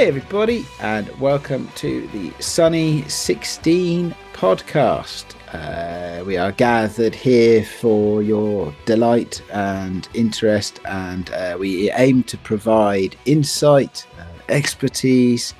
[0.00, 5.34] Hey, everybody, and welcome to the Sunny 16 podcast.
[5.52, 12.38] Uh, we are gathered here for your delight and interest, and uh, we aim to
[12.38, 15.52] provide insight, uh, expertise,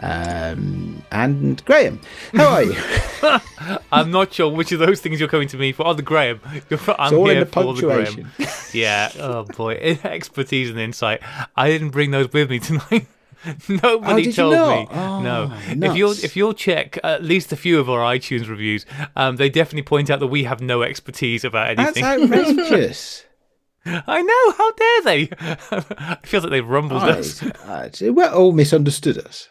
[0.00, 2.00] um, and Graham.
[2.34, 2.76] How are you?
[3.92, 5.86] I'm not sure which of those things you're coming to me for.
[5.86, 6.40] Oh, the Graham.
[6.98, 8.32] I'm all in here the for the Graham.
[8.72, 9.12] Yeah.
[9.20, 11.20] Oh boy, expertise and insight.
[11.54, 13.06] I didn't bring those with me tonight.
[13.68, 14.86] Nobody Oh, told me.
[14.90, 15.52] Oh, no.
[15.88, 18.84] If you'll if you'll check at least a few of our iTunes reviews,
[19.16, 22.02] um, they definitely point out that we have no expertise about anything.
[22.02, 23.24] That's outrageous.
[23.86, 24.52] I know.
[24.52, 25.22] How dare they?
[26.20, 27.42] it feels like they've rumbled us.
[27.66, 29.48] I, I, well, all misunderstood us.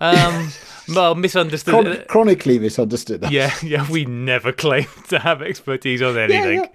[0.00, 0.50] Um,
[0.94, 1.72] well, misunderstood.
[1.84, 3.30] Chron- chronically misunderstood us.
[3.30, 3.90] yeah, yeah.
[3.90, 6.58] We never claimed to have expertise on anything.
[6.58, 6.68] yeah, yeah.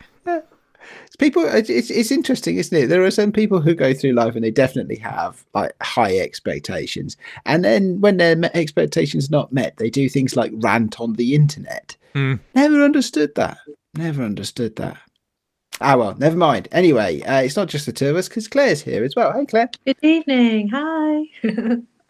[1.16, 1.45] It's people.
[1.45, 2.88] It's, it's it's interesting, isn't it?
[2.88, 7.16] There are some people who go through life and they definitely have like high expectations,
[7.45, 11.33] and then when their me- expectations not met, they do things like rant on the
[11.33, 11.95] internet.
[12.11, 12.35] Hmm.
[12.53, 13.57] Never understood that.
[13.94, 14.97] Never understood that.
[15.80, 16.67] Ah well, never mind.
[16.73, 19.31] Anyway, uh, it's not just the two of us because Claire's here as well.
[19.31, 20.67] Hey Claire, Good evening.
[20.67, 21.23] Hi.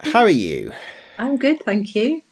[0.00, 0.72] how are you?
[1.16, 2.22] I'm good, thank you.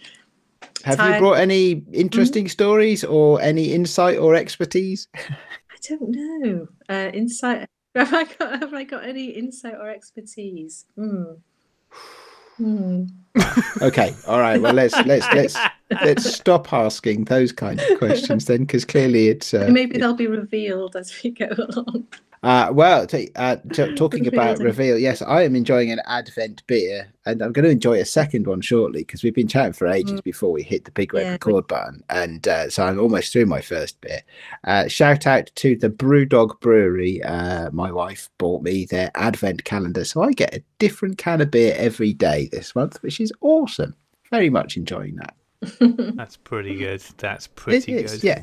[0.84, 5.06] Have you brought any interesting stories or any insight or expertise?
[5.85, 6.69] I don't know.
[6.89, 7.69] Uh, insight.
[7.95, 8.61] Have I got?
[8.61, 10.87] Have I got any insight or expertise?
[10.97, 11.25] Hmm.
[12.57, 13.05] Hmm.
[13.83, 14.61] Okay, all right.
[14.61, 15.57] Well, let's let's let's
[16.05, 20.29] let's stop asking those kind of questions then, because clearly it's uh, Maybe they'll be
[20.29, 22.07] revealed as we go along.
[22.45, 23.06] Uh, well.
[23.06, 27.53] T- uh, t- talking about reveal, yes, I am enjoying an Advent beer, and I'm
[27.53, 30.62] going to enjoy a second one shortly because we've been chatting for ages before we
[30.62, 31.27] hit the big red Mm.
[31.27, 34.22] Yeah, record button, and uh, so I'm almost through my first beer.
[34.65, 37.22] Uh, shout out to the Brewdog Brewery.
[37.22, 41.50] Uh, my wife bought me their Advent calendar, so I get a different can of
[41.50, 43.94] beer every day this month, which is awesome.
[44.31, 45.34] Very much enjoying that.
[46.16, 47.03] That's pretty good.
[47.16, 48.25] That's pretty is, good.
[48.25, 48.43] yeah.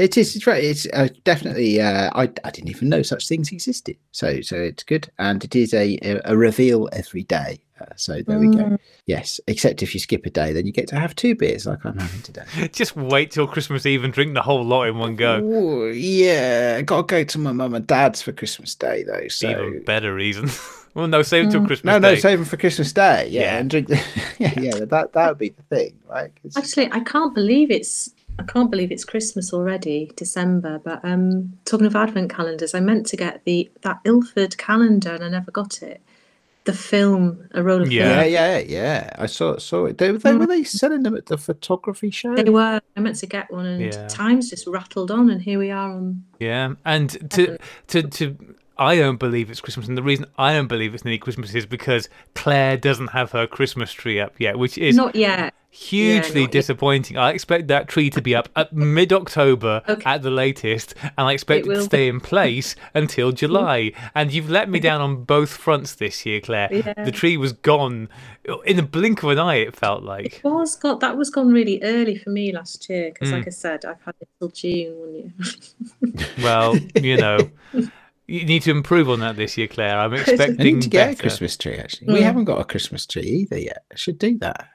[0.00, 0.34] It is.
[0.36, 0.62] It's right.
[0.62, 1.80] It's uh, definitely.
[1.80, 3.96] Uh, I I didn't even know such things existed.
[4.12, 7.60] So so it's good, and it is a a, a reveal every day.
[7.80, 8.62] Uh, so there we go.
[8.64, 8.78] Mm.
[9.06, 11.82] Yes, except if you skip a day, then you get to have two beers like
[11.84, 12.44] I'm having today.
[12.72, 15.38] Just wait till Christmas Eve and drink the whole lot in one go.
[15.40, 19.28] Ooh, yeah, got to go to my mum and dad's for Christmas Day though.
[19.28, 20.50] So Even better reason.
[20.94, 22.20] well, no, save it till Christmas no, no, Day.
[22.20, 23.28] save them for Christmas Day.
[23.30, 23.58] Yeah, Yeah.
[23.58, 23.88] and drink.
[23.88, 23.96] The,
[24.38, 24.84] yeah, yeah.
[24.84, 26.30] That that would be the thing, right?
[26.42, 28.10] 'Cause- Actually, I can't believe it's.
[28.40, 30.78] I can't believe it's Christmas already, December.
[30.82, 35.24] But um, talking of advent calendars, I meant to get the that Ilford calendar and
[35.24, 36.00] I never got it.
[36.64, 38.22] The film, a roll of Yeah.
[38.24, 38.68] yeah, film.
[38.68, 39.10] yeah, yeah.
[39.18, 39.96] I saw saw it.
[39.98, 42.34] They, they were they selling them at the photography show.
[42.36, 42.80] They were.
[42.96, 44.06] I meant to get one, and Yeah.
[44.08, 46.22] time's just rattled on, and here we are on.
[46.38, 47.56] Yeah, and to
[47.88, 48.36] to to
[48.76, 51.64] I don't believe it's Christmas, and the reason I don't believe it's nearly Christmas is
[51.66, 55.54] because Claire doesn't have her Christmas tree up yet, which is Not yet.
[55.72, 56.50] Hugely not yet.
[56.50, 57.16] disappointing.
[57.16, 60.02] I expect that tree to be up at mid October Okay.
[60.04, 63.92] at the latest, and I expect It it, to stay in place until July.
[64.14, 66.68] And you've let me down on both fronts this year, Claire.
[66.72, 67.04] Yeah.
[67.04, 68.08] The tree was gone
[68.66, 69.56] in a blink of an eye.
[69.56, 70.38] It felt like.
[70.38, 73.38] It was got that was gone really early for me last year because, Mm.
[73.38, 76.24] like I said, I've had it till June one year.
[76.42, 77.38] Well, you know.
[78.26, 79.98] You need to improve on that this year, Claire.
[79.98, 81.16] I'm I expecting need to get a.
[81.16, 81.74] Christmas tree.
[81.74, 82.22] Actually, we Mm.
[82.22, 83.82] haven't got a Christmas tree either yet.
[83.92, 84.68] I should do that.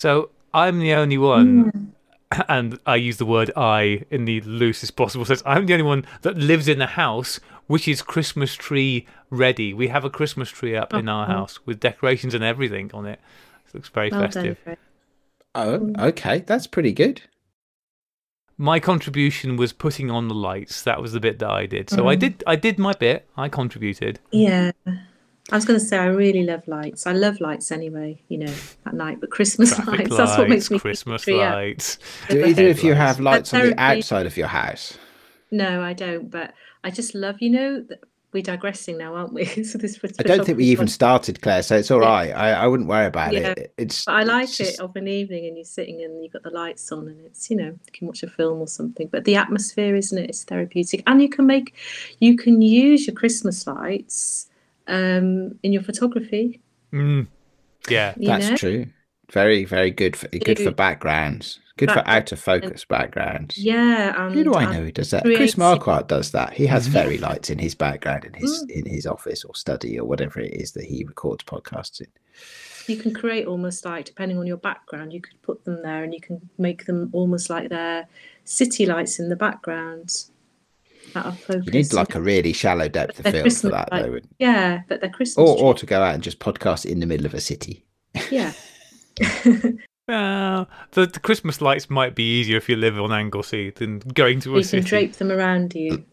[0.00, 1.92] So I'm the only one,
[2.48, 5.42] and I use the word I in the loosest possible sense.
[5.46, 9.74] I'm the only one that lives in a house which is Christmas tree ready.
[9.74, 11.32] We have a Christmas tree up in our Oh.
[11.32, 13.20] house with decorations and everything on it.
[13.68, 14.58] It looks very well festive.
[14.62, 14.78] Fred.
[15.54, 17.22] Oh, okay, that's pretty good.
[18.58, 20.80] My contribution was putting on the lights.
[20.82, 21.90] That was the bit that I did.
[21.90, 22.20] So I Mhm.
[22.20, 22.44] did.
[22.46, 23.28] I did my bit.
[23.36, 24.18] I contributed.
[24.30, 24.70] Yeah.
[25.52, 27.06] I was going to say I really love lights.
[27.06, 28.52] I love lights anyway, you know,
[28.84, 29.20] at night.
[29.20, 31.98] But Christmas Traffic lights, lights, that's what makes me Christmas tree lights.
[32.28, 34.98] Do With either the of you have lights on the outside of your house?
[35.52, 36.30] No, I don't.
[36.30, 38.00] But I just love, you know, th-
[38.32, 39.44] we're digressing now, aren't we?
[39.64, 41.62] so this I don't think we even started, Claire.
[41.62, 42.08] So it's all Yeah.
[42.08, 42.30] right.
[42.32, 43.54] I, I wouldn't worry about Yeah.
[43.56, 43.72] it.
[43.78, 44.04] It's.
[44.04, 46.42] But I like it's just- it of an evening and you're sitting and you've got
[46.42, 49.06] the lights on and it's, you know, you can watch a film or something.
[49.06, 50.28] But the atmosphere, isn't it?
[50.28, 51.04] It's therapeutic.
[51.06, 51.72] And you can make,
[52.18, 54.48] you can use your Christmas lights
[54.88, 56.60] um, in your photography.
[56.92, 57.26] Mm.
[57.88, 58.14] Yeah.
[58.16, 58.56] You That's know?
[58.56, 58.86] true.
[59.32, 61.58] Very, very good for good for backgrounds.
[61.78, 63.58] Good for out of focus backgrounds.
[63.58, 64.14] Yeah.
[64.26, 65.24] And, Who do I know who does that?
[65.24, 66.54] Chris Marquardt does that.
[66.54, 68.70] He has fairy lights in his background in his Mm.
[68.70, 72.06] in his office or study or whatever it is that he records podcasts in.
[72.86, 76.14] you can create almost like depending on your background you could put them there and
[76.14, 78.06] you can make them almost like they're
[78.44, 80.26] city lights in the background
[81.16, 83.90] that are focused You need like a really shallow depth of they're field for that,
[83.92, 84.10] light- though.
[84.12, 87.06] wouldn't- yeah but they're christmas Or, or to go out and just podcast in the
[87.06, 87.84] middle of a city.
[88.30, 88.52] Yeah.
[90.08, 94.38] Uh, the, the Christmas lights might be easier if you live on Anglesey than going
[94.38, 94.80] to a you city.
[94.82, 96.04] can drape them around you.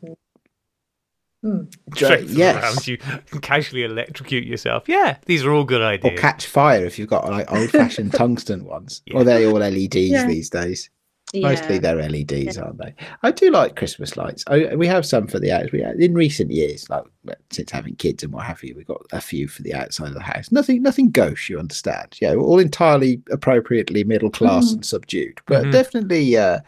[1.43, 1.65] Hmm.
[1.91, 2.63] Drape them yes.
[2.63, 2.97] around you
[3.31, 4.85] and casually electrocute yourself.
[4.87, 6.17] Yeah, these are all good ideas.
[6.17, 9.03] Or catch fire if you've got like old fashioned tungsten ones.
[9.05, 9.17] Yeah.
[9.17, 10.25] Or they're all LEDs Yeah.
[10.25, 10.89] these days.
[11.33, 11.49] Yeah.
[11.49, 12.93] Mostly they're LEDs, aren't they?
[13.23, 14.43] I do like Christmas lights.
[14.45, 15.71] I, we have some for the outs.
[15.71, 17.03] We in recent years, like
[17.49, 20.13] since having kids and what have you, we've got a few for the outside of
[20.13, 20.51] the house.
[20.51, 22.17] Nothing, nothing gauche, you understand?
[22.21, 24.73] Yeah, all entirely appropriately middle class Mm.
[24.73, 25.71] and subdued, but Mhm.
[25.71, 26.59] definitely, uh,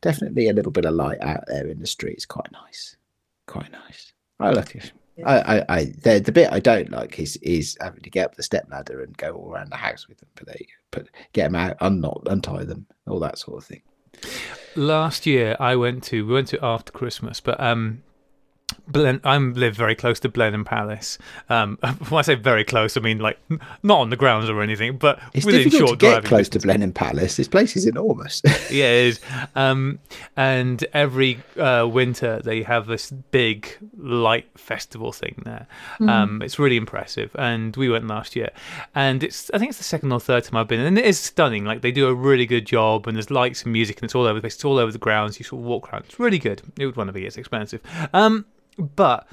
[0.00, 2.26] definitely a little bit of light out there in the streets.
[2.26, 2.96] Quite nice,
[3.46, 4.12] quite nice.
[4.40, 4.90] I like it.
[5.24, 8.34] I, I, I the, the bit I don't like is is having to get up
[8.36, 10.28] the step ladder and go all around the house with them.
[10.34, 10.74] But they you.
[10.90, 13.82] Put get them out, unknot, untie them, all that sort of thing.
[14.76, 18.02] Last year, I went to we went to after Christmas, but um,
[18.86, 21.18] Blen, I live very close to Blenheim Palace.
[21.50, 21.78] Um,
[22.08, 23.38] when I say very close, I mean like
[23.82, 26.48] not on the grounds or anything, but It's within difficult to short get driving close
[26.50, 26.58] to.
[26.60, 27.36] Blenheim Palace.
[27.36, 28.42] This place is enormous.
[28.70, 29.20] Yeah, it is.
[29.54, 29.98] Um,
[30.36, 35.66] and every uh, winter they have this big light festival thing there.
[36.00, 38.50] Um, it's really impressive, and we went last year,
[38.94, 41.18] and it's I think it's the second or third time I've been, and it is
[41.18, 41.64] stunning.
[41.64, 44.24] Like they do a really good job, and there's lights and music, and it's all
[44.24, 44.54] over the place.
[44.54, 45.38] It's all over the grounds.
[45.38, 46.04] You sort of walk around.
[46.06, 46.62] It's really good.
[46.78, 47.24] It would want to be.
[47.24, 47.80] It's expensive.
[48.12, 48.44] Um,
[48.78, 49.26] but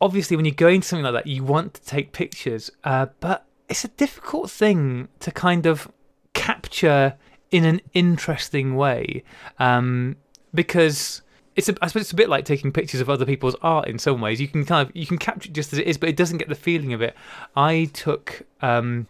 [0.00, 3.46] obviously when you go into something like that you want to take pictures uh, but
[3.68, 5.90] it's a difficult thing to kind of
[6.34, 7.14] capture
[7.50, 9.22] in an interesting way
[9.58, 10.16] um,
[10.54, 11.22] because
[11.56, 13.98] it's a, I suppose it's a bit like taking pictures of other people's art in
[13.98, 14.40] some ways.
[14.40, 16.38] You can kind of you can capture it just as it is but it doesn't
[16.38, 17.14] get the feeling of it.
[17.56, 19.06] I took um,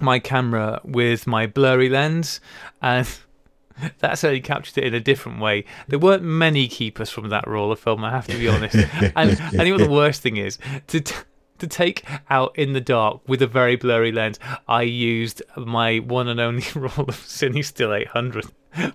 [0.00, 2.40] my camera with my blurry lens
[2.82, 3.06] and
[3.98, 5.64] that certainly captured it in a different way.
[5.88, 8.74] There weren't many keepers from that roll of film, I have to be honest.
[9.16, 10.58] and I think what the worst thing is
[10.88, 11.14] to t-
[11.58, 14.38] to take out in the dark with a very blurry lens.
[14.68, 18.46] I used my one and only roll of CineStill 800.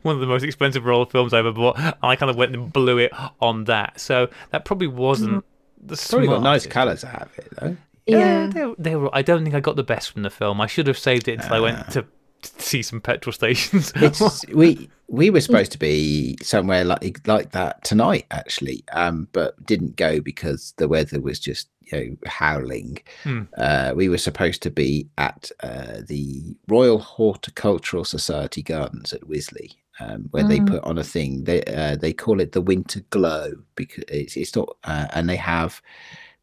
[0.04, 2.36] One of the most expensive roll of films I ever bought, and I kind of
[2.36, 4.00] went and blew it on that.
[4.00, 5.44] So that probably wasn't mm.
[5.84, 7.78] the Probably got nice colours out of it though.
[8.06, 8.48] Yeah, Yeah.
[8.48, 9.10] they, they were.
[9.12, 10.62] I don't think I got the best from the film.
[10.62, 11.84] I should have saved it until I went ah.
[11.84, 12.08] to, to
[12.44, 13.94] see some petrol stations.
[14.54, 19.96] We we were supposed to be somewhere like like that tonight actually, um, but didn't
[19.98, 23.00] go because the weather was just you know howling.
[23.24, 23.42] Hmm.
[23.58, 29.74] Uh, we were supposed to be at uh, the Royal Horticultural Society Gardens at Wisley.
[30.00, 30.68] Um, where they Mm.
[30.68, 34.56] put on a thing, they uh, they call it the Winter Glow because it's it's
[34.56, 35.80] not, uh, and they have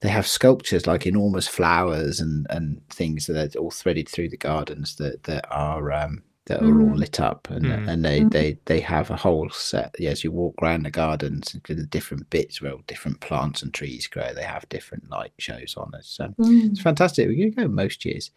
[0.00, 4.36] they have sculptures like enormous flowers and and things that are all threaded through the
[4.36, 6.98] gardens that that are um that are all Mm.
[6.98, 7.88] lit up and Mm.
[7.88, 8.30] and they Mm.
[8.30, 11.84] they they have a whole set yeah, as you walk around the gardens to the
[11.86, 15.92] different bits where all different plants and trees grow they have different light shows on
[15.94, 16.70] it so Mm.
[16.70, 18.30] it's fantastic we can go most years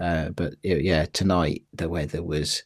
[0.00, 2.62] uh but yeah, yeah tonight the weather was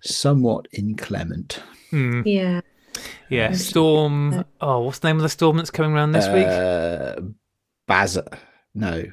[0.00, 2.22] somewhat inclement Hmm.
[2.24, 2.60] Yeah.
[3.28, 4.44] Yeah, storm.
[4.60, 6.46] Oh, what's the name of the storm that's coming around this week?
[7.88, 8.38] Uh Baza
[8.74, 9.04] no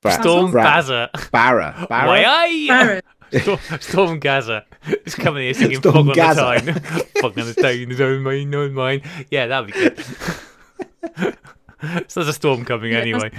[0.00, 1.10] Bra- Storm Bra- Gaza.
[1.30, 2.66] Barra Barra Why?
[2.68, 3.04] Barrett.
[3.40, 4.64] Storm, Storm Gaza.
[4.86, 6.74] It's coming here singing Storm Fog on the Tyne.
[7.20, 9.00] Fog on the Tyne is on mine, no mine.
[9.30, 10.04] Yeah, that'd be good.
[12.08, 13.30] so there's a storm coming Yeah, anyway.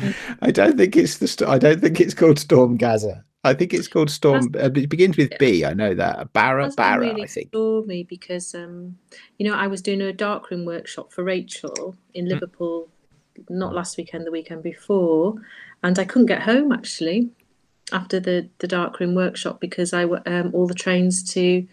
[0.41, 1.27] I don't think it's the.
[1.27, 3.23] St- I don't think it's called Storm Gaza.
[3.43, 4.53] I think it's called Storm.
[4.55, 5.65] Uh, it begins with B.
[5.65, 6.31] I know that.
[6.33, 6.99] Barra, Barra.
[7.01, 7.49] really I think.
[7.49, 8.97] stormy because um,
[9.37, 12.89] you know I was doing a darkroom workshop for Rachel in Liverpool,
[13.49, 15.35] not last weekend, the weekend before,
[15.81, 17.29] and I couldn't get home actually
[17.91, 21.67] after the the darkroom workshop because I w- um, all the trains to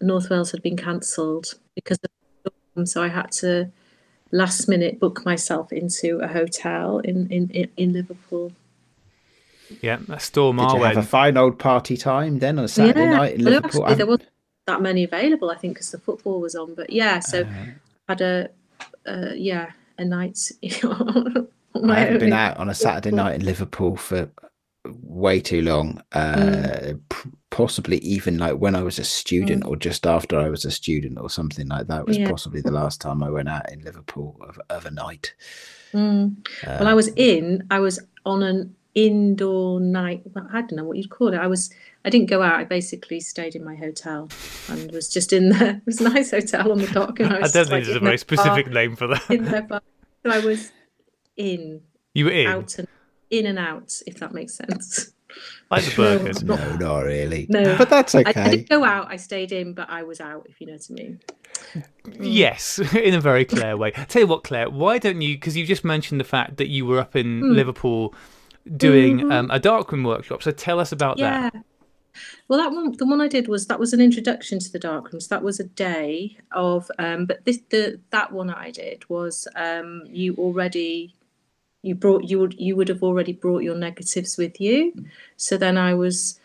[0.00, 2.10] North Wales had been cancelled because of
[2.44, 3.70] the storm, so I had to
[4.30, 8.52] last minute book myself into a hotel in in in, in Liverpool.
[9.80, 12.68] Yeah, a storm Did our you have a fine old party time then on a
[12.68, 13.82] Saturday night in well, Liverpool?
[13.82, 14.28] Actually, there wasn't
[14.66, 16.74] that many available, I think, because the football was on.
[16.74, 17.46] But yeah, so Uh,
[18.08, 18.50] had a
[19.06, 20.50] uh, yeah a night.
[20.62, 24.30] I haven't been out on a Saturday night in Liverpool for
[25.02, 26.02] way too long.
[26.12, 27.00] Uh, Mm.
[27.08, 30.70] p- possibly even like when I was a student or just after I was a
[30.70, 32.28] student or something like that was Yeah.
[32.30, 35.34] possibly the last time I went out in Liverpool of, of a night.
[35.92, 36.36] Mm.
[36.66, 37.64] Uh, Well, I was in.
[37.70, 40.22] I was on an indoor night.
[40.34, 41.38] Well, I don't know what you'd call it.
[41.38, 41.70] I was.
[42.04, 42.54] I didn't go out.
[42.60, 44.28] I basically stayed in my hotel
[44.68, 45.76] and was just in there.
[45.86, 47.52] It was a nice hotel on the dock, and I I was.
[47.52, 49.30] don't think like, there's a very specific bar- name for that.
[49.30, 49.80] In their bar.
[50.24, 50.70] So I was
[51.36, 51.80] in,
[52.14, 52.88] You were in, out, and
[53.30, 54.00] in and out.
[54.06, 55.12] If that makes sense.
[55.70, 56.42] like the burgers.
[56.42, 56.56] No.
[56.56, 57.46] no, not really.
[57.48, 57.76] No.
[57.76, 58.40] but that's I, okay.
[58.42, 59.08] I didn't go out.
[59.10, 60.46] I stayed in, but I was out.
[60.48, 61.20] If you know what I mean.
[62.20, 63.90] Yes, in a very clear way.
[64.08, 65.34] Tell you what, Claire, why don't you?
[65.36, 67.50] Because you just mentioned the fact that you were up in Hmm.
[67.52, 68.14] Liverpool
[68.76, 69.32] doing Mhm.
[69.32, 70.42] um, a darkroom workshop.
[70.42, 71.50] So tell us about Yeah.
[71.50, 71.64] that.
[72.48, 75.12] Well, that one, the one I did was that was an introduction to the dark
[75.12, 75.28] rooms.
[75.28, 80.02] That was a day of, um, but this the that one I did was um,
[80.06, 81.14] you already
[81.82, 84.92] you brought you would you would have already brought your negatives with you.
[85.36, 86.38] So then I was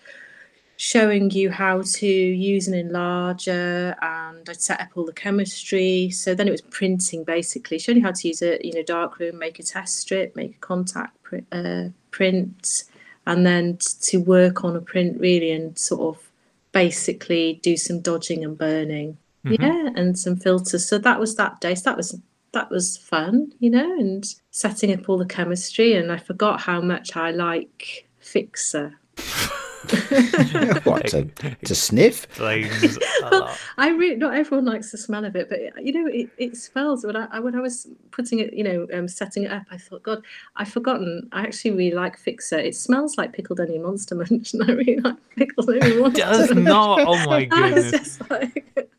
[0.81, 6.09] showing you how to use an enlarger and I'd set up all the chemistry.
[6.09, 9.37] So then it was printing basically, showing you how to use a you know darkroom,
[9.37, 12.85] make a test strip, make a contact pr- uh, print,
[13.27, 16.23] and then t- to work on a print really and sort of
[16.71, 19.17] basically do some dodging and burning.
[19.45, 19.59] Mhm.
[19.59, 20.87] Yeah, and some filters.
[20.87, 21.75] So that was that day.
[21.75, 22.17] So that was
[22.53, 25.95] that was fun, you know, and setting up all the chemistry.
[25.95, 28.98] And I forgot how much I like Fixer.
[30.83, 31.25] What to,
[31.65, 32.25] to sniff?
[32.29, 33.57] Flames a lot.
[33.77, 37.05] I really not everyone likes the smell of it, but you know it, it smells.
[37.05, 39.77] When I I- when I was putting it, you know, um, setting it up, I
[39.77, 40.23] thought, God,
[40.55, 41.29] I've forgotten.
[41.31, 42.57] I actually really like Fixer.
[42.57, 46.21] It smells like pickled onion monster munch, and I really like pickled onion monster.
[46.21, 46.65] does Munch.
[46.67, 46.99] not.
[47.07, 47.91] Oh my goodness.
[47.91, 48.89] just like-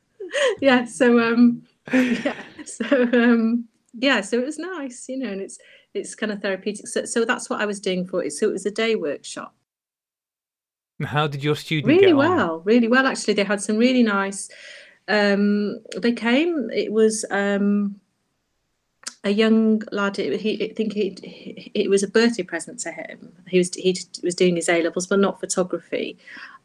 [0.60, 0.84] yeah.
[0.84, 2.34] So um, yeah.
[2.64, 4.20] So um, yeah.
[4.22, 5.58] So it was nice, you know, and it's
[5.92, 6.86] it's kind of therapeutic.
[6.88, 8.32] So so that's what I was doing for it.
[8.32, 9.54] So it was a day workshop
[11.06, 12.16] How did your student really get on?
[12.18, 13.34] well really well actually.
[13.34, 14.48] They had some really nice
[15.08, 18.00] um they came it was um
[19.24, 23.32] a young lad he I think he it was a birthday present to him.
[23.48, 26.18] He was he was doing his A levels but not photography.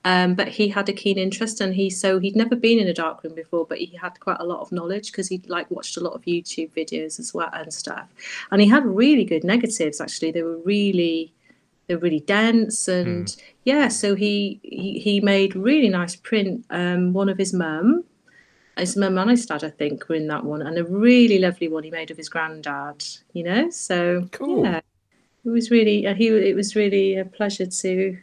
[0.04, 2.94] Um but he had a keen interest and he so he'd never been in a
[2.94, 5.98] dark room before but he had quite a lot of knowledge because he'd like watched
[5.98, 8.08] a lot of YouTube videos as well and stuff.
[8.52, 10.32] And he had really good negatives actually.
[10.32, 11.34] They were really
[11.88, 17.30] they're really dense and yeah so he, he he made really nice print um one
[17.30, 18.04] of his mum.
[18.78, 21.70] His mum and his dad i think were in that one and a really lovely
[21.70, 23.70] one he made of his granddad you know?
[23.70, 24.66] So Cool.
[24.66, 24.82] yeah
[25.46, 28.18] it was really uh, he it was really a pleasure to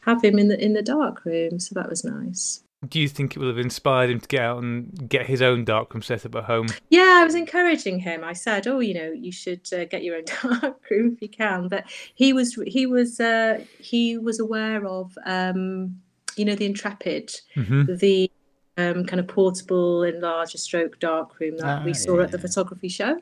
[0.00, 3.34] have him in the in the dark room so that was nice Do you think
[3.34, 6.34] it would have inspired him to get out and get his own darkroom set up
[6.34, 6.66] at home?
[6.90, 8.24] Yeah, I was encouraging him.
[8.24, 10.24] I said, "Oh, you know, you should uh, get your own
[10.60, 16.00] darkroom if you can." But he was he was uh, he was aware of um,
[16.36, 18.30] you know the Intrepid, hmm the
[18.76, 22.88] um, kind of portable and enlarger stroke darkroom that Ah, we saw at the photography
[22.88, 23.20] show.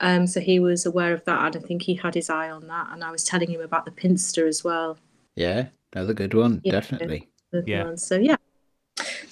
[0.00, 2.66] Um, so he was aware of that, and I think he had his eye on
[2.66, 2.88] that.
[2.90, 4.98] And I was telling him about the Pinster as well.
[5.36, 6.72] Yeah, another good one, Yeah.
[6.72, 7.28] definitely.
[7.66, 7.84] Yeah.
[7.84, 7.96] one.
[7.96, 8.36] So yeah,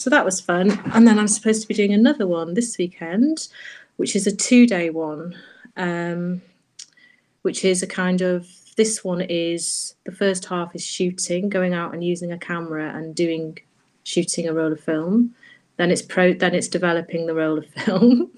[0.00, 0.70] so that was fun.
[0.94, 3.48] And then I'm supposed to be doing another one this weekend,
[3.98, 5.36] which is a two day one,
[5.76, 6.40] um,
[7.42, 11.92] which is a kind of this one is the first half is shooting, going out
[11.92, 13.58] and using a camera and doing
[14.04, 15.34] shooting a roll of film.
[15.76, 16.32] Then it's pro.
[16.32, 18.30] Then it's developing the roll of film.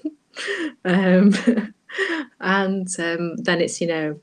[0.83, 1.33] um,
[2.41, 4.19] and um, then it's you know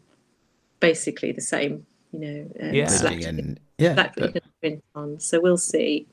[0.81, 2.87] basically the same you know um, Yeah.
[2.89, 5.21] Selecting and- yeah, that but- we can print on.
[5.21, 6.07] So we'll see.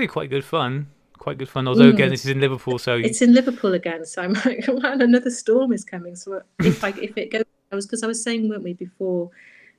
[0.00, 0.86] Be quite good fun.
[1.18, 1.68] Quite good fun.
[1.68, 2.12] Although again, Mm.
[2.12, 5.74] this is in Liverpool, so It's in Liverpool again, so I'm like, man, another storm
[5.74, 6.16] is coming.
[6.16, 9.30] So if I if it goes, I was because I was saying, weren't we before?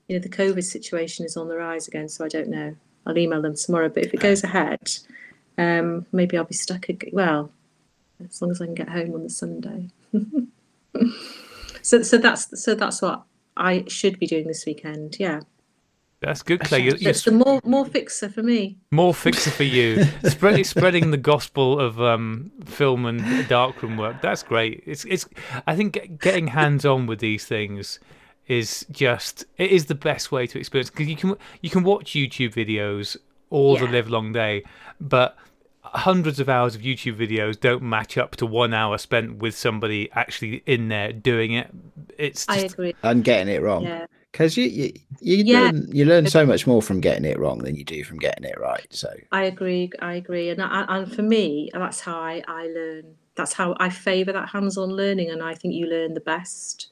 [0.08, 2.76] You know, the COVID situation is on the rise again, so I don't know.
[3.08, 3.90] I'll email them tomorrow.
[3.90, 4.92] But if it goes ahead,
[5.58, 6.88] um, maybe I'll be stuck.
[6.90, 7.52] Ag- well,
[8.30, 9.88] as long as I can get home on the Sunday.
[11.82, 13.24] so so that's so that's what
[13.58, 15.18] I should be doing this weekend.
[15.20, 15.40] Yeah,
[16.22, 16.82] that's good, Claire.
[16.82, 18.78] You're, you're that's the more more fixer for me.
[18.92, 20.04] more fixer for you.
[20.24, 24.22] Spread, spreading the gospel of um, film and darkroom work.
[24.22, 24.84] That's great.
[24.86, 25.28] It's it's.
[25.68, 28.00] I think getting hands on with these things
[28.48, 32.12] is just it is the best way to experience because you can you can watch
[32.12, 33.18] YouTube videos
[33.50, 33.92] all the Yeah.
[33.92, 34.64] live long day,
[35.00, 35.38] but
[35.94, 40.10] hundreds of hours of YouTube videos don't match up to one hour spent with somebody
[40.14, 41.70] actually in there doing it.
[42.18, 42.96] It's I just, agree.
[43.04, 43.84] and getting it wrong.
[43.84, 44.06] Yeah.
[44.32, 45.60] Because you you, you Yeah.
[45.64, 48.46] learn you learn so much more from getting it wrong than you do from getting
[48.46, 48.88] it right.
[48.90, 49.92] So I agree.
[50.02, 53.04] I agree, and I, and for me, that's how I, I learn.
[53.36, 56.88] That's how I favour that hands-on learning, and I think you learn the best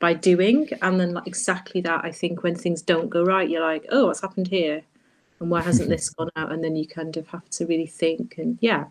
[0.00, 0.68] by doing.
[0.82, 4.06] And then, like exactly that, I think when things don't go right, you're like, oh,
[4.06, 4.82] what's happened here,
[5.42, 6.50] and why hasn't this gone out?
[6.52, 8.84] And then you kind of have to really think, and yeah.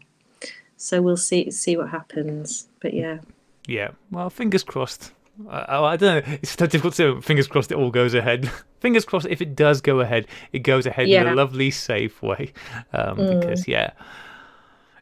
[0.77, 2.67] So we'll see see what happens.
[2.81, 3.20] But yeah,
[3.67, 5.12] Yeah, well, fingers crossed.
[5.50, 6.34] I, I don't know.
[6.41, 7.22] It's so difficult to.
[7.22, 8.51] Fingers crossed it all goes ahead.
[8.79, 12.51] fingers crossed if it does go ahead, it goes ahead in a lovely, safe way.
[12.93, 13.39] Um, Mm.
[13.39, 13.91] Because yeah,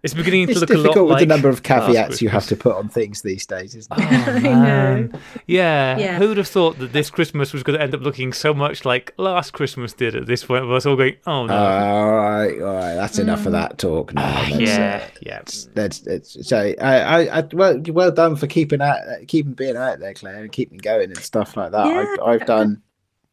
[0.03, 0.83] it's beginning to it's look a lot like.
[0.85, 3.91] difficult with the number of caveats you have to put on things these days, isn't
[3.97, 4.11] Oh, it?
[4.11, 4.49] I know.
[4.49, 5.21] man.
[5.47, 5.97] Yeah.
[5.97, 6.17] Yeah.
[6.17, 8.85] Who would have thought that this Christmas was going to end up looking so much
[8.85, 10.67] like last Christmas did at this point?
[10.67, 11.53] We're all going, oh no.
[11.53, 12.95] all right, all right.
[12.95, 14.41] That's enough of that talk now.
[14.49, 15.41] Let's, yeah, uh, yeah.
[15.75, 19.99] Let's, let's so I, I, I well well done for keeping out keeping being out
[19.99, 21.85] there, Claire, and keeping going and stuff like that.
[21.87, 22.15] Yeah.
[22.23, 22.81] I've, I've done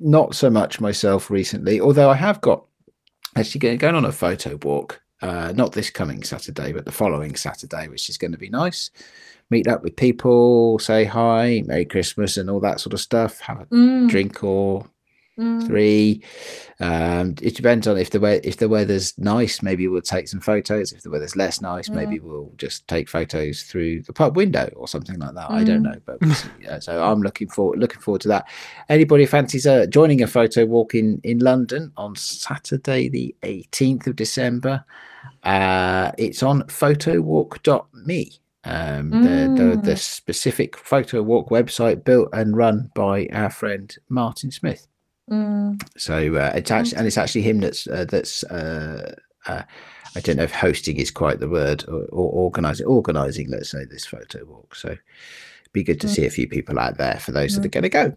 [0.01, 2.65] not so much myself recently, although I have got
[3.37, 5.01] actually going, going on a photo walk.
[5.23, 8.91] Uh, not this coming Saturday, but the following Saturday, which is going to be nice.
[9.49, 13.41] Meet up with people, say hi, Merry Christmas, and all that sort of stuff.
[13.41, 14.87] Have a Mm, drink or
[15.39, 15.67] mm.
[15.67, 16.23] three.
[16.81, 20.93] Um, it depends on if the if the weather's nice, maybe we'll take some photos.
[20.93, 24.87] If the weather's less nice, maybe we'll just take photos through the pub window or
[24.89, 25.51] something like that.
[25.51, 25.95] I don't Mm.
[25.95, 28.47] know, but yeah, so I'm looking forward looking forward to that.
[28.89, 34.17] Anybody fancies uh, joining a photo walk in in London on Saturday, the 18th of
[34.17, 34.85] December?
[35.43, 38.33] Uh, it's on photowalk.me.
[38.65, 39.99] Um, the, the the Mm.
[39.99, 44.89] specific photo walk website built and run by our friend Martin Smith.
[45.31, 45.83] Mm.
[45.97, 49.15] So uh, it's actually and it's actually him that's uh, that's uh,
[49.47, 49.63] uh,
[50.15, 53.51] I don't know if hosting is quite the word or, or organizing organizing.
[53.51, 54.75] Let's say this photo walk.
[54.77, 54.97] So
[55.73, 56.11] be good to Mm.
[56.11, 58.15] see a few people out there for those that are going to go.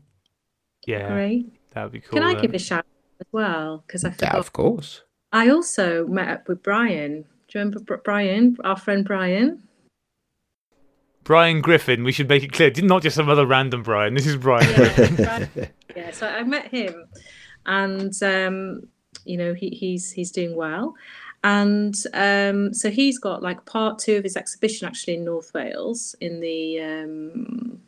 [0.85, 1.51] Yeah, Great.
[1.73, 2.19] that would be cool.
[2.19, 2.85] Can I uh, give a shout
[3.19, 3.83] as well?
[3.85, 4.35] Because I Yeah, forgot.
[4.35, 5.03] of course.
[5.33, 7.23] I also met up with Brian.
[7.47, 9.63] Do you remember Brian, our friend Brian?
[11.23, 14.13] Brian Griffin, we should make it clear, not just some other random Brian.
[14.13, 14.69] This is Brian.
[14.71, 15.49] Yeah, Brian.
[15.99, 16.11] yeah.
[16.11, 17.05] So I met him,
[17.65, 18.87] and um,
[19.25, 20.95] you know he, he's he's doing well,
[21.43, 26.15] and um, so he's got like part two of his exhibition actually in North Wales
[26.21, 27.81] in the um,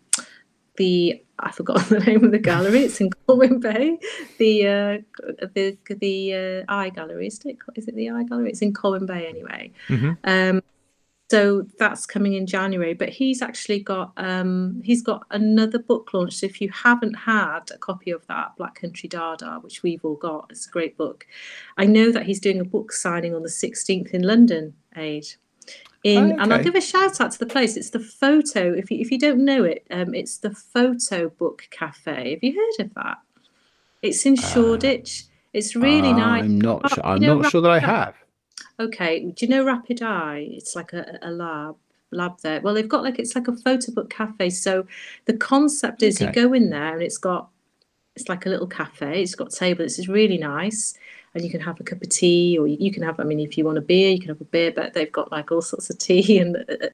[0.77, 2.81] the I forgot the name of the gallery.
[2.81, 3.97] It's in Colwyn Bay.
[4.37, 4.97] The uh,
[5.53, 6.15] the the
[6.67, 7.57] uh, Eye Gallery is it?
[7.75, 8.49] Is it the Eye Gallery?
[8.49, 9.71] It's in Colwyn Bay anyway.
[9.87, 10.17] Mhm.
[10.23, 10.61] Um,
[11.31, 12.93] so that's coming in January.
[12.93, 16.33] But he's actually got um, he's got another book launch.
[16.33, 20.15] So if you haven't had a copy of that Black Country Dada, which we've all
[20.15, 21.25] got, it's a great book.
[21.77, 25.25] I know that he's doing a book signing on the 16th in London, Aid.
[26.03, 27.77] In and I'll give a shout out to the place.
[27.77, 28.73] It's the photo.
[28.73, 32.31] If you if you don't know it, um, it's the Photo Book Cafe.
[32.31, 33.19] Have you heard of that?
[34.01, 35.25] It's in Shoreditch.
[35.53, 36.43] It's really nice.
[36.43, 37.05] I'm not Oh, sure.
[37.05, 38.15] I'm know, not sure that I have.
[38.79, 40.47] Okay, do you know Rapid Eye?
[40.51, 41.75] It's like a, a lab
[42.11, 42.61] lab there.
[42.61, 44.49] Well, they've got like it's like a photo book cafe.
[44.49, 44.85] So
[45.25, 46.27] the concept is Okay.
[46.27, 47.49] you go in there and it's got
[48.15, 49.21] it's like a little cafe.
[49.23, 49.97] It's got tables.
[49.97, 50.93] It's really nice,
[51.33, 53.19] and you can have a cup of tea, or you, you can have.
[53.19, 54.71] I mean, if you want a beer, you can have a beer.
[54.71, 56.87] But they've got like all sorts of tea and uh,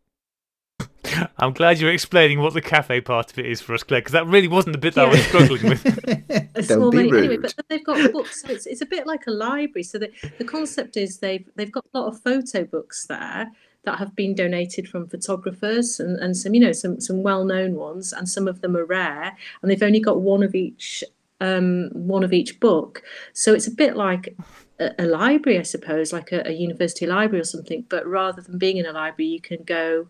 [1.37, 4.13] I'm glad you're explaining what the cafe part of it is for us, Claire, because
[4.13, 5.85] that really wasn't the bit that I was struggling with.
[6.29, 7.17] a Don't small be menu.
[7.17, 7.41] Anyway, rude.
[7.41, 9.83] but then they've got books, so it's, it's a bit like a library.
[9.83, 13.51] So the, the concept is they've they've got a lot of photo books there
[13.85, 17.75] that have been donated from photographers and, and some you know some some well known
[17.75, 21.03] ones, and some of them are rare, and they've only got one of each
[21.41, 23.03] um, one of each book.
[23.33, 24.35] So it's a bit like
[24.79, 27.85] a, a library, I suppose, like a, a university library or something.
[27.89, 30.07] But rather than being in a library, you can go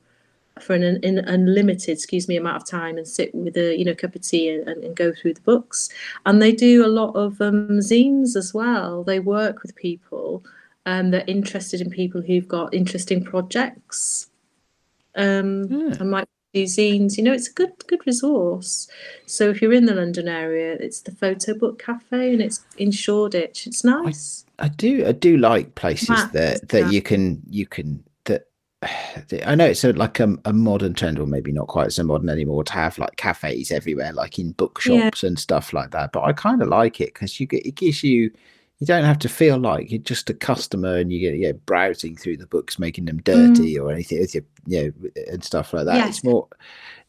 [0.63, 3.95] for an, an unlimited, excuse me, amount of time and sit with a you know
[3.95, 5.89] cup of tea and, and go through the books.
[6.25, 9.03] And they do a lot of um, zines as well.
[9.03, 10.43] They work with people
[10.85, 14.29] um, that are interested in people who've got interesting projects.
[15.15, 15.95] Um, Yeah.
[15.99, 17.17] and might do zines.
[17.17, 18.87] You know, it's a good good resource.
[19.25, 22.91] So if you're in the London area, it's the Photo Book Cafe and it's in
[22.91, 23.67] Shoreditch.
[23.67, 24.45] It's nice.
[24.59, 26.89] I do I do like places Maps, that that yeah.
[26.89, 28.03] you can you can
[29.45, 32.29] I know it's a, like a, a modern trend, or maybe not quite so modern
[32.29, 36.11] anymore, to have like cafes everywhere, like in bookshops and stuff like that.
[36.11, 38.31] But I kind of like it because you get it gives you
[38.79, 42.15] you don't have to feel like you're just a customer and you get yeah browsing
[42.15, 43.23] through the books, making them mm.
[43.23, 45.95] dirty or anything, with your, you know, uh, and stuff like that.
[45.95, 46.09] Yes.
[46.09, 46.47] It's more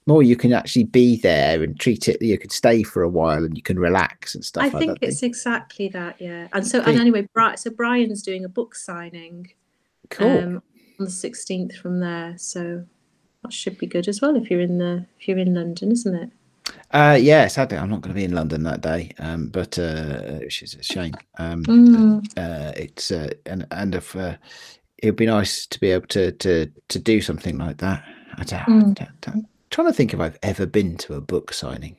[0.07, 2.23] more you can actually be there and treat it.
[2.23, 4.99] You can stay for a while and you can relax and stuff I like think
[5.03, 6.49] it's exactly that, yeah.
[6.55, 9.53] And so, and anyway, so Brian's doing a book signing
[10.09, 10.39] cool.
[10.39, 10.63] um,
[10.99, 12.35] on the sixteenth from there.
[12.39, 12.85] So
[13.43, 16.15] that should be good as well if you're in the if you're in London, isn't
[16.15, 16.31] it?
[16.91, 20.39] Uh, yeah, sadly, I'm not going to be in London that day, um, but uh,
[20.41, 21.15] which is a shame.
[21.39, 22.27] Um, Mm.
[22.37, 24.37] uh, it's uh, and and if uh,
[24.99, 28.05] it'd be nice to be able to to to do something like that.
[28.37, 28.95] I don't, Mm.
[28.95, 31.97] don't- don't- trying to think if I've ever been to a book signing.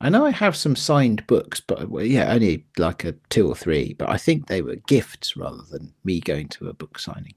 [0.00, 3.54] I know I have some signed books, but well, yeah, only like a two or
[3.54, 3.94] three.
[3.94, 7.34] But I think they were gifts rather than me going to a book signing.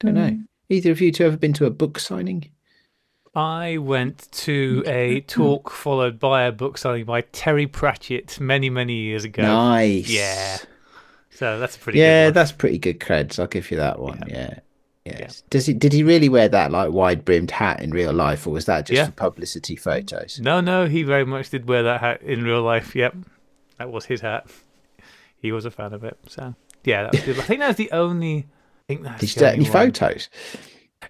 [0.00, 0.30] Don't know.
[0.30, 0.46] Mm.
[0.68, 2.50] Either of you two ever been to a book signing?
[3.34, 8.94] I went to a talk followed by a book signing by Terry Pratchett many, many
[8.94, 9.42] years ago.
[9.42, 10.08] Nice.
[10.08, 10.58] Yeah.
[11.30, 12.34] So that's a pretty yeah, good one.
[12.34, 13.38] that's pretty good creds.
[13.38, 14.22] I'll give you that one.
[14.26, 14.58] Yeah.
[15.04, 15.18] Yeah.
[15.20, 15.42] Yes.
[15.50, 15.74] Does he?
[15.74, 18.86] Did he really wear that like wide brimmed hat in real life, or was that
[18.86, 19.04] just Yeah.
[19.06, 20.40] for publicity photos?
[20.40, 22.96] No, no, he very much did wear that hat in real life.
[22.96, 23.14] Yep.
[23.78, 24.46] That was his hat.
[25.36, 26.18] He was a fan of it.
[26.26, 26.54] So,
[26.84, 27.38] yeah, that was good.
[27.38, 28.46] I think that's the only.
[28.88, 29.72] I think that's Did you the take any one.
[29.72, 30.28] photos?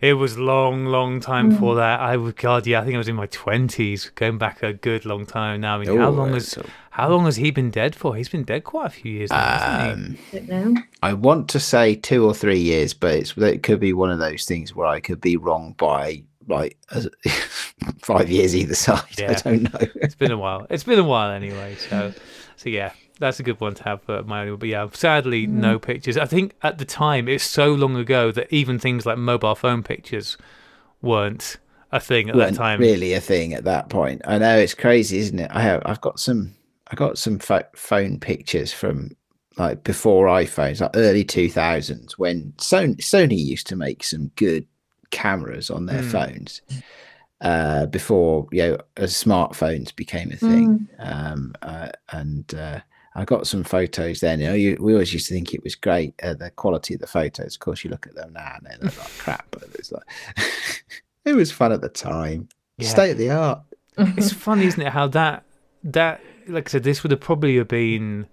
[0.01, 2.01] It was long, long time before that.
[2.01, 5.05] I would, God, yeah, I think I was in my twenties, going back a good
[5.05, 5.77] long time now.
[5.77, 8.17] I mean, how Oh, long has so- How long has he been dead for?
[8.17, 10.39] He's been dead quite a few years now, hasn't he?
[10.39, 10.83] Um, I don't know.
[11.03, 14.19] I want to say two or three years, but it's it could be one of
[14.19, 17.09] those things where I could be wrong by like as-
[18.03, 19.05] five years either side.
[19.21, 19.89] I don't know.
[19.97, 20.67] It's been a while.
[20.71, 21.75] It's been a while anyway.
[21.77, 22.13] So,
[22.57, 24.57] so yeah, that's a good one to have for my only.
[24.57, 26.17] But yeah, sadly, no pictures.
[26.17, 29.83] I think at the time it's so long ago that even things like mobile phone
[29.83, 30.37] pictures
[31.03, 31.57] weren't
[31.93, 32.81] a thing at weren't that time.
[32.81, 34.23] really a thing at that point.
[34.27, 35.51] I know it's crazy, isn't it?
[35.53, 36.55] I have I've got some
[36.91, 39.11] I got some pho- phone pictures from
[39.57, 44.67] like before iPhones, like early two thousands, when Sony Sony used to make some good
[45.11, 46.11] cameras on their Mm.
[46.11, 46.61] phones.
[47.41, 52.81] Uh, before you know, as smartphones became a thing, um, uh, and uh,
[53.17, 54.41] I got some photos then.
[54.41, 57.01] You know, you, we always used to think it was great, uh, the quality of
[57.01, 57.55] the photos.
[57.55, 60.05] Of course, you look at them now and they look like crap, but it's like
[61.25, 62.49] it was fun at the time.
[62.77, 62.89] Yeah.
[62.89, 63.63] State of the art.
[63.99, 64.93] It's funny, isn't it?
[64.93, 65.45] How that
[65.83, 68.27] that like I said, this would have probably have been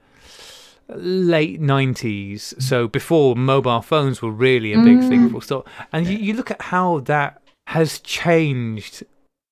[0.89, 5.29] late nineties, so before mobile phones were really a big thing.
[5.29, 5.69] Full stop.
[5.93, 9.03] And you, you look at how that has changed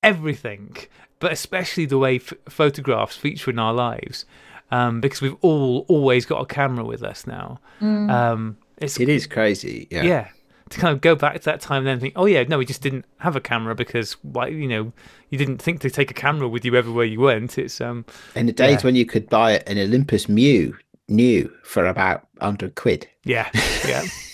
[0.02, 0.76] everything,
[1.18, 4.26] but especially the way f- photographs feature in our lives,
[4.72, 7.60] um, because we've all always got a camera with us now.
[7.80, 9.86] Um, it's It is crazy.
[9.90, 10.02] Yeah.
[10.02, 10.28] yeah.
[10.70, 12.64] To kind of go back to that time and then think, oh yeah, no, we
[12.64, 14.92] just didn't have a camera because why you know
[15.28, 17.58] you didn't think to take a camera with you everywhere you went.
[17.58, 18.04] It's um
[18.34, 18.86] In the days Yeah.
[18.86, 20.76] when you could buy an Olympus Mew
[21.08, 23.06] new for about hundred quid.
[23.24, 23.50] yeah
[23.86, 24.02] yeah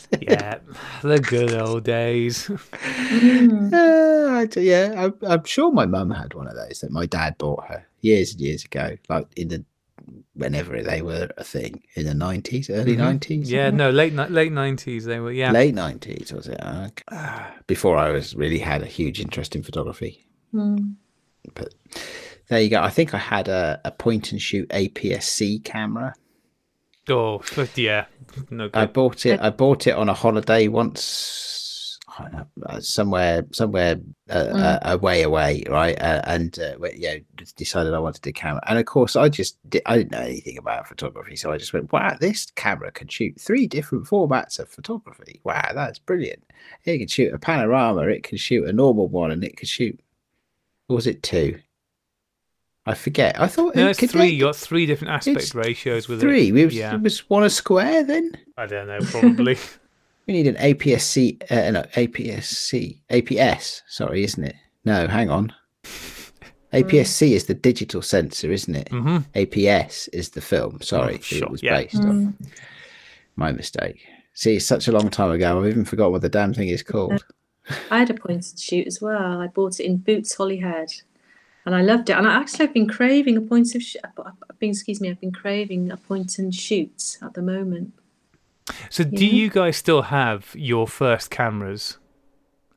[0.20, 0.58] yeah
[1.02, 2.48] the good old days.
[2.50, 7.06] Uh, I d- yeah, I'm, I'm sure my mum had one of those that my
[7.06, 9.64] dad bought her years and years ago, like in the
[10.34, 13.18] whenever they were a thing in the nineties, early Mhm.
[13.20, 15.32] 90s Yeah, no, late late nineties they were.
[15.32, 16.58] Yeah, late nineties was it?
[16.60, 17.02] Okay.
[17.66, 20.26] Before I was really had a huge interest in photography.
[20.52, 20.94] Mm.
[21.54, 21.74] But
[22.48, 22.82] there you go.
[22.82, 26.14] I think I had a, a point and shoot APS-C camera.
[27.08, 27.42] Oh
[27.74, 28.06] yeah,
[28.50, 29.40] no I bought it.
[29.40, 31.98] I bought it on a holiday once,
[32.32, 33.96] know, uh, somewhere, somewhere
[34.30, 36.00] uh, uh, away, away, right?
[36.00, 37.16] Uh, and uh, yeah,
[37.56, 38.62] decided I wanted a camera.
[38.66, 41.72] And of course, I just di- I didn't know anything about photography, so I just
[41.72, 45.40] went, "Wow, this camera can shoot three different formats of photography.
[45.44, 46.44] Wow, that's brilliant!
[46.84, 49.98] It can shoot a panorama, it can shoot a normal one, and it can shoot.
[50.88, 51.58] Or was it two?
[52.84, 53.40] I forget.
[53.40, 54.28] I thought No, it it's three.
[54.30, 56.48] get You got three different aspect it's ratios with three.
[56.48, 56.52] it.
[56.52, 58.32] We was, yeah, was one a square then.
[58.56, 59.56] I don't know, probably.
[60.28, 64.54] We need an APS-C, uh, no, APS-C, APS, sorry, isn't it?
[64.84, 65.52] No, hang on.
[66.72, 68.88] APS-C is the digital sensor, isn't it?
[68.88, 70.80] hmm APS is the film.
[70.80, 71.76] Sorry, Oh, sure, it was yeah.
[71.80, 72.36] based on
[73.34, 74.00] my mistake.
[74.34, 75.58] See, it's such a long time ago.
[75.60, 77.24] I've even forgot what the damn thing is called.
[77.90, 79.40] I had a point and shoot as well.
[79.40, 80.92] I bought it in Boots Holyhead,
[81.64, 82.16] and I loved it.
[82.16, 85.20] And I actually have been craving a point of sh- I've been excuse me, I've
[85.20, 87.92] been craving a point and shoot at the moment.
[88.90, 89.32] So, do Yeah.
[89.32, 91.98] you guys still have your first cameras?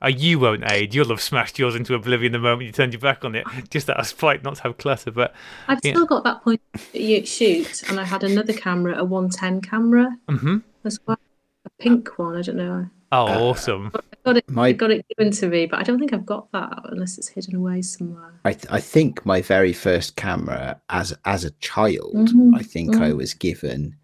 [0.03, 0.93] Uh, you won't aid.
[0.93, 3.45] You'll have smashed yours into oblivion the moment you turned your back on it.
[3.69, 5.09] Just out of spite, not to have clutter.
[5.11, 5.33] But
[5.67, 6.61] I've still got that point
[6.93, 11.17] and shoot, and I had another camera, a 110 camera hmm as well,
[11.65, 12.35] a pink one.
[12.37, 12.89] I don't know.
[13.11, 13.91] Oh, Uh, awesome!
[13.95, 14.49] I got it.
[14.49, 17.17] My- I got it given to me, but I don't think I've got that unless
[17.17, 18.33] it's hidden away somewhere.
[18.43, 22.95] I, th- I think my very first camera as as a child, Mhm, I think
[22.95, 23.95] I was given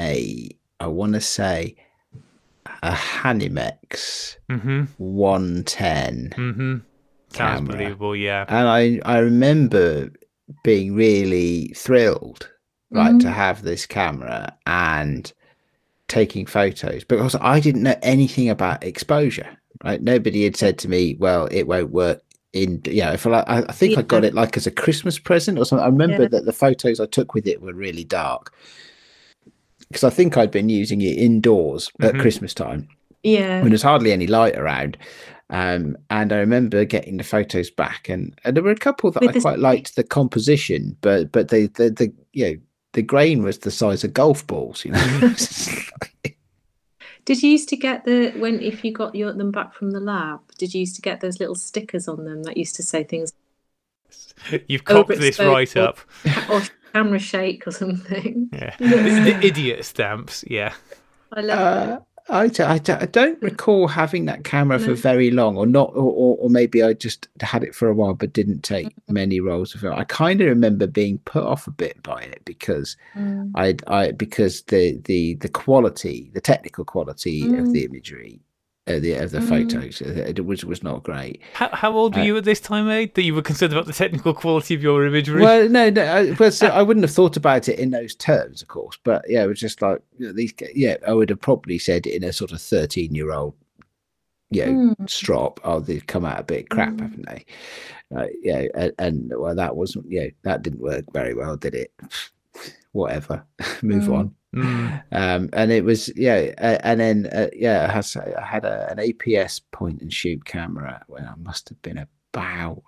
[0.00, 0.48] a,
[0.80, 1.76] I want to say,
[2.82, 6.76] a Hanimex hmm 110 hmm
[7.28, 7.76] Sounds Camera.
[7.76, 8.14] believable.
[8.16, 8.44] Yeah.
[8.48, 10.10] and I I remember
[10.64, 12.50] being really thrilled,
[12.90, 13.32] right, to Mhm.
[13.32, 15.32] have this camera and
[16.12, 19.48] taking photos because I didn't know anything about exposure.
[19.82, 22.20] Right, nobody had said to me, "Well, it won't work."
[22.52, 25.18] In you know, if I, I I think I got it like as a Christmas
[25.18, 25.84] present or something.
[25.84, 26.28] I remember Yeah.
[26.28, 28.52] that the photos I took with it were really dark
[29.88, 32.20] because I think I'd been using it indoors at Mhm.
[32.20, 32.88] Christmas time
[33.22, 33.60] Yeah.
[33.62, 34.98] when there's hardly any light around.
[35.48, 39.22] Um, and I remember getting the photos back, and, and there were a couple that
[39.22, 42.56] With I quite liked the composition, but but they the, the you know
[42.92, 45.34] the grain was the size of golf balls, you know.
[47.24, 50.00] Did you used to get the when if you got your them back from the
[50.00, 50.40] lab?
[50.58, 53.32] Did you used to get those little stickers on them that used to say things
[54.68, 55.98] You've cocked this right or- up.
[56.50, 58.50] or camera shake or something?
[58.52, 58.74] Yeah.
[58.78, 60.44] the, the idiot stamps.
[60.48, 60.74] Yeah.
[61.32, 65.30] I love uh, I, d- I, d- I don't recall having that camera for very
[65.30, 68.62] long, or not, or, or, maybe I just had it for a while but didn't
[68.62, 69.12] take Mm-hmm.
[69.14, 69.90] many rolls of it.
[69.90, 73.50] I kind of remember being put off a bit by it because Mm.
[73.54, 77.72] I, I because the the the quality, the technical quality of Mm.
[77.72, 78.40] the imagery
[78.88, 79.48] uh, the of the Mm.
[79.48, 80.00] photos.
[80.00, 81.40] It was was not great.
[81.52, 83.86] How, how old were Uh, you at this time, Aid, that you were concerned about
[83.86, 85.40] the technical quality of your imagery?
[85.40, 86.02] Well, no, no.
[86.02, 88.98] I, well, so I wouldn't have thought about it in those terms, of course.
[89.04, 90.52] But yeah, it was just like you know, these.
[90.74, 93.54] Yeah, I would have probably said in a sort of thirteen-year-old,
[94.50, 95.08] you know, Mm.
[95.10, 95.60] strop.
[95.62, 97.00] Oh, they've come out a bit crap, Mm.
[97.02, 97.44] haven't they?
[98.14, 100.06] Uh, yeah, and, and well, that wasn't.
[100.10, 101.92] Yeah, that didn't work very well, did it?
[102.92, 103.44] Whatever.
[103.82, 104.14] Move Mm.
[104.18, 104.34] on.
[104.54, 105.02] Mm.
[105.12, 108.98] Um, and it was yeah, uh, and then uh, yeah, I, I had a, an
[108.98, 112.82] APS point and shoot camera when I must have been about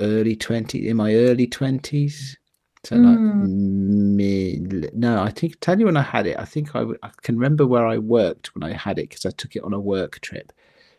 [0.00, 2.36] early twenty in my early twenties.
[2.82, 6.38] So like mid, no, I think tell you when I had it.
[6.38, 6.84] I think I
[7.22, 9.80] can remember where I worked when I had it because I took it on a
[9.80, 10.52] work trip.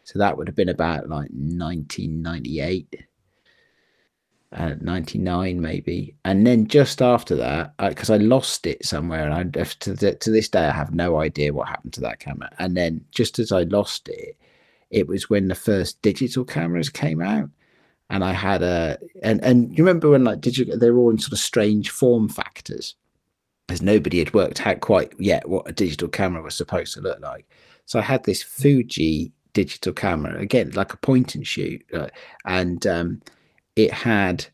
[0.03, 3.07] So that would have been about like 1998
[4.53, 6.15] uh, 99 maybe.
[6.23, 10.31] And then just after that because I, lost it somewhere and I to, th- to
[10.31, 12.49] this day I have no idea what happened to that camera.
[12.59, 14.37] And then just as I lost it
[14.89, 17.49] it was when the first digital cameras came out
[18.09, 21.19] and I had a and and you remember when like digital they were all in
[21.19, 22.95] sort of strange form factors
[23.67, 27.19] because nobody had worked out quite yet what a digital camera was supposed to look
[27.19, 27.45] like.
[27.85, 32.07] So I had this Fuji digital camera again like a point and shoot uh,
[32.45, 33.21] and um
[33.77, 34.45] it had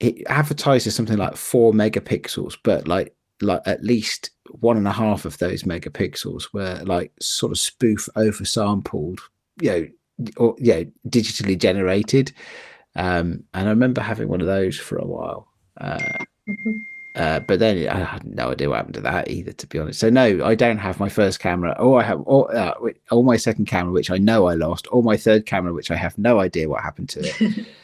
[0.00, 4.92] it advertised as something like four megapixels, but like like at least one and a
[4.92, 9.20] half of those megapixels were like sort of spoof oversampled,
[9.60, 9.88] you know,
[10.36, 12.32] or you know, digitally generated.
[12.96, 15.46] Um, and I remember having one of those for a while.
[15.80, 16.82] Uh, Mhm.
[17.14, 20.00] uh, but then I had no idea what happened to that either, to be honest.
[20.00, 22.74] So no, I don't have my first camera, or I have or, uh,
[23.12, 25.96] or my second camera, which I know I lost, or my third camera, which I
[25.96, 27.36] have no idea what happened to it.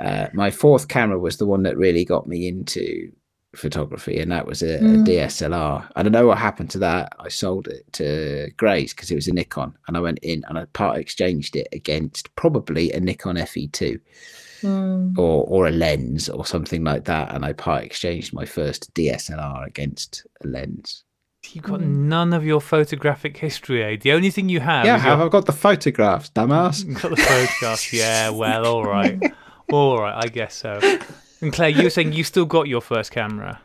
[0.00, 3.12] uh, my fourth camera was the one that really got me into
[3.54, 5.06] photography, and that was a, a Mm.
[5.06, 5.88] DSLR.
[5.96, 7.12] I don't know what happened to that.
[7.18, 10.56] I sold it to Grays because it was a Nikon, and I went in and
[10.58, 14.00] I part exchanged it against probably a Nikon FE2
[14.62, 15.16] Mm.
[15.16, 19.66] or or a lens or something like that, and I part exchanged my first DSLR
[19.66, 21.02] against a lens.
[21.52, 21.86] You've got Mm.
[22.08, 24.02] none of your photographic history, Aid.
[24.02, 26.84] The only thing you have yeah, is have your- I've got the photographs, dumbass.
[26.86, 27.90] You've got the photographs.
[27.92, 29.18] yeah, well, all right.
[29.72, 30.80] All right, I guess so.
[31.40, 33.60] And Claire, you were saying you still got your first camera.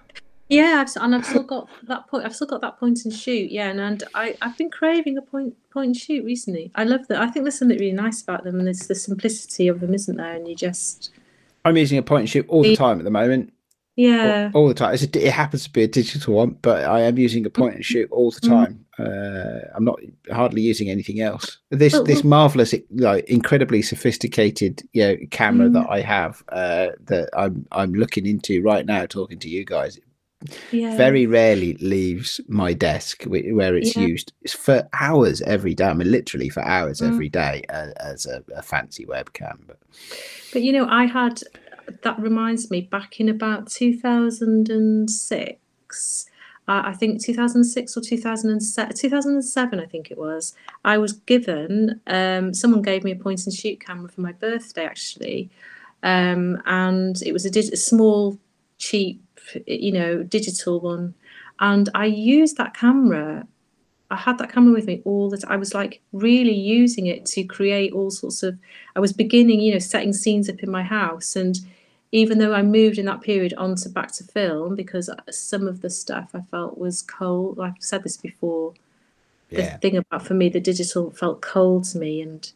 [0.48, 2.24] Yeah, I've, and I've still got that point.
[2.26, 3.50] I've still got that point and shoot.
[3.52, 6.72] Yeah, and, and I I've been craving a point point and shoot recently.
[6.76, 7.20] I love that.
[7.20, 10.18] I think there's something really nice about them, and it's the simplicity of them, isn't
[10.18, 10.34] there?
[10.34, 11.10] And you just
[11.66, 13.52] I'm using a point and shoot all the The- time at the moment.
[13.96, 14.52] Yeah.
[14.54, 14.94] all, all the time.
[14.94, 17.76] It's a, it happens to be a digital one, but I am using a point
[17.76, 18.50] and shoot all the Mhm.
[18.50, 18.86] time.
[18.98, 20.00] Uh, I'm not
[20.32, 21.58] hardly using anything else.
[21.70, 25.74] This Well, this marvelous, like incredibly sophisticated, you know, camera Mm.
[25.74, 30.00] that I have uh, that I'm I'm looking into right now, talking to you guys.
[30.72, 30.96] yeah.
[30.96, 34.04] Very rarely leaves my desk where it's Yeah.
[34.08, 35.86] used It's for hours every day.
[35.86, 37.08] I mean, literally for hours Mm.
[37.08, 39.58] every day uh, as a, a fancy webcam.
[39.68, 39.80] But
[40.54, 41.42] But you know, I had
[42.04, 46.26] that reminds me back in about 2006.
[46.68, 50.56] Uh, I think 2006 or 2007, 2007, I think it was.
[50.84, 54.86] I was given, um, someone gave me a point and shoot camera for my birthday
[54.86, 55.52] actually.
[56.02, 58.40] Um, and it was a, dig- a small,
[58.80, 59.22] cheap,
[59.68, 61.14] you know, digital one.
[61.60, 63.46] And I used that camera
[64.12, 65.52] I had that camera with me all the time.
[65.52, 68.58] I was like really using it to create all sorts of.
[68.96, 71.58] I was beginning, you know, setting scenes up in my house, and
[72.16, 75.90] even though I moved in that period onto back to film because some of the
[75.90, 77.58] stuff I felt was cold.
[77.58, 78.74] like I've said this before.
[79.50, 82.50] The yeah, thing about for me, the digital felt cold to me, and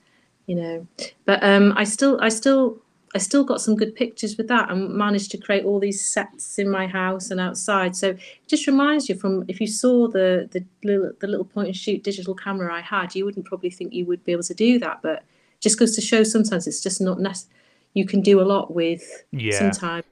[0.47, 0.87] you know,
[1.25, 2.77] but um, I still, I still,
[3.13, 6.57] I still got some good pictures with that, and managed to create all these sets
[6.57, 7.95] in my house and outside.
[7.95, 11.67] So it just reminds you from if you saw the the little the little point
[11.67, 14.53] and shoot digital camera I had, you wouldn't probably think you would be able to
[14.53, 15.23] do that, but
[15.59, 17.58] just goes to show sometimes it's just not necessary.
[17.93, 19.57] You can do a lot with Yeah.
[19.59, 20.05] sometimes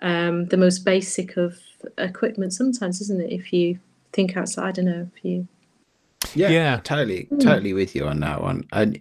[0.00, 1.58] um, the most basic of
[1.98, 2.52] equipment.
[2.52, 3.32] Sometimes, isn't it?
[3.32, 3.78] If you
[4.12, 5.48] think outside, I don't know if you.
[6.34, 6.80] yeah, Yeah.
[6.84, 7.40] totally, Mm.
[7.40, 8.64] totally with you on that one.
[8.72, 8.98] And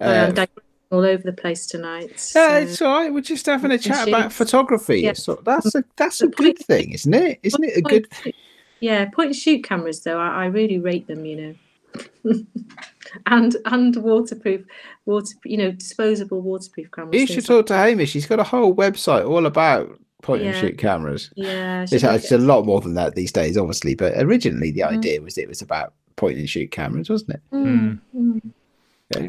[0.00, 0.46] Uh, uh,
[0.90, 2.10] all over the place tonight.
[2.10, 3.12] Yeah, so- it's all right.
[3.12, 5.00] We're just having a Point and chat about photography.
[5.00, 5.14] Yeah.
[5.14, 7.40] So that's a that's a good thing, isn't it?
[7.42, 8.06] Isn't it a good?
[8.24, 8.34] and
[8.80, 11.24] Yeah, point and shoot cameras though, I, I really rate them.
[11.24, 11.54] You know,
[13.26, 14.62] and and waterproof,
[15.06, 17.20] water you know disposable waterproof cameras.
[17.20, 18.12] You should talk to Hamish.
[18.12, 20.60] He's got a whole website all about point and Yeah.
[20.60, 21.30] shoot cameras.
[21.36, 23.94] Yeah, It's, it's a lot more than that these days, obviously.
[23.94, 24.98] But originally, the Mm.
[24.98, 27.40] idea was it was about point and shoot cameras, wasn't it?
[27.52, 28.40] Mm, mm.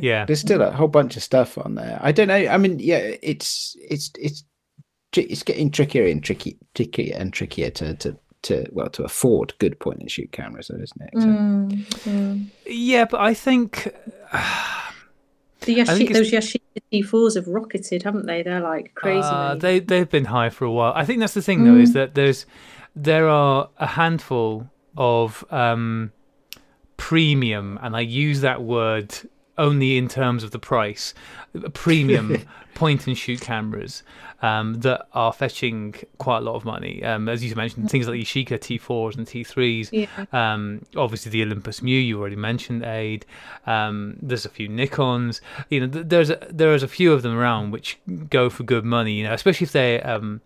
[0.01, 0.25] Yeah.
[0.25, 1.99] There's still a whole bunch of stuff on there.
[2.01, 2.36] I don't know.
[2.36, 4.43] I mean, yeah, it's it's it's
[5.15, 9.79] it's getting trickier and tricky, trickier and trickier to to to well to afford good
[9.79, 11.10] point and shoot cameras, though, isn't it?
[11.21, 12.45] So, Mm, mm.
[12.65, 13.93] Yeah, but I think
[15.62, 16.60] The I think Yashi, those Yashica
[16.93, 18.43] T4s have rocketed, haven't they?
[18.43, 19.27] They're like crazy.
[19.27, 20.93] Uh, they they've been high for a while.
[20.95, 21.93] I think that's the thing though is Mm.
[21.93, 22.45] that there's
[22.95, 26.12] there are a handful of um,
[26.97, 29.13] premium, and I use that word
[29.57, 31.13] only in terms of the price.
[31.73, 32.41] Premium
[32.73, 34.03] point and shoot cameras
[34.41, 37.01] um, that are fetching quite a lot of money.
[37.03, 39.89] Um, as you mentioned, things like the Yashica T4s and T3s.
[39.93, 40.25] yeah.
[40.53, 43.25] Um, obviously, the Olympus Mu you already mentioned, Ade.
[43.65, 45.39] Um, there's a few Nikons.
[45.69, 47.97] You know, th- there's a, there's a few of them around which
[48.29, 49.13] go for good money.
[49.13, 50.41] You know, especially if they're um,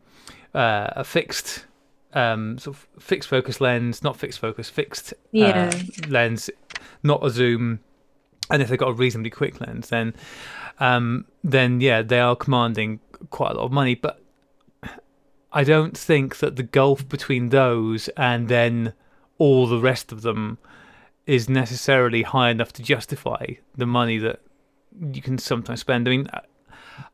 [0.54, 1.66] uh, a fixed
[2.14, 5.72] um, sort of fixed focus lens, not fixed focus, fixed Yeah.
[5.74, 6.50] uh, lens,
[7.02, 7.80] not a zoom.
[8.50, 10.14] And if they've got a reasonably quick lens, then
[10.80, 13.96] um, then yeah, they are commanding quite a lot of money.
[13.96, 14.22] But
[15.52, 18.94] I don't think that the gulf between those and then
[19.38, 20.58] all the rest of them
[21.26, 24.42] is necessarily high enough to justify the money that
[25.14, 26.08] you can sometimes spend.
[26.08, 26.28] I mean,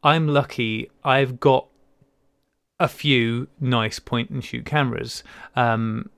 [0.03, 0.89] I'm lucky.
[1.03, 1.67] I've got
[2.79, 5.23] a few nice point and shoot cameras
[5.55, 6.09] um,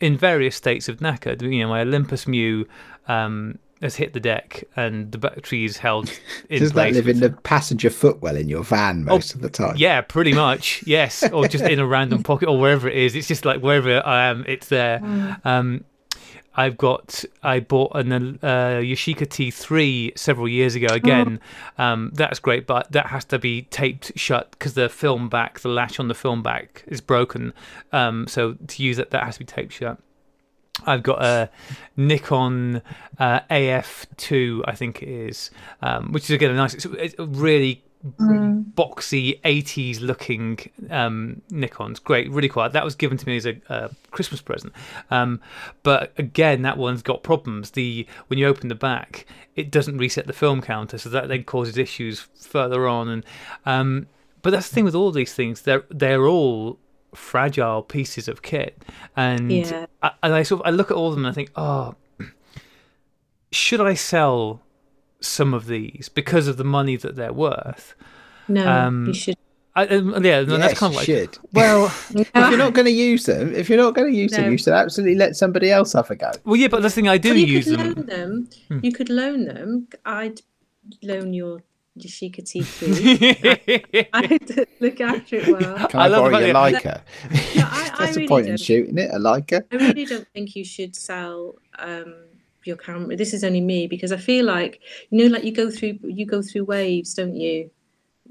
[0.00, 1.40] in various states of knacker.
[1.40, 2.64] You know, my Olympus Mu
[3.06, 6.10] um, has hit the deck and the battery is held
[6.48, 6.94] in Does that place.
[6.94, 9.74] live in the passenger footwell in your van most of the time?
[9.76, 10.82] yeah, pretty much.
[10.86, 13.14] Yes, or just in a random pocket or wherever it is.
[13.14, 15.00] It's just like wherever I am, it's there.
[15.44, 15.84] Um,
[16.54, 17.24] I've got.
[17.42, 18.10] I bought an
[18.42, 20.88] uh, Yashica T3 several years ago.
[20.90, 21.38] Again,
[21.78, 25.68] um, that's great, but that has to be taped shut because the film back, the
[25.68, 27.52] latch on the film back, is broken.
[27.92, 29.98] Um, so to use it, that has to be taped shut.
[30.86, 31.50] I've got a
[31.96, 32.82] Nikon
[33.18, 35.50] uh, AF2, I think it is,
[35.82, 40.58] um, which is again a nice, it's, it's a really boxy 80s looking
[40.90, 42.72] um, Nikon's great, really quiet.
[42.72, 44.72] That was given to me as a, a Christmas present.
[45.10, 45.40] Um,
[45.82, 47.72] but again, that one's got problems.
[47.72, 51.44] The when you open the back, it doesn't reset the film counter, so that then
[51.44, 53.08] causes issues further on.
[53.08, 53.24] And
[53.66, 54.06] um,
[54.42, 56.78] but that's the thing with all these things; they're they're all
[57.14, 58.82] fragile pieces of kit,
[59.16, 59.86] and Yeah.
[60.02, 61.94] I, and I sort of I look at all of them and I think, oh,
[63.50, 64.60] should I sell
[65.20, 67.94] some of these because of the money that they're worth?
[68.46, 69.36] No, um, you should.
[69.74, 71.38] I, um, yeah, no, that's kind of like should.
[71.52, 74.50] well, if you're not going to use them, if you're not going to use them,
[74.50, 76.30] you should absolutely let somebody else have a go.
[76.44, 77.06] well, yeah, but the thing.
[77.08, 77.92] I do Well, you use could them.
[77.94, 78.48] loan them.
[78.68, 78.78] Hmm.
[78.82, 79.88] You could loan them.
[80.04, 80.40] I'd
[81.02, 81.62] loan your
[82.00, 84.08] Yashica T3.
[84.12, 85.88] I'd look after it well.
[85.88, 87.00] Can I I, love borrow your Leica?
[87.56, 89.64] No, I- I That's really a point in shooting it, a Leica.
[89.72, 92.14] I really don't think you should sell um,
[92.64, 93.16] your camera.
[93.16, 94.80] This is only me because I feel like
[95.10, 97.70] you know, like you go through you go through waves, don't you?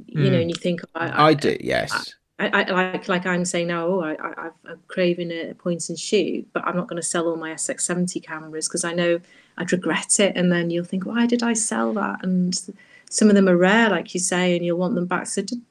[0.05, 0.41] You know, Mm.
[0.41, 2.13] and you think oh, I, I do, yes.
[2.39, 3.87] I, I like like I'm saying now.
[3.87, 7.07] Oh, I, I I've- I'm craving a point and shoot, but I'm not going to
[7.07, 9.19] sell all my SX70 cameras because I know
[9.57, 12.23] I'd regret it, and then you'll think, why did I sell that?
[12.23, 12.53] And
[13.09, 15.27] some of them are rare, like you say, and you'll want them back.
[15.27, 15.61] So d-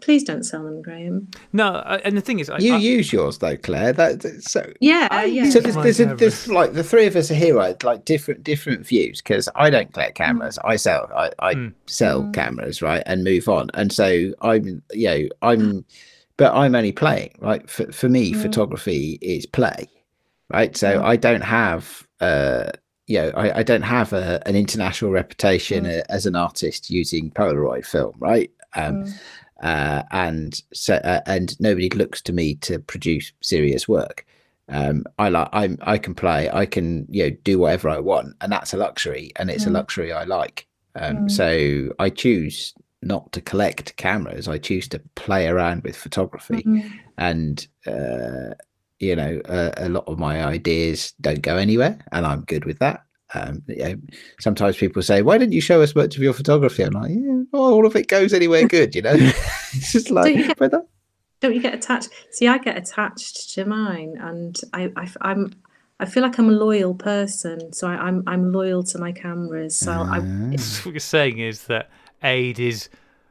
[0.00, 1.28] please don't sell them, Graham.
[1.52, 3.92] no, I, and the thing is, I, You I, use yours though, Claire.
[3.92, 4.72] That that- so.
[4.80, 5.48] Yeah, I yeah.
[5.50, 7.80] So there's, there's, a, there's like the three of us are here, right?
[7.84, 10.58] Like different different views because I don't collect cameras.
[10.64, 11.72] I sell I, I Mm.
[11.86, 12.34] sell Mm.
[12.34, 13.70] cameras, right, and move on.
[13.74, 15.84] And so I'm you know I'm,
[16.36, 17.68] but I'm only playing, right?
[17.70, 18.42] For for me, Mm.
[18.42, 19.88] photography is play,
[20.50, 20.76] right?
[20.76, 21.04] So Mm.
[21.04, 22.70] I don't have uh
[23.12, 26.02] you know I, I don't have a, an international reputation Mm.
[26.08, 28.50] as an artist using Polaroid film, right?
[28.74, 29.12] Um, Mm.
[29.62, 34.24] uh, and so uh, and nobody looks to me to produce serious work.
[34.68, 38.28] Um, I like I'm I can play, I can you know do whatever I want,
[38.40, 39.74] and that's a luxury, and it's a Mm.
[39.80, 40.66] luxury I like.
[40.94, 41.30] Um, Mm.
[41.30, 41.48] So
[42.04, 44.46] I choose not to collect cameras.
[44.48, 46.82] I choose to play around with photography, Mhm.
[47.18, 47.56] and
[47.94, 48.54] uh,
[49.02, 52.78] you know a, a lot of my ideas don't go anywhere, and I'm good with
[52.78, 53.02] that.
[53.34, 53.96] Um, you know,
[54.40, 57.42] sometimes people say, "Why didn't you show us much of your photography?" I'm like, "Yeah,
[57.52, 59.12] well, all of it goes anywhere good," you know.
[59.16, 60.86] it's just you like, get- but that,
[61.40, 62.10] Don't you get attached?
[62.30, 65.52] See, I get attached to mine, and I, I am
[66.00, 69.76] I feel like I'm a loyal person, so I, I'm I'm loyal to my cameras.
[69.76, 70.50] So I, Ah.
[70.84, 71.90] what you're saying is that
[72.22, 72.88] Ade is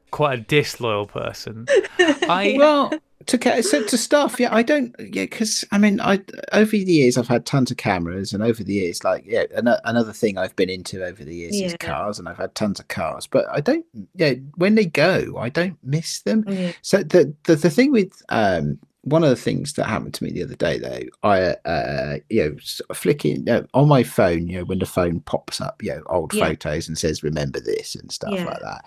[0.09, 1.67] quite a disloyal person.
[1.99, 2.91] I well
[3.27, 6.19] to ca- so to stuff yeah i don't yeah because i mean i
[6.53, 9.67] over the years i've had tons of cameras and over the years like yeah an-
[9.85, 12.87] another thing i've been into over the years is cars and i've had tons of
[12.87, 16.71] cars but i don't yeah when they go i don't miss them yeah.
[16.81, 20.29] so the the, the thing with um one of the things that happened to me
[20.31, 24.47] the other day though i uh you know sort of flicking uh, on my phone
[24.47, 26.49] you know when the phone pops up you know old Yeah.
[26.49, 28.45] photos and says remember this and stuff Yeah.
[28.45, 28.85] like that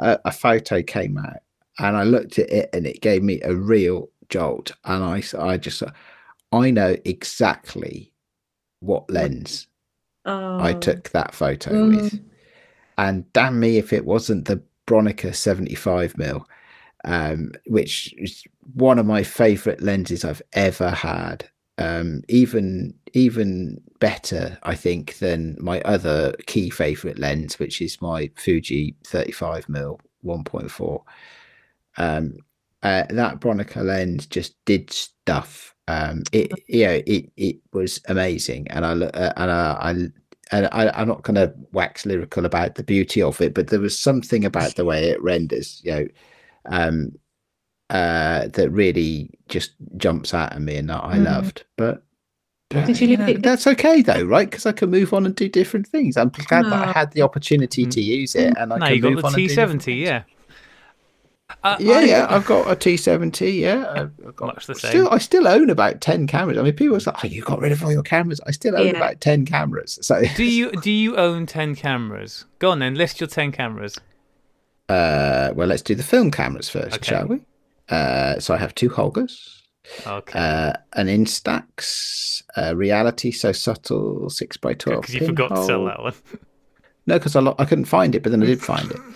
[0.00, 1.36] uh, a photo came out
[1.78, 4.72] and I looked at it and it gave me a real jolt.
[4.84, 5.90] And I, I just, uh,
[6.52, 8.12] I know exactly
[8.80, 9.66] what lens
[10.26, 11.96] Oh, I took that photo Mm.
[11.96, 12.20] with.
[12.96, 16.46] And damn me if it wasn't the Bronica 75 mil,
[17.04, 18.44] um, which is
[18.74, 21.48] one of my favorite lenses I've ever had.
[21.78, 28.30] Um, even even better, I think, than my other key favorite lens, which is my
[28.36, 31.02] Fuji 35 mil 1.4.
[31.96, 32.36] Um,
[32.82, 35.74] uh, that Bronica lens just did stuff.
[35.88, 39.90] Um, it you know it it was amazing, and I lo- uh, and I, I
[40.52, 43.80] and I, I'm not going to wax lyrical about the beauty of it, but there
[43.80, 46.06] was something about the way it renders, you know,
[46.66, 47.12] um,
[47.90, 51.24] uh, that really just jumps out at me and that I Mhm.
[51.24, 51.64] loved.
[51.76, 52.02] But,
[52.68, 54.48] but, Did you you leave know, it- that's okay though, right?
[54.50, 56.16] Because I can move on and do different things.
[56.18, 56.92] I'm glad that I Ah.
[56.92, 59.48] had the opportunity to use it, and I now can you got the on and
[59.48, 60.22] do different T70, yeah.
[61.62, 63.58] Uh, Yeah, I- yeah, I've got a T70.
[63.60, 64.88] Yeah, I've I've got Much the same.
[64.90, 65.08] still.
[65.10, 66.56] I still own about ten cameras.
[66.58, 68.76] I mean, people are like, "Oh, you got rid of all your cameras." I still
[68.76, 68.96] own Yeah.
[68.96, 69.98] about ten cameras.
[70.02, 72.46] So, Do you do you own ten cameras?
[72.58, 73.98] Go on then, list your ten cameras.
[74.88, 77.06] Uh, well, let's do the film cameras first, Okay.
[77.14, 77.40] shall we?
[77.88, 79.60] Uh, so I have two Holgas,
[80.06, 80.38] Okay.
[80.38, 85.02] uh, an Instax, a Reality So Subtle six x twelve.
[85.02, 86.14] Because you forgot to sell that one.
[87.06, 89.00] No, because I lo- I couldn't find it, but then I did find it.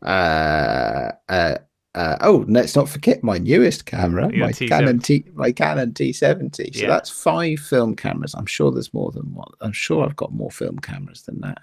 [0.00, 1.56] Uh, uh,
[1.98, 4.68] uh, oh, let's not forget my newest camera, Your my T70.
[4.68, 6.74] Canon T, my Canon T70.
[6.76, 6.88] So Yeah.
[6.88, 8.34] that's five film cameras.
[8.34, 9.50] I'm sure there's more than one.
[9.60, 11.58] I'm sure I've got more film cameras than that.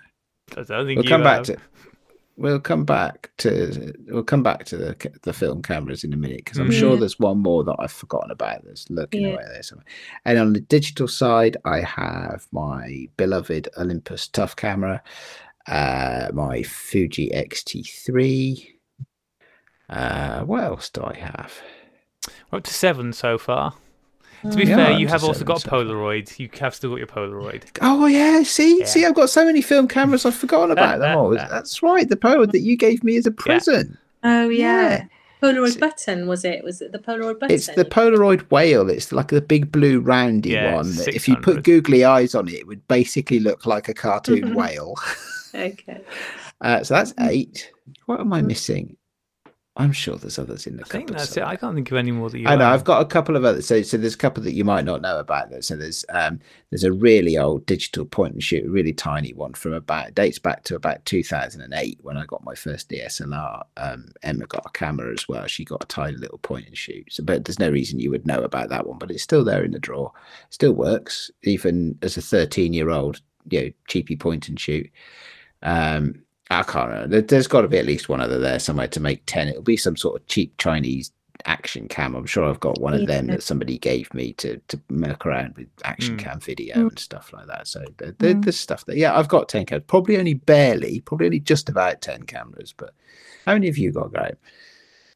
[0.58, 1.58] I don't think We'll you come back to.
[2.38, 6.40] We'll come back to we'll come back to the the film cameras in a minute
[6.44, 6.80] because I'm Mm.
[6.80, 9.36] sure there's one more that I've forgotten about that's lurking Yeah.
[9.36, 9.86] away there somewhere.
[10.26, 15.02] And on the digital side, I have my beloved Olympus Tough camera,
[15.68, 18.75] uh, my Fuji X-T3.
[19.90, 21.54] Uh, what else do I have?
[22.52, 23.74] We're up to seven so far.
[24.50, 25.80] To be Yeah, fair, you have also got so far.
[25.80, 26.38] Polaroid.
[26.38, 27.64] You have still got your Polaroid.
[27.82, 28.86] Oh yeah, see, Yeah.
[28.86, 30.26] see, I've got so many film cameras.
[30.26, 31.30] I've forgotten about them all.
[31.36, 33.98] That's right, the Polaroid that you gave me as a present.
[34.24, 34.90] Oh yeah.
[34.90, 35.06] Yeah.
[35.42, 36.64] Polaroid So- button was it?
[36.64, 37.56] Was it the Polaroid button?
[37.56, 38.90] It's the Polaroid whale.
[38.90, 40.96] It's like the big blue roundy Yeah, one.
[40.96, 44.54] that If you put googly eyes on it, it would basically look like a cartoon
[44.56, 44.96] whale.
[45.56, 46.02] Okay.
[46.60, 47.72] Uh, so that's eight.
[48.08, 48.98] What am I missing?
[49.78, 51.44] I'm sure there's others in the I think that's it.
[51.44, 52.48] I can't think of any more that you.
[52.48, 52.72] I know own.
[52.72, 53.68] I've got a couple of others.
[53.68, 55.50] So, so there's a couple that you might not know about.
[55.50, 59.34] That so there's um there's a really old digital point and shoot, a really tiny
[59.34, 63.64] one from about dates back to about 2008 when I got my first DSLR.
[63.76, 65.46] Um, Emma got a camera as well.
[65.46, 67.12] She got a tiny little point and shoot.
[67.12, 68.98] So, but there's no reason you would know about that one.
[68.98, 70.14] But it's still there in the drawer.
[70.52, 73.20] Still works even as a 13 year old.
[73.50, 74.90] You know, cheapy point and shoot.
[75.62, 77.08] Um, I can't remember.
[77.08, 79.48] There- There's got to be at least one other there somewhere to make 10.
[79.48, 81.12] It'll be some sort of cheap Chinese
[81.46, 82.16] action cam.
[82.16, 85.56] I'm sure I've got one of them that somebody gave me to to milk around
[85.58, 86.20] with action Mm.
[86.20, 86.90] cam video Mm.
[86.90, 87.68] and stuff like that.
[87.68, 88.44] So there, there- Mm.
[88.46, 89.84] there's stuff that, yeah, I've got 10 cameras.
[89.88, 92.74] Probably only barely, probably only just about 10 cameras.
[92.76, 92.94] But
[93.46, 94.38] how many have you got, Graham?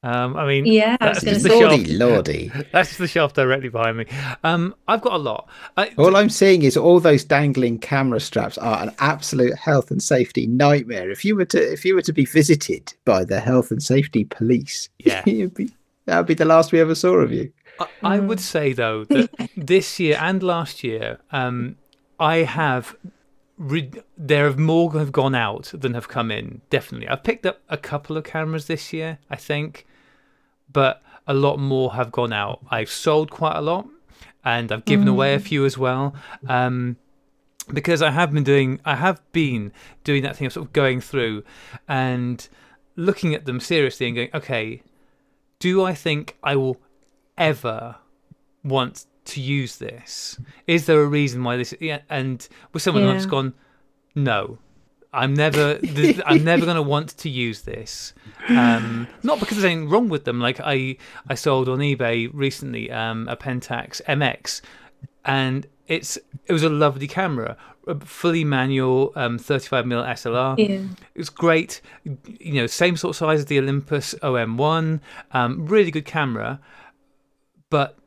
[0.02, 1.72] Um, I mean, Yeah, I that's was just the say- shelf.
[1.72, 2.52] Lordy, lordy.
[2.72, 4.06] That's the shelf directly behind me.
[4.45, 5.50] Um, I've got a lot.
[5.76, 10.02] I, All I'm seeing is all those dangling camera straps are an absolute health and
[10.02, 11.12] safety nightmare.
[11.12, 14.24] If you were to if you were to be visited by the health and safety
[14.24, 15.22] police, Yeah.
[15.26, 15.70] be,
[16.06, 17.52] that would be the last we ever saw of you.
[17.80, 21.76] I, I would say though that this year and last year, um,
[22.22, 22.95] I have.
[23.58, 26.62] Re- there have more have gone out than have come in.
[26.70, 29.86] Definitely, I've picked up a couple of cameras this year, I think,
[30.72, 32.60] but a lot more have gone out.
[32.70, 33.88] I've sold quite a lot,
[34.44, 36.16] and I've given away a few as well.
[36.48, 36.98] Um,
[37.72, 39.72] because I have been doing, I have been
[40.04, 41.44] doing that thing of sort of going through
[41.88, 42.48] and
[42.96, 44.82] looking at them seriously and going, okay,
[45.60, 46.82] do I think I will
[47.38, 47.98] ever
[48.64, 50.40] want to use this?
[50.68, 51.74] Is there a reason why this?
[51.80, 53.54] Yeah, and with someone I've just gone,
[54.16, 54.58] no,
[55.12, 58.14] I'm never, th- I'm never going to want to use this.
[58.47, 60.39] Um, not because there's anything wrong with them.
[60.39, 60.97] Like I,
[61.28, 64.62] I sold on eBay recently um, a Pentax MX,
[65.26, 67.57] and it's it was a lovely camera,
[67.88, 70.57] a fully manual, um, 35 mm SLR.
[70.57, 70.88] Yeah.
[71.16, 74.99] It was great, you know, same sort of size as the Olympus OM1.
[75.32, 76.60] Um, really good camera,
[77.70, 77.97] but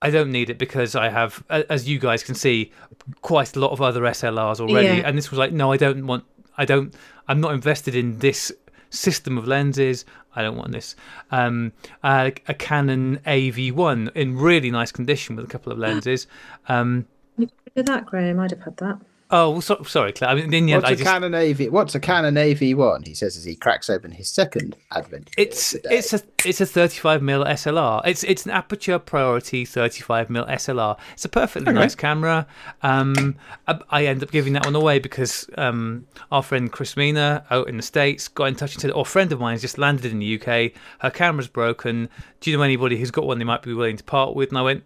[0.00, 2.72] I don't need it because I have, as you guys can see,
[3.20, 4.98] quite a lot of other SLRs already.
[4.98, 5.08] Yeah.
[5.08, 6.24] And this was like, no, I don't want,
[6.56, 6.94] I don't,
[7.26, 8.52] I'm not invested in this
[8.90, 10.04] system of lenses.
[10.36, 10.94] I don't want this.
[11.32, 11.72] Um,
[12.04, 16.28] uh, a Canon AV1 in really nice condition with a couple of lenses.
[16.68, 18.38] Um, Look at that, Graham.
[18.38, 18.98] I'd have had that.
[19.30, 20.30] Oh, well, so, sorry, Claire.
[20.30, 21.70] I mean, in the end, What's I a just, Canon AV?
[21.70, 23.02] What's a Canon AV one?
[23.02, 25.30] He says as he cracks open his second Advent.
[25.36, 28.00] it's it's a it's a 35 mm SLR.
[28.06, 30.96] It's it's an aperture priority 35 mm SLR.
[31.12, 32.46] It's a perfectly nice camera.
[32.82, 37.44] Um, I, I end up giving that one away because um, our friend Chris Mina
[37.50, 39.60] out in the states got in touch and said, "Oh, a friend of mine has
[39.60, 40.72] just landed in the UK.
[41.00, 42.08] Her camera's broken.
[42.40, 44.56] Do you know anybody who's got one they might be willing to part with?" And
[44.58, 44.84] I went,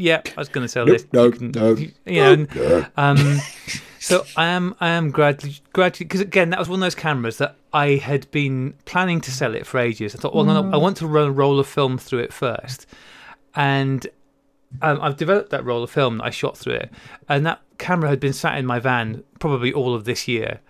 [0.00, 1.06] "Yeah, I was going to sell Nope, this.
[1.12, 2.86] no, You can- no, you know, and- no.
[2.96, 3.38] um,
[3.98, 7.36] so I am, I am gradually, gradually, because again, that was one of those cameras
[7.38, 10.14] that I had been planning to sell it for ages.
[10.14, 12.32] I thought, well, no, no, I want to run a roll of film through it
[12.32, 12.86] first,
[13.54, 14.06] and
[14.82, 16.90] um, I've developed that roll of film that I shot through it,
[17.28, 20.60] and that camera had been sat in my van probably all of this year.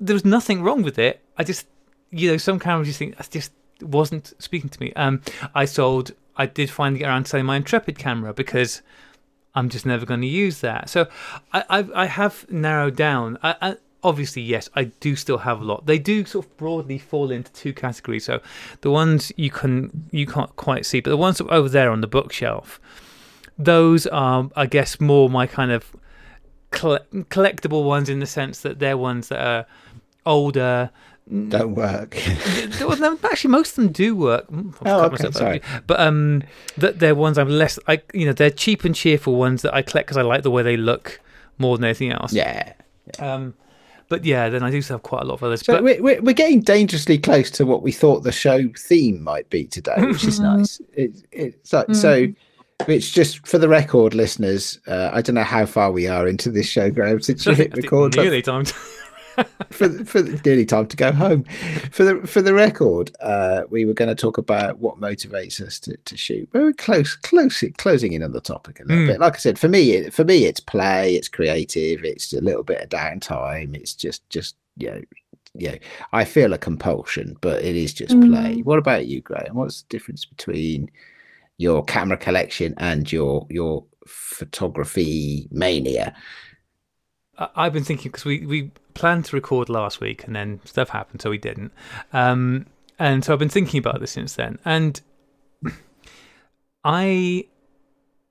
[0.00, 1.20] There was nothing wrong with it.
[1.38, 1.66] I just,
[2.10, 4.92] you know, some cameras you think that just wasn't speaking to me.
[4.94, 5.20] Um,
[5.54, 6.12] I sold.
[6.36, 8.82] I did finally get around to selling my Intrepid camera because
[9.54, 10.88] I'm just never going to use that.
[10.88, 11.06] So
[11.52, 13.38] I I've, I have narrowed down.
[13.42, 15.86] I, I, obviously, yes, I do still have a lot.
[15.86, 18.24] They do sort of broadly fall into two categories.
[18.24, 18.40] So
[18.82, 22.06] the ones you can you can't quite see, but the ones over there on the
[22.06, 22.80] bookshelf,
[23.58, 25.96] those are, I guess, more my kind of
[26.70, 29.66] collectible ones in the sense that they're ones that are
[30.26, 30.90] older.
[31.48, 32.16] Don't work.
[32.80, 34.46] Well, actually, most of them do work.
[34.50, 35.62] Mm, Oh, okay, sorry.
[35.86, 36.42] But um,
[36.76, 37.78] that they're ones I'm less.
[37.88, 40.50] I you know they're cheap and cheerful ones that I collect because I like the
[40.50, 41.20] way they look
[41.58, 42.32] more than anything else.
[42.32, 42.74] yeah.
[43.18, 43.54] Um,
[44.08, 45.64] but yeah, then I do have quite a lot of others.
[45.64, 49.48] So but we're, we're, getting dangerously close to what we thought the show theme might
[49.50, 50.80] be today, which is nice.
[50.92, 52.26] It, it's like, so,
[52.86, 54.78] it's just for the record, listeners.
[54.86, 57.74] Uh, I don't know how far we are into this show, Graham, since you hit
[57.76, 58.14] record.
[58.14, 58.64] but nearly time.
[58.64, 58.74] to-
[59.70, 61.44] for the, for the, nearly time to go home.
[61.90, 65.78] For the for the record, uh, we were going to talk about what motivates us
[65.80, 66.48] to, to shoot.
[66.52, 69.08] Very close, close, closing in on the topic a little Mm.
[69.08, 69.20] bit.
[69.20, 72.80] Like I said, for me, for me, it's play, it's creative, it's a little bit
[72.82, 73.74] of downtime.
[73.76, 75.00] It's just just you know,
[75.56, 75.78] you know,
[76.12, 78.56] I feel a compulsion, but it is just play.
[78.56, 78.64] Mm.
[78.64, 79.54] What about you, Graham?
[79.54, 80.90] What's the difference between
[81.58, 86.14] your camera collection and your your photography mania?
[87.38, 90.90] I- I've been thinking because we we planned to record last week and then stuff
[90.90, 91.72] happened, so we didn't.
[92.12, 92.66] Um,
[92.98, 95.00] and so I've been thinking about this since then, and
[96.84, 97.46] I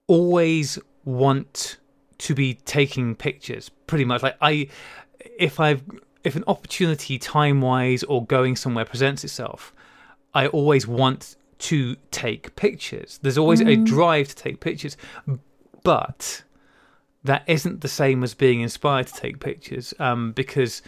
[0.07, 1.77] always want
[2.19, 3.69] to be taking pictures.
[3.87, 4.67] Pretty much, like I,
[5.37, 5.83] if I've
[6.23, 9.73] if an opportunity time wise or going somewhere presents itself,
[10.33, 13.19] I always want to take pictures.
[13.21, 14.95] There's always a drive to take pictures,
[15.83, 16.43] but
[17.23, 20.81] that isn't the same as being inspired to take pictures um, because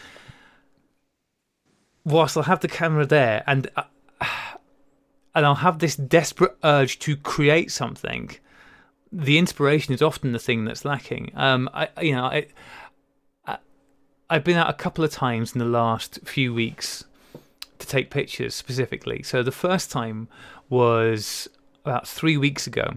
[2.03, 3.83] whilst I'll have the camera there and uh,
[5.36, 8.31] and I'll have this desperate urge to create something,
[9.11, 11.31] the inspiration is often the thing that's lacking.
[11.36, 12.47] Um, I you know I,
[13.45, 13.57] I
[14.29, 17.05] I've been out a couple of times in the last few weeks
[17.79, 19.23] to take pictures specifically.
[19.23, 20.27] So the first time
[20.69, 21.47] was
[21.83, 22.95] about three weeks ago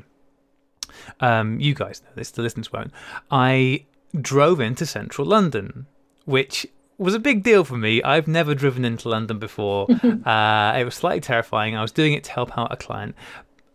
[1.20, 2.92] um, you guys know this, the listeners won't.
[3.30, 3.84] I
[4.18, 5.86] drove into central London,
[6.24, 6.66] which
[6.98, 8.02] was a big deal for me.
[8.02, 9.86] I've never driven into London before.
[10.24, 11.76] uh, it was slightly terrifying.
[11.76, 13.14] I was doing it to help out a client,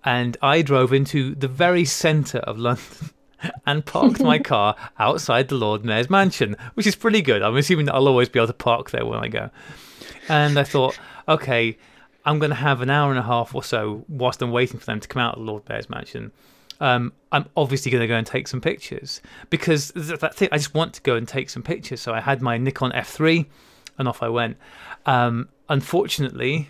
[0.03, 2.84] and I drove into the very centre of London.
[3.66, 7.41] And parked my car outside the Lord Mayor's mansion, which is pretty good.
[7.41, 9.49] I'm assuming that I'll always be able to park there when I go.
[10.30, 10.97] And I thought,
[11.28, 11.78] okay,
[12.24, 14.86] I'm going to have an hour and a half or so whilst I'm waiting for
[14.86, 16.32] them to come out of the Lord Mayor's mansion
[16.80, 20.74] um, I'm obviously going to go and take some pictures because that thing, I just
[20.74, 22.01] want to go and take some pictures.
[22.01, 23.45] So I had my Nikon F3
[23.97, 24.57] and off I went.
[25.05, 26.69] Um, unfortunately,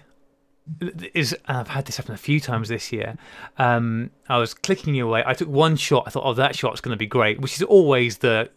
[1.14, 3.18] is and I've had this happen a few times this year.
[3.58, 5.24] Um, I was clicking away.
[5.26, 6.04] I took one shot.
[6.08, 8.49] I thought, oh, that shot's going to be great, which is always the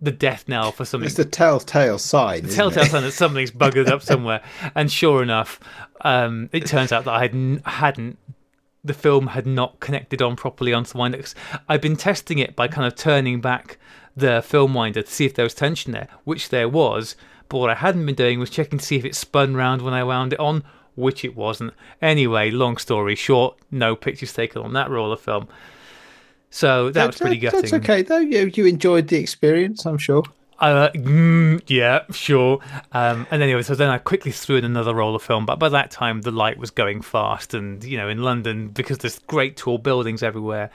[0.00, 2.44] the death knell for something It's the telltale sign.
[2.44, 4.42] isn't telltale sign that something's buggered up somewhere.
[4.74, 5.60] And sure enough,
[6.00, 8.18] um, it turns out that I had hadn't.
[8.84, 10.92] The film had not connected on properly onto.
[10.98, 11.34] 'Cause
[11.68, 13.78] I'd been testing it by kind of turning back
[14.16, 17.14] the film winder to see if there was tension there, which there was.
[17.48, 19.94] But what I hadn't been doing was checking to see if it spun round when
[19.94, 20.64] I wound it on,
[20.96, 21.74] which it wasn't.
[22.00, 25.48] Anyway, long story short, no pictures taken on that roll of film.
[26.50, 27.60] So that was pretty gutting.
[27.60, 28.18] That's okay though.
[28.18, 30.24] You you enjoyed the experience, I'm sure.
[30.62, 32.60] Uh, mm, yeah, sure.
[32.92, 35.44] Um, and anyway, so then I quickly threw in another roll of film.
[35.44, 38.98] But by that time, the light was going fast, and you know, in London, because
[38.98, 40.70] there's great tall buildings everywhere,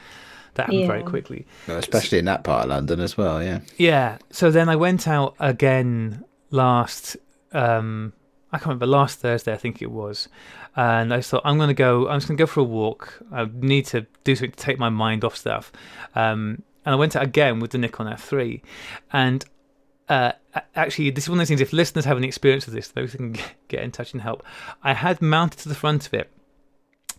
[0.56, 1.48] that happened very quickly.
[1.68, 3.42] Well, especially in that part of London as well.
[3.42, 3.62] Yeah.
[3.78, 4.18] Yeah.
[4.30, 7.16] So then I went out again last.
[7.54, 8.12] Um,
[8.52, 9.54] I can't remember last Thursday.
[9.54, 10.28] I think it was,
[10.76, 12.10] and I thought I'm going to go.
[12.10, 13.24] I'm just going to go for a walk.
[13.32, 15.72] I need to do something to take my mind off stuff.
[16.14, 18.62] Um, and I went out again with the Nikon F3,
[19.14, 19.46] and
[20.10, 20.32] uh,
[20.76, 21.62] actually, this is one of those things.
[21.62, 23.36] If listeners have any experience with this, those can
[23.68, 24.44] get in touch and help.
[24.84, 26.30] I had mounted to the front of it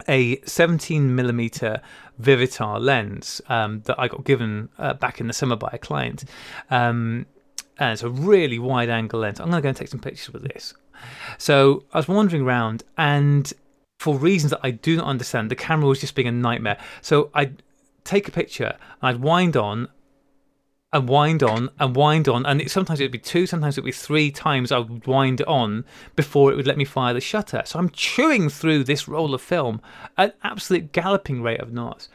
[0.06, 1.80] a 17 millimeter
[2.20, 6.24] Vivitar lens um, that I got given uh, back in the summer by a client.
[6.70, 7.26] Um,
[7.78, 9.40] and it's a really wide angle lens.
[9.40, 10.74] I'm going to go and take some pictures with this.
[11.36, 13.52] So I was wandering around, and
[13.98, 16.78] for reasons that I do not understand, the camera was just being a nightmare.
[17.02, 17.62] So I'd
[18.04, 19.88] take a picture, I'd wind on,
[20.92, 23.82] and wind on and wind on, and it, sometimes it would be two, sometimes it
[23.82, 25.84] would be three times I would wind on
[26.16, 27.62] before it would let me fire the shutter.
[27.66, 29.82] So I'm chewing through this roll of film
[30.16, 32.08] at absolute galloping rate of knots,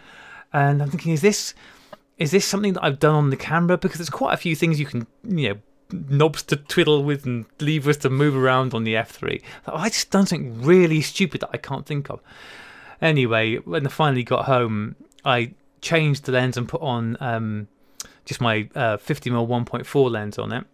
[0.51, 1.53] and I'm thinking, is this
[2.17, 3.77] is this something that I've done on the camera?
[3.77, 5.59] Because there's quite a few things you can, you know,
[6.09, 9.41] knobs to twiddle with and levers to move around on the F3.
[9.67, 12.21] I just done something really stupid that I can't think of.
[13.01, 14.95] Anyway, when I finally got home,
[15.25, 17.67] I changed the lens and put on um,
[18.25, 20.65] just my uh, 50mm 1.4 lens on it.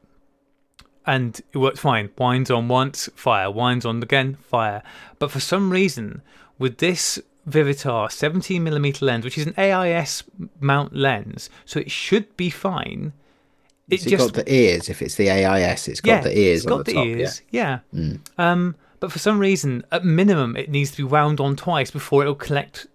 [1.05, 2.09] And it worked fine.
[2.17, 3.49] Winds on once, fire.
[3.49, 4.83] Winds on again, fire.
[5.17, 6.21] But for some reason,
[6.59, 10.23] with this Vivitar 17mm lens, which is an AIS
[10.59, 13.13] mount lens, so it should be fine.
[13.89, 14.87] It has got the ears.
[14.87, 17.07] If it's the AIS, it's got yeah, the ears it's got the, the top.
[17.07, 17.41] ears.
[17.49, 17.79] Yeah.
[17.91, 18.17] Yeah.
[18.37, 22.21] Um, but for some reason, at minimum, it needs to be wound on twice before
[22.21, 22.85] it'll collect,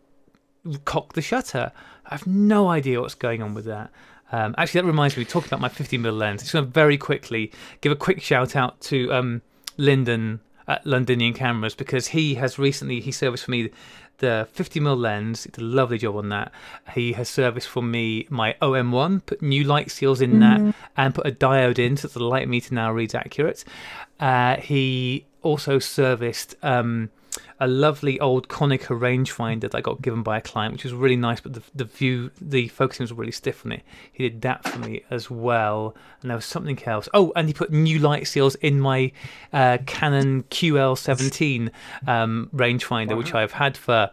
[0.84, 1.72] cock the shutter.
[2.06, 3.90] I have no idea what's going on with that.
[4.34, 7.52] Um, actually, that reminds me, talking about my 50mm lens, just going to very quickly
[7.80, 9.42] give a quick shout out to um,
[9.76, 13.70] Lyndon at Londinian Cameras because he has recently he serviced for me
[14.18, 15.44] the 50mm lens.
[15.44, 16.50] He did a lovely job on that.
[16.94, 21.28] He has serviced for me my OM1, put new light seals in that, and put
[21.28, 23.64] a diode in so the light meter now reads accurate.
[24.18, 27.08] Uh, he also serviced um,
[27.60, 31.16] a lovely old Konica rangefinder that I got given by a client, which was really
[31.16, 33.82] nice, but the, the view, the focusing was really stiff on it.
[34.12, 35.94] He did that for me as well.
[36.20, 37.08] And there was something else.
[37.14, 39.12] Oh, and he put new light seals in my
[39.52, 41.70] uh, Canon QL17
[42.06, 44.10] um, rangefinder, which I've had for,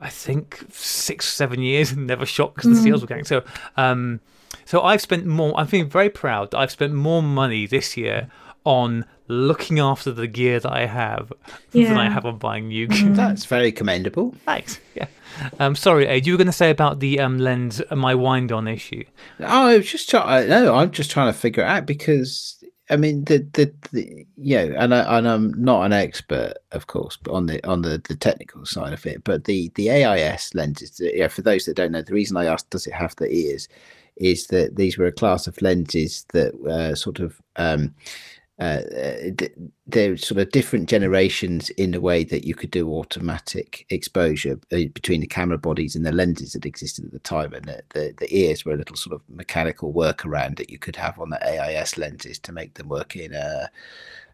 [0.00, 3.24] I think, six, seven years and never shot because the seals were going.
[3.24, 3.44] So,
[3.76, 4.20] um,
[4.64, 8.28] so I've spent more, I'm feeling very proud that I've spent more money this year
[8.64, 11.32] on looking after the gear that I have
[11.70, 13.10] than I have on buying new gear.
[13.10, 14.34] That's very commendable.
[14.44, 14.80] Thanks.
[14.94, 15.06] Yeah.
[15.58, 18.52] Um, sorry, Ade, you were going to say about the um, lens, uh, my wind
[18.52, 19.04] on issue.
[19.38, 20.48] Oh, I was just trying.
[20.48, 24.56] No, I'm just trying to figure it out because I mean the the, the you
[24.56, 28.02] know, and I, and I'm not an expert, of course, but on the on the,
[28.08, 29.22] the technical side of it.
[29.24, 32.70] But the the AIS lenses, yeah, for those that don't know, the reason I asked
[32.70, 33.68] does it have the ears,
[34.16, 37.94] is that these were a class of lenses that uh, sort of um,
[38.60, 38.82] uh,
[39.86, 44.76] they're sort of different generations in the way that you could do automatic exposure uh,
[44.94, 48.14] between the camera bodies and the lenses that existed at the time, and the, the,
[48.18, 51.42] the ears were a little sort of mechanical workaround that you could have on the
[51.42, 53.70] AIS lenses to make them work in a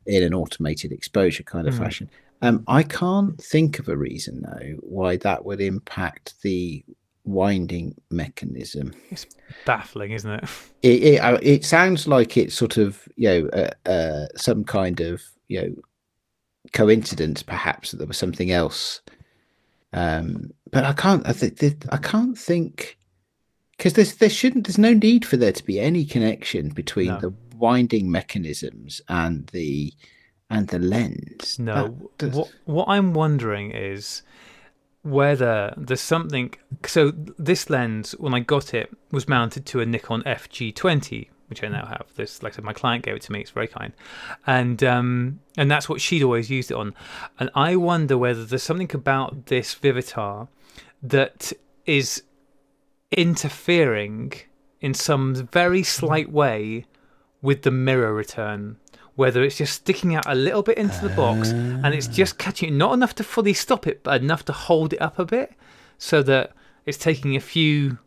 [0.06, 1.78] in an automated exposure kind of Mhm.
[1.78, 2.10] fashion.
[2.42, 6.84] Um, I can't think of a reason though why that would impact the
[7.26, 9.26] winding mechanism It's
[9.64, 10.44] Baffling, isn't it?
[10.82, 15.00] it it, uh, it sounds like it's sort of you know uh, uh, some kind
[15.00, 15.74] of you know
[16.72, 19.00] coincidence perhaps that there was something else
[19.92, 22.98] um but i can't i think i can't think
[23.76, 27.20] because there's there shouldn't there's no need for there to be any connection between No.
[27.20, 29.92] the winding mechanisms and the
[30.50, 31.96] and the lens No.
[32.20, 34.22] What, what I'm wondering is
[35.06, 36.54] whether there's something.
[36.84, 41.68] So, this lens, when I got it, was mounted to a Nikon FG20, which I
[41.68, 42.06] now have.
[42.16, 43.40] This, like I said, my client gave it to me.
[43.40, 43.92] It's very kind,
[44.46, 46.94] and um, and that's what she'd always used it on.
[47.38, 50.48] And I wonder whether there's something about this Vivitar
[51.02, 51.52] that
[51.84, 52.22] is
[53.12, 54.32] interfering
[54.80, 56.84] in some very slight way
[57.42, 58.78] with the mirror return.
[59.16, 62.44] Whether it's just sticking out a little bit into the box and it's just ah.
[62.44, 65.24] catching it, not enough to fully stop it, but enough to hold it up a
[65.24, 65.52] bit
[65.98, 66.52] so that
[66.84, 67.98] it's taking a few.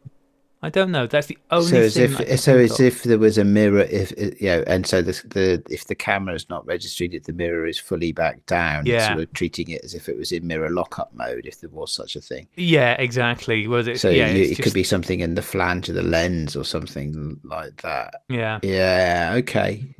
[0.61, 1.07] I don't know.
[1.07, 2.13] That's the only so as thing.
[2.13, 5.01] I can if so as if there was a mirror if you know and so
[5.01, 8.85] the, the if the camera is not registered if the mirror is fully back down
[8.85, 9.07] Yeah.
[9.07, 11.93] sort of treating it as if it was in mirror lockup mode if there was
[11.93, 13.67] such a thing Yeah, exactly.
[13.67, 14.01] Was it?
[14.01, 16.65] so yeah, you, it just, could be something in the flange of the lens or
[16.65, 19.95] something like that yeah, yeah okay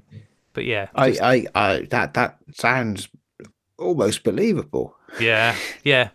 [0.53, 3.07] but yeah, I, just- I i that that sounds
[3.77, 6.09] almost believable yeah, yeah.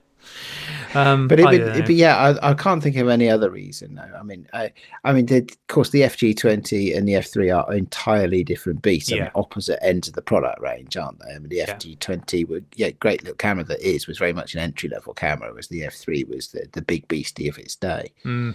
[0.94, 3.94] Um, but it I it'd yeah, I, I can't think of any other reason.
[3.96, 4.72] No, I mean, I,
[5.02, 9.12] I mean, the, of course, the FG20 and the F3 are entirely different beasts.
[9.12, 11.34] I mean, opposite ends of the product range, aren't they?
[11.34, 11.74] I mean, the Yeah.
[11.74, 15.48] FG20 would, yeah, great little camera that is, was very much an entry level camera,
[15.50, 18.12] whereas the F3 was the, the big beastie of its day.
[18.24, 18.54] Mm,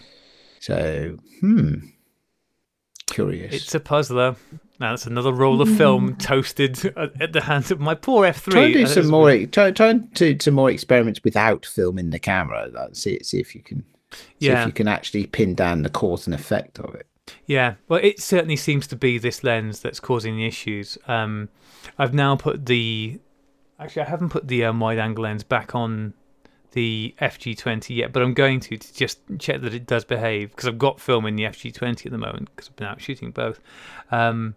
[0.62, 1.74] So, hmm,
[3.12, 3.54] Curious.
[3.54, 4.36] It's a puzzler.
[4.80, 8.42] Now that's another roll of film toasted at at the hands of my poor F
[8.44, 8.52] three.
[8.54, 9.46] try and do some more.
[9.48, 12.70] Try, try and do some more experiments without filming the camera.
[12.74, 13.84] Like, see, see if you can.
[14.12, 14.62] See Yeah.
[14.62, 17.06] if you can actually pin down the cause and effect of it.
[17.46, 20.98] Yeah, well, it certainly seems to be this lens that's causing the issues.
[21.08, 21.50] Um,
[22.00, 23.20] I've now put the,
[23.80, 26.14] actually, I haven't put the um, wide angle lens back on
[26.72, 30.68] the FG20 yet, but I'm going to to just check that it does behave because
[30.68, 33.60] I've got film in the FG20 at the moment because I've been out shooting both.
[34.12, 34.56] Um,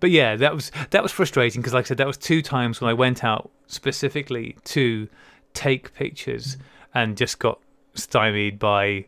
[0.00, 2.80] but yeah, that was that was frustrating because, like I said, that was two times
[2.80, 5.08] when I went out specifically to
[5.52, 6.56] take pictures
[6.94, 7.60] and just got
[7.94, 9.06] stymied by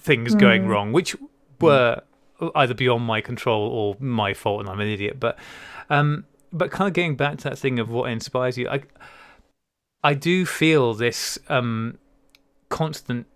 [0.00, 1.16] things going wrong, which
[1.60, 2.00] were
[2.54, 5.20] either beyond my control or my fault, and I'm an idiot.
[5.20, 5.38] But
[5.90, 8.82] um, but kind of getting back to that thing of what inspires you, I
[10.04, 11.98] I do feel this um
[12.68, 13.26] constant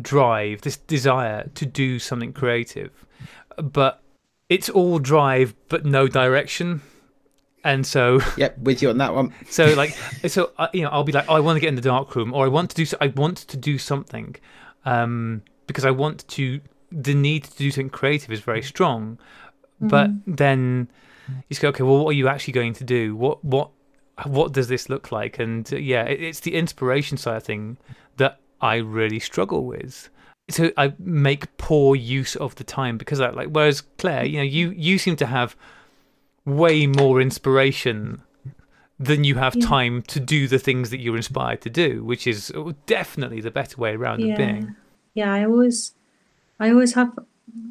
[0.00, 2.90] drive, this desire to do something creative,
[3.56, 4.02] but
[4.48, 6.82] it's all drive but no direction.
[7.64, 9.32] And so, Yep, with you on that one.
[9.48, 9.96] so like,
[10.26, 12.14] so uh, you know, I'll be like, oh, I want to get in the dark
[12.14, 14.36] room, or I want to do, so- I want to do something,
[14.84, 16.60] um, because I want to.
[16.92, 19.18] The need to do something creative is very strong,
[19.80, 20.88] but then
[21.26, 23.16] you just go, okay, well, what are you actually going to do?
[23.16, 23.70] What what
[24.26, 25.38] what does this look like?
[25.38, 27.76] And uh, yeah, it, it's the inspiration side of thing
[28.16, 30.08] that I really struggle with.
[30.50, 33.48] So I make poor use of the time because I like.
[33.48, 35.56] Whereas Claire, you know, you you seem to have
[36.44, 38.20] way more inspiration
[39.00, 39.66] than you have Yeah.
[39.66, 42.52] time to do the things that you're inspired to do, which is
[42.86, 44.76] definitely the better way around of being.
[45.14, 45.94] Yeah, I always,
[46.60, 47.18] I always have.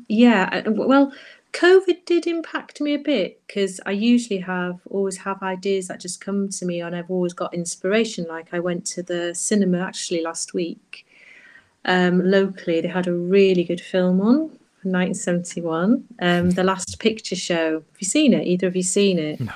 [0.07, 1.13] Yeah, well,
[1.53, 6.19] COVID did impact me a bit because I usually have always have ideas that just
[6.19, 8.25] come to me, and I've always got inspiration.
[8.27, 11.05] Like I went to the cinema actually last week,
[11.85, 12.81] um, locally.
[12.81, 14.49] They had a really good film on.
[14.81, 17.73] from 1971, um, The Last Picture Show.
[17.75, 18.45] Have you seen it?
[18.47, 19.39] Either of you seen it?
[19.39, 19.53] No.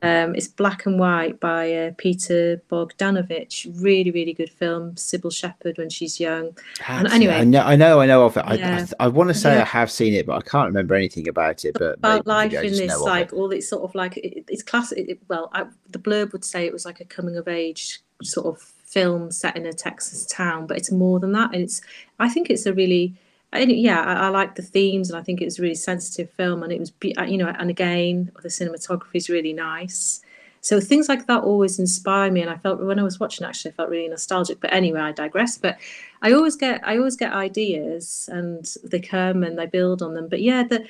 [0.00, 3.66] Um, it's black and white by uh, Peter Bogdanovich.
[3.82, 4.92] Really, really good film.
[4.94, 6.56] Cybill Shepherd when she's young.
[6.86, 8.40] That's- anyway- I know, I know, I know of it.
[8.46, 8.86] I, Yeah.
[9.00, 9.62] I, I want to say Yeah.
[9.62, 11.74] I have seen it, but I can't remember anything about it.
[11.74, 13.32] But about life in this like it.
[13.32, 16.66] all it's sort of like it, it's classic it, well I, the blurb would say
[16.66, 20.66] it was like a coming of age sort of film set in a texas town
[20.66, 21.80] but it's more than that and it's
[22.18, 23.14] i think it's a really
[23.52, 26.30] and yeah I, I like the themes and i think it was a really sensitive
[26.30, 30.20] film and it was uh, you know and again the cinematography is really nice.
[30.60, 33.70] So things like that always inspire me and i felt when i was watching actually
[33.70, 34.60] i felt really nostalgic.
[34.60, 35.56] But anyway i digress.
[35.56, 35.78] But
[36.22, 40.28] i always get i always get ideas and they come and they build on them.
[40.28, 40.84] But yeah the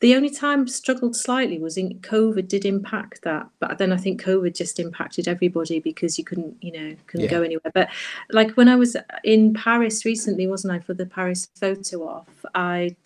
[0.00, 3.96] the only time I struggled slightly was in COVID did impact that, but then I
[3.96, 7.30] think COVID just impacted everybody because you couldn't, you know, couldn't Yeah.
[7.32, 7.72] go anywhere.
[7.74, 7.88] But
[8.30, 12.44] like when I was in Paris recently, wasn't I, for the Paris photo off?
[12.54, 12.96] I'd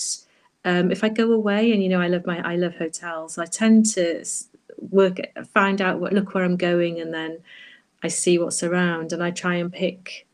[0.64, 3.38] um, if I go away, and you know, I love my I love hotels.
[3.38, 4.24] I tend to
[4.90, 5.16] work,
[5.54, 7.38] find out what look where I'm going, and then
[8.02, 10.26] I see what's around, and I try and pick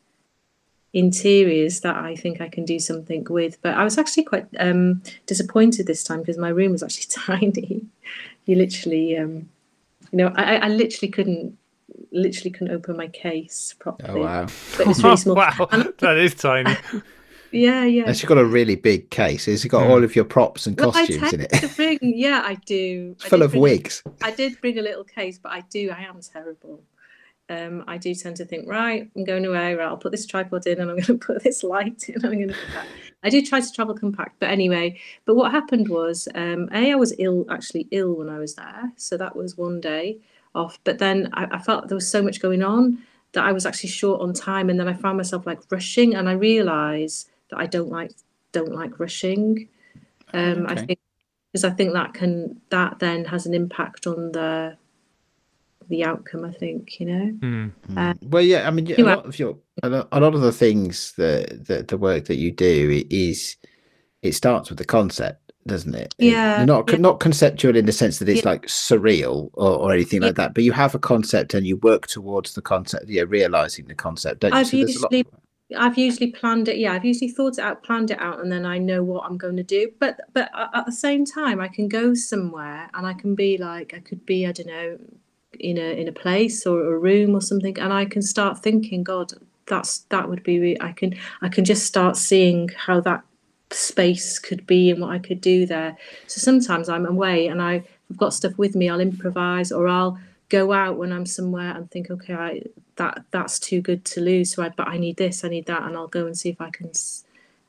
[0.99, 3.61] interiors that I think I can do something with.
[3.62, 7.86] But I was actually quite um, disappointed this time because my room was actually tiny.
[8.46, 9.49] You literally, um,
[10.12, 11.57] you know, I, I- I literally couldn't,
[12.12, 14.20] literally couldn't open my case properly.
[14.20, 14.46] Oh wow!
[14.76, 15.36] But it was really small.
[15.36, 15.68] wow,
[15.99, 16.74] that is tiny.
[17.53, 18.03] yeah, yeah.
[18.03, 19.90] Unless you've got a really big case, has it got Hmm.
[19.92, 21.51] all of your props and Well, I costumes in it?
[21.53, 23.12] to bring, yeah, I do.
[23.16, 24.03] It's I full of bring- wigs.
[24.22, 25.90] I did bring a little case, but I do.
[25.90, 26.82] I am terrible.
[27.51, 29.74] Um, I do tend to think, right, I'm going away.
[29.74, 32.24] Right, I'll put this tripod in, and I'm going to put this light in.
[32.24, 32.55] I'm going to.
[32.55, 32.86] Put that.
[33.24, 35.01] I do try to travel compact, but anyway.
[35.24, 38.92] But what happened was, um, a, I was ill, actually ill when I was there,
[38.96, 40.18] so that was one day
[40.55, 40.78] off.
[40.84, 42.99] But then I, I felt there was so much going on
[43.32, 46.28] that I was actually short on time, and then I found myself like rushing, and
[46.28, 48.12] I realised that I don't like
[48.53, 49.68] don't like rushing.
[50.34, 50.99] Um, I think
[51.53, 54.76] because I think that can that then has an impact on the
[55.89, 56.45] the outcome.
[56.45, 57.26] I think you know.
[57.43, 57.68] Hmm.
[57.97, 59.14] Uh, Well, yeah, I mean, a anyway.
[59.16, 62.36] lot of your a lot, a lot of the things that the, the work that
[62.36, 63.57] you do i- is
[64.22, 66.14] it starts with the concept, doesn't it?
[66.18, 66.99] It- Yeah, not yeah.
[66.99, 68.51] not conceptual in the sense that it's Yeah.
[68.51, 72.07] like surreal or, or anything like that, but you have a concept and you work
[72.07, 73.09] towards the concept.
[73.09, 74.41] Yeah, realizing the concept.
[74.41, 74.59] Don't you?
[74.59, 75.32] I've So there's lot- usually
[75.76, 76.78] I've usually planned it.
[76.78, 79.36] Yeah, I've usually thought it out, planned it out, and then I know what I'm
[79.36, 79.91] going to do.
[80.01, 83.93] But but at the same time, I can go somewhere and I can be like
[83.95, 84.99] I could be I don't know
[85.59, 89.03] in a in a place or a room or something, and I can start thinking,
[89.03, 89.32] God,
[89.66, 90.59] that's that would be.
[90.61, 93.22] Re- I can I can just start seeing how that
[93.70, 95.96] space could be and what I could do there.
[96.26, 98.88] So sometimes I'm away and I- I've got stuff with me.
[98.88, 100.18] I'll improvise or I'll
[100.49, 102.62] go out when I'm somewhere and think, okay, I,
[102.96, 104.55] that that's too good to lose.
[104.55, 106.61] So I, but I need this, I need that, and I'll go and see if
[106.61, 106.90] I can,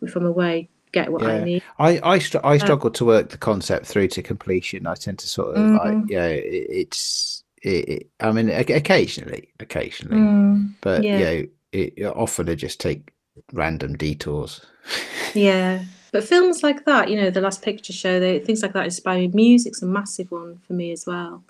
[0.02, 1.64] if I'm away, get what I need.
[1.78, 4.88] I I, str- I struggle to work the concept through to completion.
[4.88, 6.10] I tend to sort of like Mhm.
[6.10, 11.18] yeah, it, it's it, it, I mean occasionally, occasionally, Mm, but yeah.
[11.18, 13.12] you know, it, often I just take
[13.54, 14.62] random detours.
[15.34, 15.84] yeah.
[16.12, 19.20] But films like that, you know, the Last Picture Show, they, things like that inspire
[19.20, 19.28] me.
[19.28, 21.44] Music's a massive one for me as well.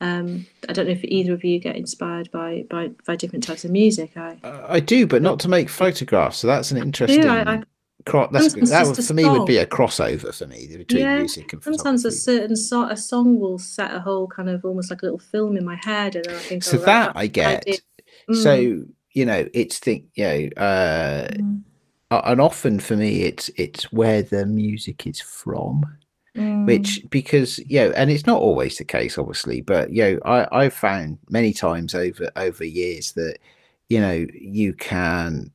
[0.00, 3.64] Um, I don't know if either of you get inspired by by, by different types
[3.64, 4.12] of music.
[4.16, 6.38] I Uh, I do, but not to make photographs.
[6.38, 7.22] So that's an interesting.
[7.22, 7.28] do.
[7.28, 7.62] I, I
[8.06, 11.52] cro- that's, sometimes that for me would be a crossover for me between Yeah, music
[11.52, 15.02] and sometimes a certain so, a song will set a whole kind of almost like
[15.02, 17.26] a little film in my head, and then I think, So oh, right, that I
[17.26, 17.80] get.
[18.28, 21.62] Mm, So you know, it's the you know, uh, mm,
[22.10, 25.84] and often for me, it's it's where the music is from.
[26.36, 30.18] mm, which because you know and it's not always the case obviously but you know
[30.24, 33.38] i i've found many times over over years that
[33.88, 35.50] you know you can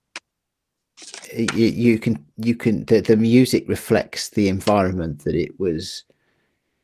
[1.33, 6.03] you, you can you can the, the music reflects the environment that it was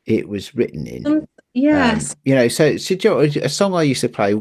[0.06, 3.50] it was written in Um, yes, um, you know, so, so do you know, a
[3.50, 4.34] song I used to play,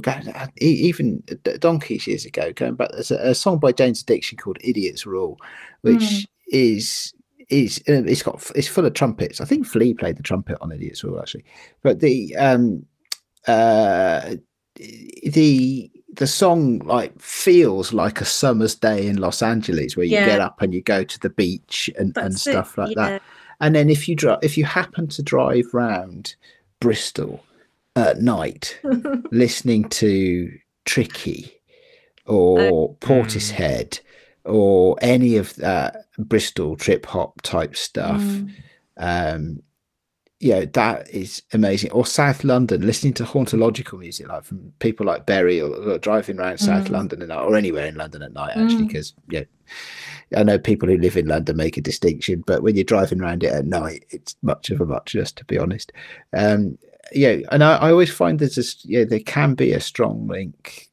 [0.60, 1.22] even
[1.58, 5.38] donkeys years ago, going back, there's a, a song by Jane's Addiction called "Idiots Rule,"
[5.82, 6.26] which Mm.
[6.48, 7.12] is
[7.50, 9.40] is uh, it's got it's full of trumpets.
[9.40, 11.44] I think Flea played the trumpet on "Idiots Rule" actually,
[11.82, 12.84] but the um
[13.46, 14.34] uh
[14.76, 20.26] the the song like feels like a summer's day in Los Angeles where you Yeah.
[20.26, 23.22] get up and you go to the beach and, and it, stuff like that
[23.60, 26.36] and then if you drive, if you happen to drive round
[26.80, 27.42] Bristol
[27.96, 28.78] at night,
[29.32, 30.52] listening to
[30.84, 31.52] Tricky
[32.26, 33.98] or Portishead
[34.44, 38.50] or any of that Bristol trip hop type stuff, Mm.
[38.96, 39.62] um,
[40.40, 41.90] yeah, that is amazing.
[41.90, 46.38] Or South London, listening to hauntological music, like from people like Burial or, or driving
[46.38, 46.90] around South Mm.
[46.90, 48.88] London at night, or anywhere in London at night, actually, Mm.
[48.88, 49.44] because yeah,
[50.36, 53.42] I know people who live in London make a distinction, but when you're driving around
[53.42, 55.92] it at night, it's much of a muchness, to be honest.
[56.32, 56.78] Um,
[57.12, 60.88] yeah, and I, I always find there's yeah, there can be a strong link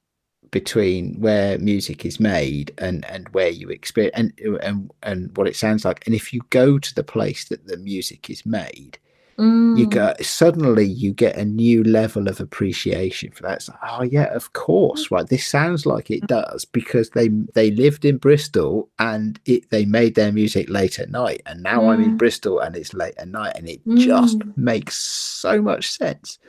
[0.51, 5.55] between where music is made and and where you experience and and and what it
[5.55, 6.05] sounds like.
[6.07, 8.97] And if you go to the place that the music is made,
[9.37, 9.43] you
[9.85, 9.89] Mm.
[9.89, 13.57] go suddenly you get a new level of appreciation for that.
[13.57, 15.27] It's like, oh yeah, of course, right.
[15.27, 20.15] This sounds like it does because they they lived in Bristol and it they made
[20.15, 22.17] their music late at night, and now I'm in Mm.
[22.17, 24.57] Bristol and it's late at night, and it just Mm.
[24.57, 26.39] makes so much sense.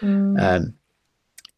[0.00, 0.40] Mm.
[0.40, 0.74] Um,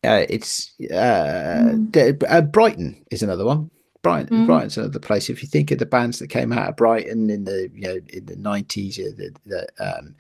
[0.03, 2.25] uh, it's uh, Mm.
[2.29, 3.71] uh, Brighton is another one.
[4.03, 4.47] Brighton, Mm.
[4.47, 5.29] Brighton's another place.
[5.29, 7.99] If you think of the bands that came out of Brighton in the you know
[8.09, 10.15] in the nineties, the, the um,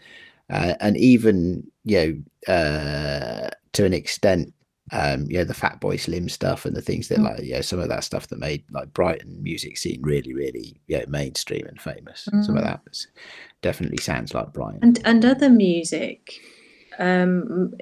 [0.50, 1.96] uh, and even you
[2.46, 4.52] know uh, to an extent,
[4.92, 7.24] um, you know the Fatboy Slim stuff and the things that Mm.
[7.24, 11.04] like yeah some of that stuff that made like Brighton music scene really really yeah
[11.08, 12.24] mainstream and famous.
[12.42, 12.66] Some of Mm.
[12.66, 13.06] that was,
[13.62, 14.80] definitely sounds like Brighton.
[14.82, 16.40] and and other music
[16.98, 17.72] um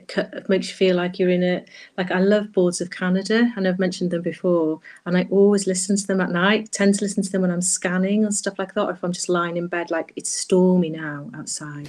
[0.49, 1.65] makes you feel like you're in a
[1.97, 5.97] like i love boards of canada and i've mentioned them before and i always listen
[5.97, 8.75] to them at night tend to listen to them when i'm scanning and stuff like
[8.75, 11.89] that or if i'm just lying in bed like it's stormy now outside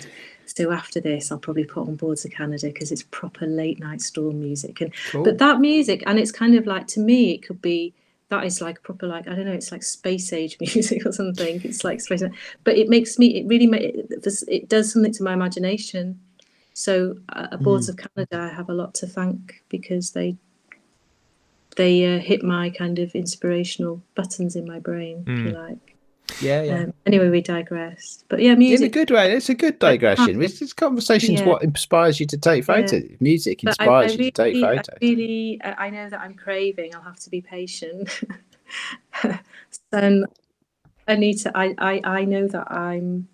[0.55, 4.01] so after this i'll probably put on boards of canada because it's proper late night
[4.01, 4.81] storm music.
[4.81, 7.93] And but that music and it's kind of like to me it could be
[8.29, 11.61] that is like proper like i don't know it's like space age music or something.
[11.63, 12.23] It's like space
[12.63, 16.19] but it makes me it really it, it does something to my imagination.
[16.73, 20.37] So uh, boards of canada i have a lot to thank because they
[21.75, 25.98] they uh, hit my kind of inspirational buttons in my brain if you like
[26.41, 26.79] Yeah, yeah.
[26.83, 29.33] um, anyway we digressed but yeah music in a good way.
[29.33, 30.41] It's a good digression.
[30.41, 31.47] It's this conversation's Yeah.
[31.47, 32.75] what inspires you to take Yeah.
[32.75, 33.03] photos.
[33.19, 34.89] Music But I- inspires I you to take photos.
[34.89, 36.93] I really, I I know that I'm craving.
[36.95, 38.21] I'll have to be patient.
[39.91, 40.25] and
[41.07, 41.57] I need to.
[41.57, 43.27] I, I, I know that I'm.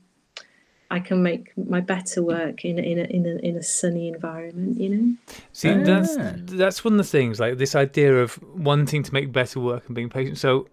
[0.92, 4.08] I can make my better work in a, in a, in a, in a sunny
[4.08, 4.80] environment.
[4.80, 5.16] You know.
[5.52, 6.34] See, that's Ah.
[6.38, 9.96] that's one of the things, like this idea of wanting to make better work and
[9.96, 10.38] being patient.
[10.38, 10.68] So,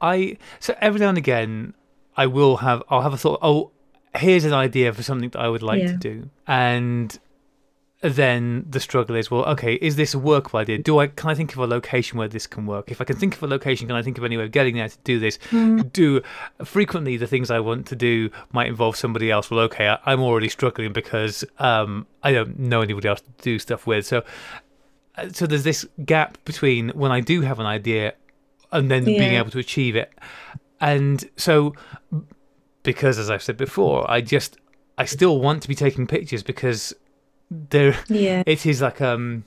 [0.00, 1.74] I- so every now and again,
[2.16, 3.38] I will have I'll have a thought.
[3.42, 3.70] Oh,
[4.14, 7.18] here's an idea for something that I would like to do, and
[8.00, 10.76] then the struggle is, well, okay, is this a workable idea?
[10.78, 12.90] Do I can I think of a location where this can work?
[12.90, 14.74] If I can think of a location, can I think of any way of getting
[14.74, 15.38] there to do this?
[15.92, 16.20] Do
[16.64, 19.50] frequently the things I want to do might involve somebody else.
[19.52, 23.58] Well, okay, I, I'm already struggling because um, I don't know anybody else to do
[23.60, 24.04] stuff with.
[24.04, 24.24] So,
[25.16, 28.14] uh, so there's this gap between when I do have an idea
[28.72, 30.12] and then being able to achieve it,
[30.80, 31.74] and so
[32.82, 34.56] because as I've said before, I just
[34.98, 36.92] I still want to be taking pictures because
[37.50, 38.42] there Yeah.
[38.46, 39.44] it is like um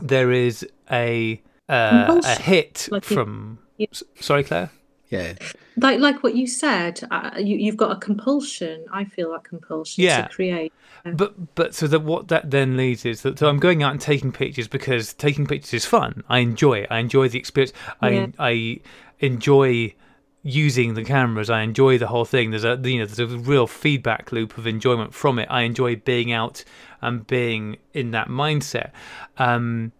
[0.00, 4.70] there is a uh, a hit Like from you- S- sorry Claire
[5.08, 5.34] yeah.
[5.76, 8.84] Like like what you said, uh, you, you've got a compulsion.
[8.90, 10.22] I feel that compulsion Yeah.
[10.22, 10.72] to create.
[11.04, 14.00] But but so that what that then leads is that so I'm going out and
[14.00, 16.24] taking pictures because taking pictures is fun.
[16.28, 16.88] I enjoy it.
[16.90, 17.72] I enjoy the experience.
[18.02, 18.26] Yeah.
[18.38, 18.80] I I
[19.20, 19.94] enjoy
[20.42, 21.50] using the cameras.
[21.50, 22.50] I enjoy the whole thing.
[22.50, 25.46] There's a you know there's a real feedback loop of enjoyment from it.
[25.50, 26.64] I enjoy being out
[27.02, 28.90] and being in that mindset.
[29.38, 29.92] Um,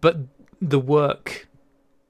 [0.00, 0.18] but
[0.60, 1.48] the work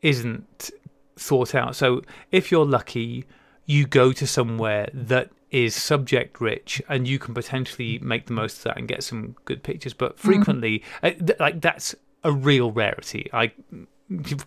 [0.02, 0.70] isn't
[1.18, 1.76] thought out.
[1.76, 2.02] So
[2.32, 3.24] if you're lucky,
[3.66, 8.58] you go to somewhere that is subject rich and you can potentially make the most
[8.58, 9.94] of that and get some good pictures.
[9.94, 11.94] But frequently, uh, th- like that's
[12.24, 13.30] a real rarity.
[13.32, 13.52] I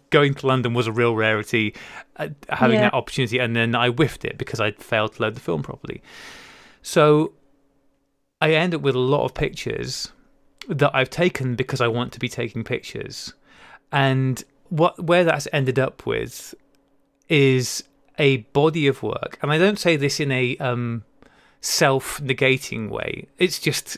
[0.09, 1.75] going to London was a real rarity,
[2.17, 2.83] uh, having Yeah.
[2.85, 6.01] that opportunity, and then I whiffed it because I failed to load the film properly.
[6.81, 7.33] So
[8.41, 10.11] I end up with a lot of pictures
[10.67, 13.33] that I've taken because I want to be taking pictures,
[13.91, 16.55] and what where that's ended up with
[17.31, 17.85] is
[18.19, 21.03] a body of work, and I don't say this in a um,
[21.61, 23.27] self-negating way.
[23.39, 23.97] It's just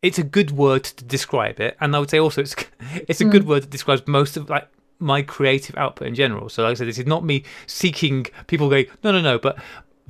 [0.00, 2.54] it's a good word to describe it, and I would say also it's
[3.08, 4.68] it's a good word that describes most of like
[5.00, 6.48] my creative output in general.
[6.48, 9.58] So, like I said, this is not me seeking people going no no no, but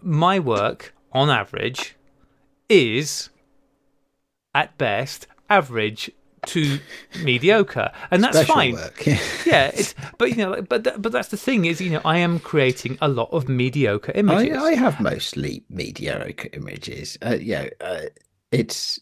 [0.02, 1.96] my work on average
[2.68, 3.30] is
[4.54, 6.10] at best average
[6.46, 6.78] to
[7.22, 9.06] mediocre, and that's Special fine work.
[9.06, 12.18] yeah, it's but you know, like, but but that's the thing is, you know, I
[12.18, 14.56] am creating a lot of mediocre images.
[14.56, 17.18] I have mostly mediocre images.
[17.24, 18.02] Uh, yeah, uh,
[18.52, 18.98] it's.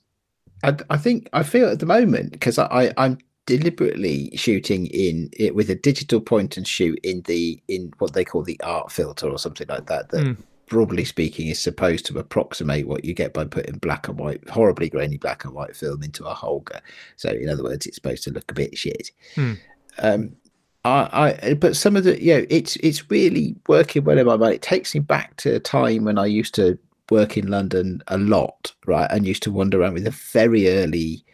[0.64, 5.30] I, I think I feel at the moment because I, I I'm deliberately shooting in
[5.32, 8.93] it with a digital point and shoot in the in what they call the art
[8.93, 10.11] filter or something like that.
[10.11, 10.36] That Mm.
[10.69, 14.89] Broadly speaking is supposed to approximate what you get by putting black and white, horribly
[14.89, 16.81] grainy black and white film into a Holga.
[17.16, 19.11] So in other words, it's supposed to look a bit shit.
[19.35, 19.55] Hmm.
[19.99, 20.37] Um,
[20.85, 24.37] I, I, but some of the, you know, it's it's really working well in my
[24.37, 24.55] mind.
[24.55, 26.79] It takes me back to a time when I used to
[27.11, 31.25] work in London a lot, right, and used to wander around with a very early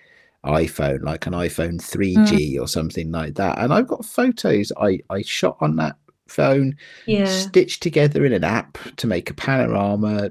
[0.44, 3.58] iPhone, like an iPhone 3G or something like that.
[3.58, 5.96] And I've got photos I I shot on that
[6.34, 6.76] phone,
[7.06, 7.26] Yeah.
[7.26, 10.30] stitched together in an app to make a panorama.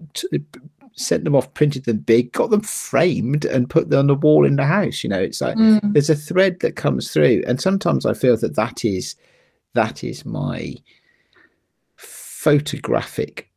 [0.95, 4.45] Sent them off, printed them big, got them framed, and put them on the wall
[4.45, 5.03] in the house.
[5.03, 5.93] You know, it's like Mm.
[5.93, 9.15] there's a thread that comes through and sometimes i feel that that is
[9.73, 10.75] that is my
[11.95, 13.49] photographic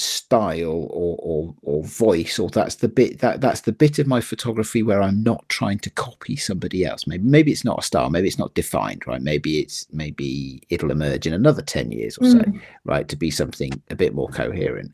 [0.00, 4.20] style or, or or voice or that's the bit that that's the bit of my
[4.20, 7.06] photography where i'm not trying to copy somebody else.
[7.06, 9.22] Maybe maybe it's not a style maybe it's not defined right?
[9.22, 12.60] Maybe it's maybe it'll emerge in another 10 years or so Mm.
[12.84, 14.92] right to be something a bit more coherent.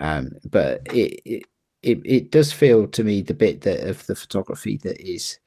[0.00, 1.42] Um but it, it
[1.82, 5.38] it, it does feel to me the bit that of the photography that is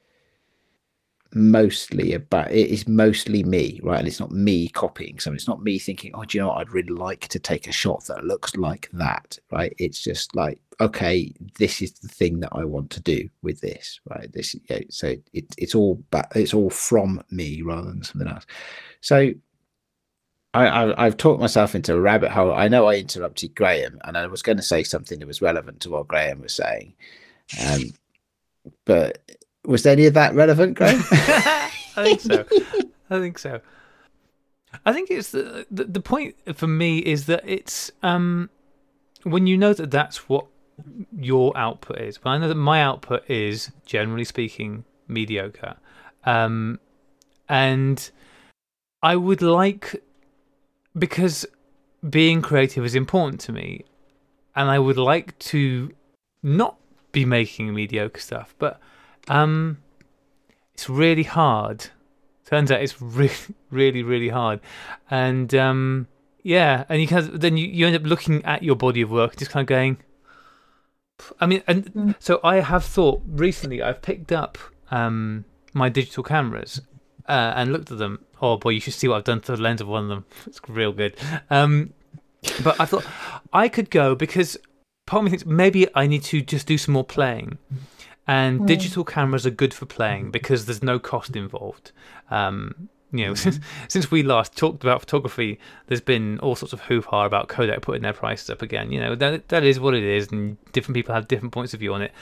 [1.34, 3.98] mostly about it is mostly me right?
[3.98, 5.36] And it's not me copying something.
[5.36, 6.58] It's not me thinking oh do you know what?
[6.58, 9.74] I'd really like to take a shot that looks like that right?
[9.78, 14.00] It's just like okay this is the thing that i want to do with this
[14.08, 14.32] right?
[14.32, 18.46] This yeah, so it, it's all ba- it's all from me rather than something else.
[19.00, 19.32] So
[20.54, 22.52] I, I I've talked myself into a rabbit hole.
[22.52, 25.80] I know I interrupted Graham, and I was going to say something that was relevant
[25.80, 26.94] to what Graham was saying,
[27.64, 27.94] um,
[28.84, 29.18] but
[29.64, 31.02] was any of that relevant, Graham?
[31.10, 32.44] I think so.
[33.10, 33.60] I think so.
[34.84, 38.48] I think it's the, the the point for me is that it's um
[39.22, 40.46] when you know that that's what
[41.16, 42.18] your output is.
[42.18, 45.76] But I know that my output is generally speaking mediocre,
[46.24, 46.80] um,
[47.48, 48.10] and
[49.02, 50.02] I would like
[50.98, 51.46] because
[52.08, 53.84] being creative is important to me,
[54.56, 55.92] and I would like to
[56.42, 56.76] not
[57.12, 58.80] be making mediocre stuff, but
[59.28, 59.78] um,
[60.74, 61.86] it's really hard.
[62.46, 63.34] Turns out it's really,
[63.70, 64.60] really, really hard,
[65.10, 66.06] and um,
[66.42, 69.10] yeah, and you kind of, then you, you end up looking at your body of
[69.10, 69.98] work, just kind of going.
[71.40, 72.14] I mean, and Mm.
[72.18, 73.80] so I have thought recently.
[73.82, 74.58] I've picked up
[74.90, 76.80] um, my digital cameras
[77.28, 78.24] uh, and looked at them.
[78.40, 80.24] Oh boy, you should see what I've done to the lens of one of them.
[80.46, 81.14] It's real good.
[81.48, 81.92] Um,
[82.64, 83.06] but I thought
[83.52, 84.56] I could go because
[85.06, 87.58] part of me thinks maybe I need to just do some more playing.
[88.26, 88.66] And Mm.
[88.66, 91.90] digital cameras are good for playing because there's no cost involved.
[92.30, 93.58] Um, you know, since,
[93.88, 95.58] since we last talked about photography,
[95.88, 98.90] there's been all sorts of hoo ha about Kodak putting their prices up again.
[98.90, 101.80] You know, that that is what it is, and different people have different points of
[101.80, 102.12] view on it.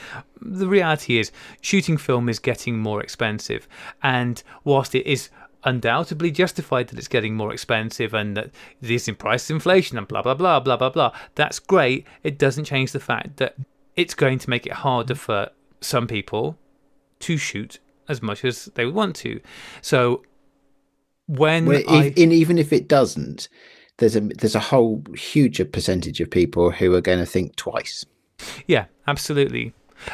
[0.41, 1.31] The reality is,
[1.61, 3.67] shooting film is getting more expensive,
[4.03, 5.29] and whilst it is
[5.63, 8.49] undoubtedly justified that it's getting more expensive and that
[8.81, 11.11] this in price inflation and blah blah blah blah blah blah.
[11.35, 12.05] That's great.
[12.23, 13.55] It doesn't change the fact that
[13.95, 15.49] it's going to make it harder for
[15.81, 16.57] some people
[17.19, 19.41] to shoot as much as they would want to.
[19.81, 20.23] So
[21.27, 23.47] when Well, I if, and even if it doesn't,
[23.97, 28.05] there's a there's a whole huge percentage of people who are going to think twice.
[28.67, 29.73] Yeah, absolutely.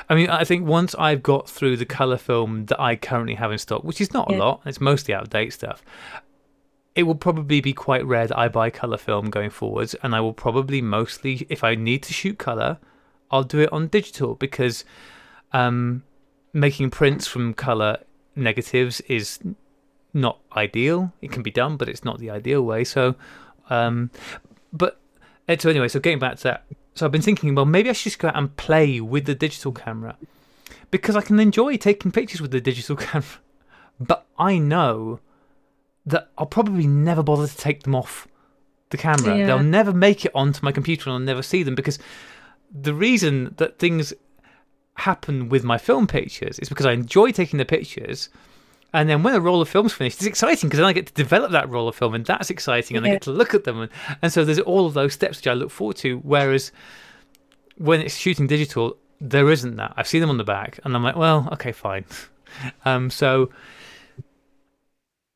[0.09, 3.53] I mean, I think once I've got through the color film that I currently have
[3.53, 4.35] in stock, which is not Yeah.
[4.35, 5.81] a lot, it's mostly out of date stuff.
[6.93, 10.19] It will probably be quite rare that I buy color film going forwards, and I
[10.19, 12.79] will probably mostly, if I need to shoot color,
[13.31, 14.83] I'll do it on digital because
[15.57, 16.03] um,
[16.53, 17.97] making prints from color
[18.35, 19.39] negatives is
[20.13, 21.11] not ideal.
[21.21, 22.83] It can be done, but it's not the ideal way.
[22.83, 23.15] So,
[23.69, 24.11] um,
[24.71, 24.99] but
[25.59, 28.11] so anyway, so getting back to that, so I've been thinking, well, maybe I should
[28.11, 30.15] just go out and play with the digital camera
[30.91, 33.39] because I can enjoy taking pictures with the digital camera,
[33.99, 35.19] but I know
[36.05, 38.27] that I'll probably never bother to take them off
[38.89, 39.37] the camera.
[39.37, 39.45] Yeah.
[39.47, 41.99] They'll never make it onto my computer and I'll never see them because
[42.71, 44.13] the reason that things
[44.97, 48.29] happen with my film pictures is because I enjoy taking the pictures.
[48.93, 51.13] And then when a roll of film's finished, it's exciting because then I get to
[51.13, 53.81] develop that roll of film, and that's exciting, and I get to look at them,
[53.81, 53.91] and,
[54.21, 56.19] and so there's all of those steps which I look forward to.
[56.19, 56.71] Whereas
[57.77, 59.93] when it's shooting digital, there isn't that.
[59.97, 62.05] I've seen them on the back, and I'm like, well, okay, fine.
[62.85, 63.51] Um, so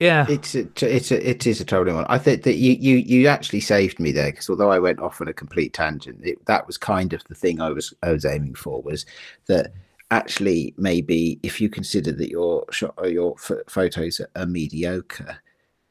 [0.02, 2.06] yeah, It's a, it's a, it is a totally one.
[2.10, 5.22] I think that you you you actually saved me there because although I went off
[5.22, 8.26] on a complete tangent, it, that was kind of the thing I was I was
[8.26, 9.06] aiming for was
[9.48, 9.74] that
[10.10, 15.38] actually maybe if you consider that your shot or your ph- photos are mediocre,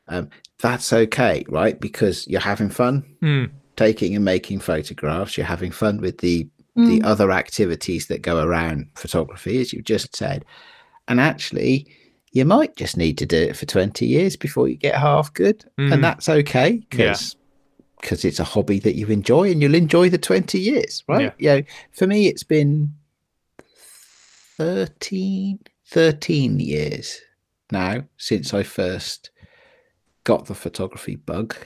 [0.09, 1.81] um, that's okay, right?
[1.81, 3.45] Because you're having fun Hmm.
[3.77, 5.37] taking and making photographs.
[5.37, 6.87] You're having fun with the Mm.
[6.87, 10.45] the other activities that go around photography, as you've just said.
[11.09, 11.87] And actually,
[12.33, 15.65] you might just need to do it for 20 years before you get half good.
[15.79, 15.93] Mhm.
[15.93, 17.17] And that's okay Yeah.
[18.01, 21.33] because it's a hobby that you enjoy and you'll enjoy the 20 years, right?
[21.39, 21.63] You know,
[21.93, 22.95] for me, it's been
[24.57, 27.21] 13, 13 years
[27.73, 29.31] now since I first
[30.25, 31.57] got the photography bug.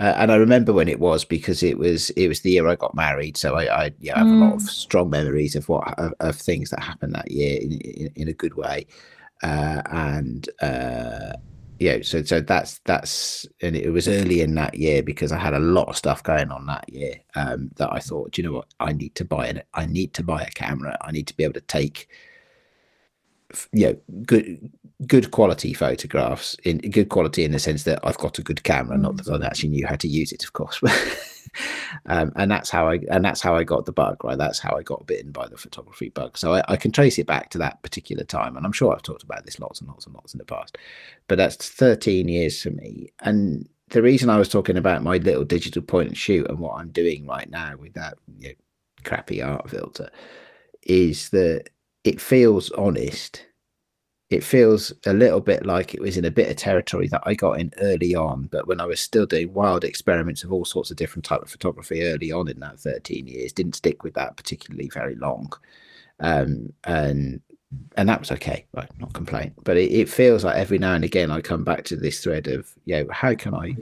[0.00, 2.76] Uh, and I remember when it was because it was it was the year I
[2.76, 6.14] got married, so I, I yeah, have a lot of strong memories of what of,
[6.20, 8.86] of things that happened that year in in, in a good way,
[9.42, 11.32] uh, and uh,
[11.78, 15.54] yeah, so so that's that's and it was early in that year because I had
[15.54, 18.54] a lot of stuff going on that year um, that I thought, "Do you know
[18.56, 19.66] what, I need to buy it.
[19.74, 20.96] I need to buy a camera.
[21.00, 22.08] I need to be able to take
[23.72, 24.70] you know good
[25.06, 28.98] good quality photographs in good quality in the sense that I've got a good camera,
[28.98, 30.80] not that I actually knew how to use it, of course.
[32.06, 34.36] um, and that's how I and that's how I got the bug, right?
[34.36, 36.36] That's how I got bitten by the photography bug.
[36.36, 39.02] So I, I can trace it back to that particular time, and I'm sure I've
[39.02, 40.76] talked about this lots and lots and lots in the past.
[41.28, 45.44] But that's 13 years for me, and the reason I was talking about my little
[45.44, 48.54] digital point and shoot and what I'm doing right now with that you know,
[49.04, 50.10] crappy art filter
[50.82, 51.70] is that
[52.04, 53.44] it feels honest
[54.30, 57.34] it feels a little bit like it was in a bit of territory that I
[57.34, 60.90] got in early on, but when I was still doing wild experiments of all sorts
[60.90, 64.36] of different type of photography early on in that 13 years, didn't stick with that
[64.36, 65.50] particularly very long.
[66.20, 67.40] Um, and
[67.96, 68.88] and that was okay, right?
[68.98, 69.54] Not complain.
[69.62, 72.48] But it, it feels like every now and again I come back to this thread
[72.48, 73.76] of, you know, how can I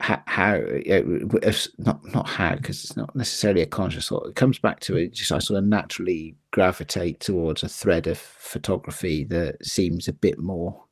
[0.00, 4.28] how, how if- not not how because it's not necessarily a conscious thought.
[4.28, 5.12] It comes back to it.
[5.12, 10.38] Just I sort of naturally gravitate towards a thread of photography that seems a bit
[10.38, 10.84] more,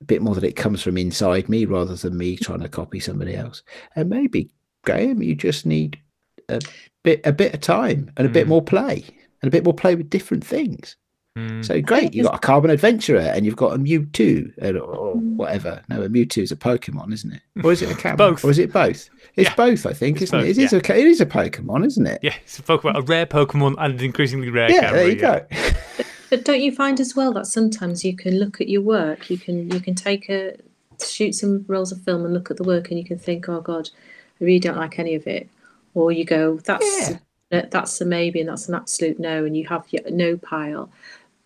[0.00, 2.98] a bit more that it comes from inside me rather than me trying to copy
[2.98, 3.62] somebody else.
[3.94, 4.50] And maybe
[4.84, 6.00] Graham, you just need
[6.48, 6.60] a
[7.02, 8.50] bit a bit of time and a bit Mm.
[8.50, 9.04] more play
[9.42, 10.96] and a bit more play with different things.
[11.36, 11.62] Hmm.
[11.62, 15.36] So great, you've got a carbon adventurer and you've got a Mewtwo uh, or Mm.
[15.36, 15.80] whatever.
[15.88, 17.40] No, a Mewtwo is a Pokemon, isn't it?
[17.64, 18.16] Or is it a camera?
[18.18, 18.44] Both.
[18.44, 19.08] Or is it both?
[19.36, 19.54] It's Yeah.
[19.54, 20.50] both, I think, It's isn't both, it?
[20.58, 20.78] It is, yeah.
[20.94, 22.20] a, it is a Pokemon, isn't it?
[22.22, 24.98] yeah, it's a Pokemon, a rare Pokemon and an increasingly rare Yeah, camera.
[24.98, 25.40] there you yeah.
[25.98, 26.04] go.
[26.28, 29.38] But don't you find as well that sometimes you can look at your work, you
[29.38, 30.56] can you can take a
[31.02, 33.60] shoot some rolls of film and look at the work, and you can think, oh
[33.60, 33.88] God,
[34.40, 35.48] I really don't like any of it,
[35.94, 37.10] or you go, that's
[37.50, 37.66] Yeah.
[37.70, 40.90] that's a maybe and that's an absolute no, and you have your no pile.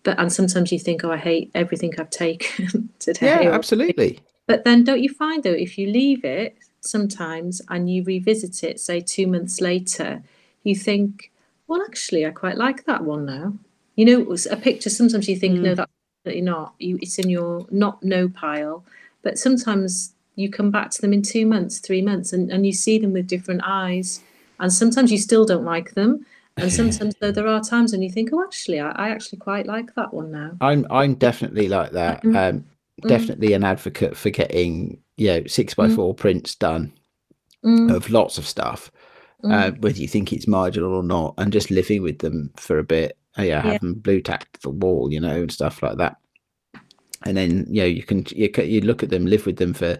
[0.07, 3.43] But and sometimes you think, oh, I hate everything I've taken today.
[3.43, 4.21] Yeah, absolutely.
[4.45, 8.79] But then don't you find though, if you leave it sometimes and you revisit it,
[8.79, 10.23] say two months later,
[10.63, 11.29] you think,
[11.67, 13.55] well, actually, I quite like that one now.
[13.97, 14.89] You know, it was a picture.
[14.89, 15.75] Sometimes you think, no, mm.
[15.75, 15.91] that's
[16.23, 16.75] definitely not.
[16.79, 18.85] You, it's in your not no pile.
[19.23, 22.71] But sometimes you come back to them in two months, three months, and, and you
[22.71, 24.21] see them with different eyes.
[24.57, 26.25] And sometimes you still don't like them.
[26.57, 29.65] And sometimes though there are times when you think, oh, actually, I, I actually quite
[29.65, 30.57] like that one now.
[30.61, 32.23] I'm I'm definitely like that.
[32.23, 32.35] Mm.
[32.35, 32.65] Um,
[33.01, 36.93] definitely an advocate for getting you know six by four prints done
[37.63, 38.91] Mm, of lots of stuff,
[39.43, 42.83] uh, whether you think it's marginal or not, and just living with them for a
[42.83, 43.17] bit.
[43.37, 43.71] Uh, yeah, Yeah.
[43.73, 46.17] have them blue tacked to the wall, you know, and stuff like that.
[47.25, 49.73] And then you know you can you ca- you look at them, live with them
[49.73, 49.97] for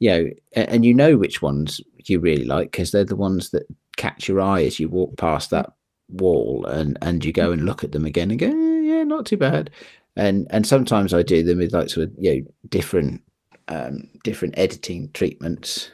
[0.00, 3.66] you know, and you know which ones you really like because they're the ones that
[3.96, 5.70] catch your eye as you walk past that
[6.10, 9.26] wall and and you go and look at them again and go eh, yeah not
[9.26, 9.70] too bad
[10.16, 13.22] and and sometimes i do them with like sort of you know different
[13.68, 15.90] um different editing treatments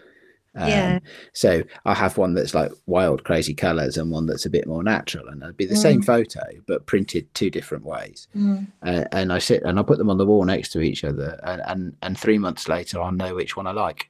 [0.56, 0.98] um, Yeah.
[1.32, 4.84] so i have one that's like wild crazy colors and one that's a bit more
[4.84, 8.68] natural and it'd be the same photo but printed two different ways Mm.
[8.84, 11.40] uh, and i sit and i put them on the wall next to each other
[11.42, 14.08] and and, and three months later i'll know which one i like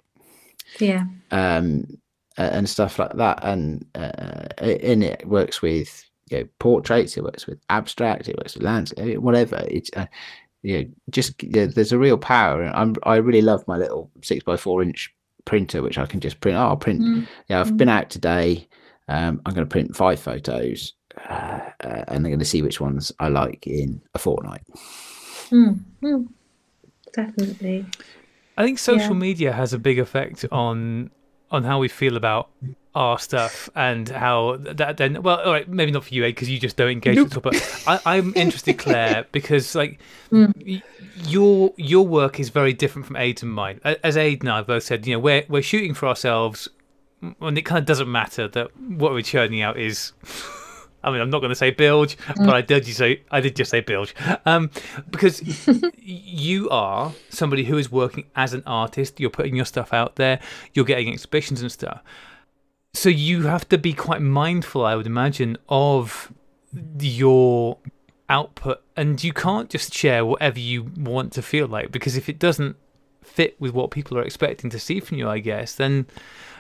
[0.79, 1.05] Yeah.
[1.31, 1.87] um,
[2.37, 3.41] and stuff like that.
[3.43, 8.55] And uh, and it works with you know portraits, it works with abstract, it works
[8.55, 9.65] with landscape, whatever.
[9.69, 10.07] It's uh,
[10.63, 12.63] you know just yeah, there's a real power.
[12.63, 16.21] And I'm I really love my little six by four inch printer, which I can
[16.21, 16.57] just print.
[16.57, 17.03] Oh, I'll print.
[17.03, 17.27] Mm.
[17.49, 18.67] Yeah, I've been out today.
[19.09, 20.95] Um, I'm going to print five photos,
[21.29, 24.63] uh, uh, and I'm going to see which ones I like in a fortnight.
[25.51, 25.81] Mm.
[26.03, 26.29] Mm.
[27.13, 27.85] Definitely.
[28.57, 29.19] I think social Yeah.
[29.21, 31.11] media has a big effect on
[31.55, 32.51] on how we feel about
[32.95, 36.61] our stuff and how that then well all right maybe not for you because you
[36.61, 39.99] just don't engage with it but I, i'm interested claire because like
[40.31, 40.47] hmm.
[40.65, 40.83] y-
[41.25, 43.81] your your work is very different from Ade and mine.
[43.85, 46.69] As Ade and i both said you know we're we're shooting for ourselves
[47.41, 50.13] and it kind of doesn't matter that what we're churning out is
[51.05, 53.57] I mean, I'm not going to say bilge, but I did just say I did
[53.57, 54.15] just say bilge,
[54.47, 54.71] um,
[55.11, 55.43] because
[55.99, 59.21] you are somebody who is working as an artist.
[59.21, 60.41] You're putting your stuff out there.
[60.73, 62.03] You're getting exhibitions and stuff.
[62.95, 66.33] So you have to be quite mindful, I would imagine, of
[67.01, 67.79] your
[68.29, 72.39] output, and you can't just share whatever you want to feel like because if it
[72.39, 72.77] doesn't
[73.23, 76.07] fit with what people are expecting to see from you, I guess, then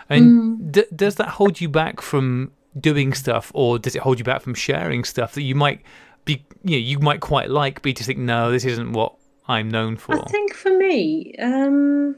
[0.08, 4.24] and d- does that hold you back from doing stuff, or does it hold you
[4.24, 5.82] back from sharing stuff that you might
[6.24, 9.14] be, you know, you might quite like, but you just think, no, this isn't what
[9.46, 10.14] I'm known for.
[10.14, 12.16] I think for me, um,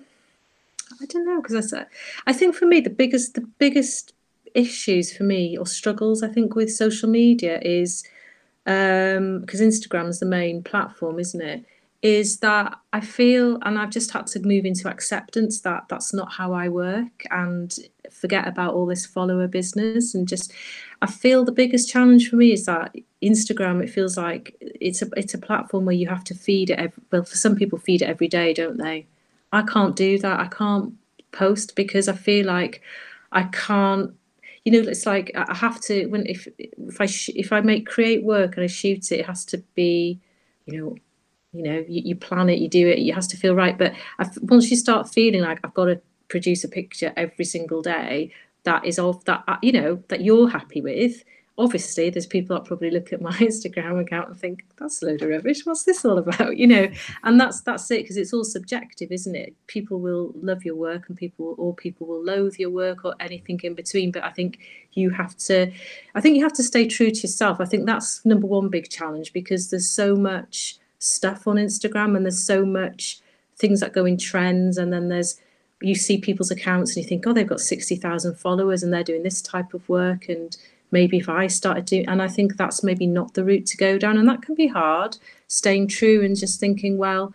[1.00, 1.86] I don't know because I said,
[2.26, 4.12] I think for me the biggest the biggest
[4.54, 8.04] issues for me or struggles I think with social media is
[8.64, 11.64] um because Instagram's the main platform, isn't it?
[12.06, 16.30] Is that I feel, and I've just had to move into acceptance that that's not
[16.30, 17.76] how I work and
[18.12, 20.14] forget about all this follower business.
[20.14, 20.52] And just
[21.02, 25.08] I feel the biggest challenge for me is that Instagram it feels like it's a
[25.16, 28.02] it's a platform where you have to feed it every, well for some people feed
[28.02, 29.06] it every day don't they?
[29.52, 30.38] I can't do that.
[30.38, 30.94] I can't
[31.32, 32.82] post because I feel like
[33.32, 34.14] I can't
[34.64, 37.86] you know it's like I have to when if if I sh- if I make
[37.86, 40.20] create work and I shoot it it has to be
[40.66, 40.96] you know
[41.56, 43.78] you know you, you plan it you do it it has to feel right.
[43.78, 47.82] But i once you start feeling like i've got to produce a picture every single
[47.82, 48.32] day
[48.64, 51.24] that is of that uh, you know that you're happy with
[51.58, 55.22] obviously there's people that probably look at my instagram account and think that's a load
[55.22, 55.64] of rubbish.
[55.64, 56.56] What's this all about?
[56.56, 56.88] You know?
[57.24, 59.54] And that's that's it because it's all subjective isn't it?
[59.66, 63.60] People will love your work and people or people will loathe your work or anything
[63.62, 64.10] in between.
[64.10, 64.58] But i think
[64.92, 65.70] you have to
[66.14, 67.60] i think you have to stay true to yourself.
[67.60, 72.24] I think that's number one big challenge because there's so much stuff on instagram and
[72.24, 73.20] there's so much
[73.56, 75.40] things that go in trends and then there's
[75.82, 79.22] you see people's accounts and you think oh they've got 60,000 followers and they're doing
[79.22, 80.56] this type of work and
[80.90, 83.98] maybe if I started doing and I think that's maybe not the route to go
[83.98, 85.18] down and that can be hard
[85.48, 87.34] staying true and just thinking well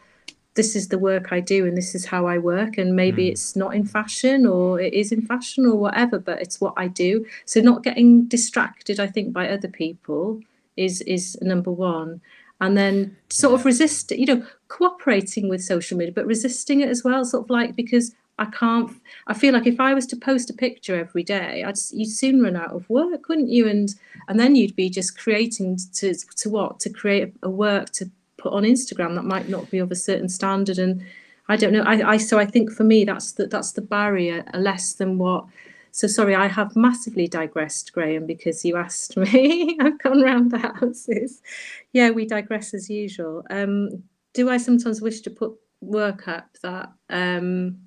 [0.53, 3.31] this is the work I do and this is how I work and maybe hmm.
[3.31, 6.87] it's not in fashion or it is in fashion or whatever but it's what I
[6.87, 7.25] do.
[7.45, 10.41] So not getting distracted I think by other people
[10.75, 12.21] is is number 1
[12.61, 17.03] and then sort of resist you know cooperating with social media but resisting it as
[17.03, 18.91] well sort of like because I can't
[19.27, 22.41] I feel like if I was to post a picture every day I'd you'd soon
[22.41, 23.67] run out of work wouldn't you?
[23.67, 23.93] And
[24.27, 26.79] and then you'd be just creating to to what?
[26.79, 30.27] To create a work to put on Instagram that might not be of a certain
[30.27, 30.79] standard.
[30.79, 31.03] And
[31.49, 34.43] I don't know I, I so I think for me that's the that's the barrier
[34.55, 35.45] less than what
[35.91, 39.77] so sorry I have massively digressed Graham because you asked me.
[39.81, 41.41] I've gone round the houses.
[41.91, 43.43] Yeah we digress as usual.
[43.49, 44.03] Um
[44.33, 47.77] do I sometimes wish to put work up that um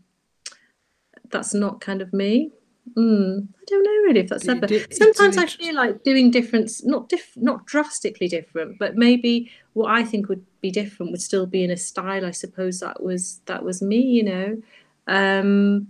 [1.31, 2.51] that's not kind of me?
[2.99, 6.31] Mm, I don't know really if that's D- ever d- sometimes I feel like doing
[6.31, 11.23] different not diff not drastically different but maybe what I think would be different would
[11.23, 14.63] still be in a style I suppose that was that was me you know?
[15.07, 15.89] Um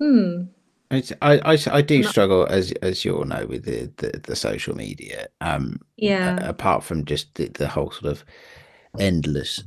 [0.00, 0.42] hmm
[0.90, 2.08] I, I I do No.
[2.08, 5.26] struggle as as you all know with the the, the social media.
[5.40, 8.24] Um, yeah a- apart from just the, the whole sort of
[8.98, 9.62] endless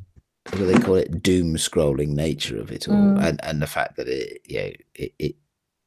[0.50, 3.24] what do they call it doom scrolling nature of it all Mm.
[3.24, 5.36] and and the fact that it you know it, it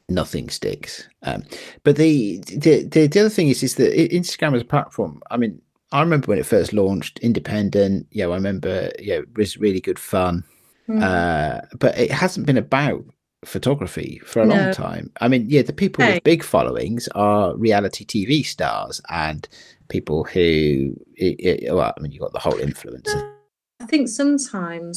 [0.09, 1.43] nothing sticks um
[1.85, 5.37] but the, the the the other thing is is that instagram as a platform i
[5.37, 5.61] mean
[5.93, 9.57] i remember when it first launched independent you know i remember you know it was
[9.59, 10.45] really good fun
[10.89, 11.01] Mm.
[11.01, 13.05] uh but it hasn't been about
[13.45, 15.11] photography for a long time.
[15.21, 16.15] I mean, yeah, the people Hey.
[16.15, 19.49] with big followings are reality TV stars and
[19.89, 23.33] people who, i i well, I mean, you've got the whole influencer.
[23.81, 24.97] I think sometimes,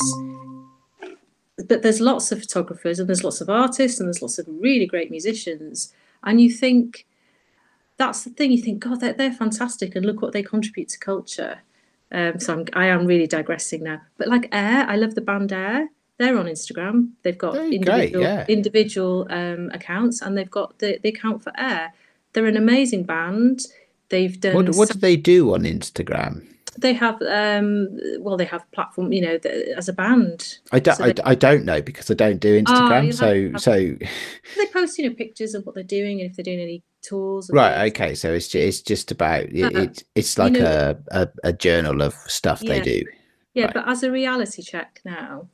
[1.67, 4.85] but there's lots of photographers and there's lots of artists and there's lots of really
[4.85, 5.91] great musicians,
[6.23, 7.05] and you think
[7.97, 8.51] that's the thing.
[8.51, 11.59] You think, God, they're, they're fantastic, and look what they contribute to culture.
[12.11, 14.01] Um, so I'm, I am really digressing now.
[14.17, 15.89] But like Air, I love the band Air.
[16.17, 17.09] They're on Instagram.
[17.23, 18.45] They've got They're great, individual yeah.
[18.47, 21.93] individual um, accounts, and they've got the, the account for Air.
[22.33, 23.61] They're an amazing band.
[24.09, 24.55] They've done.
[24.55, 26.47] What, what do they do on Instagram?
[26.77, 27.87] they have um
[28.19, 31.21] well they have platform you know th- as a band I don't, So I, they-
[31.23, 33.03] I don't know because I don't do Instagram.
[33.05, 33.71] you'll so, have- so
[34.57, 37.49] they post you know pictures of what they're doing and if they're doing any tours
[37.53, 37.93] right, things.
[37.93, 38.15] okay.
[38.15, 41.53] So it's just, it's just about it, But, it's it's like know- a, a a
[41.53, 43.03] journal of stuff they do.
[43.53, 43.73] yeah right.
[43.73, 45.47] but as a reality check now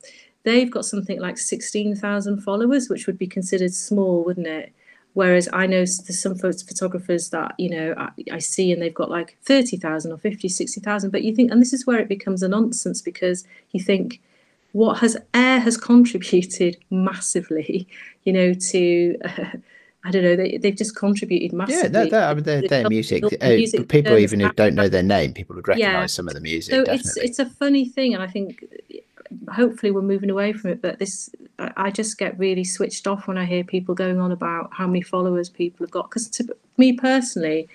[0.44, 4.72] they've got something like 16,000 followers which would be considered small wouldn't it
[5.14, 8.94] whereas i know there's some phot- photographers that you know I, I see and they've
[8.94, 12.42] got like 30,000 or 50 60,000 but you think and this is where it becomes
[12.42, 14.20] a nonsense because you think
[14.72, 17.86] what has air has contributed massively
[18.24, 19.16] you know to
[20.04, 20.34] I don't know.
[20.34, 21.90] They, they've just contributed Yeah, massively.
[21.90, 23.22] no, that, I mean, their, the their music.
[23.22, 26.06] uh, music people even who don't know their name, people would recognize Yeah.
[26.06, 26.74] some of the music.
[26.74, 27.08] so definitely.
[27.08, 28.64] it's it's a funny thing, and I think
[29.54, 30.82] hopefully we're moving away from it.
[30.82, 34.70] But this, I just get really switched off when I hear people going on about
[34.72, 36.10] how many followers people have got.
[36.10, 37.68] Because to me personally,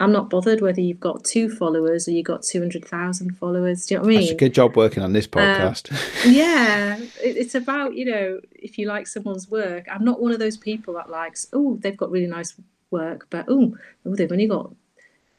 [0.00, 3.86] I'm not bothered whether you've got two followers or you've got two hundred thousand followers.
[3.86, 6.32] Do you know what I mean That's a good job working on this Um, podcast.
[6.32, 10.40] yeah it, it's about you know if you like someone's work i'm not one of
[10.40, 12.54] those people that likes oh they've got really nice
[12.90, 14.74] work but oh they've only got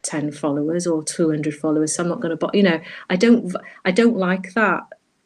[0.04, 2.80] 10 followers or 200 followers so i'm not going to you know
[3.10, 3.54] i don't
[3.86, 4.82] i don't like that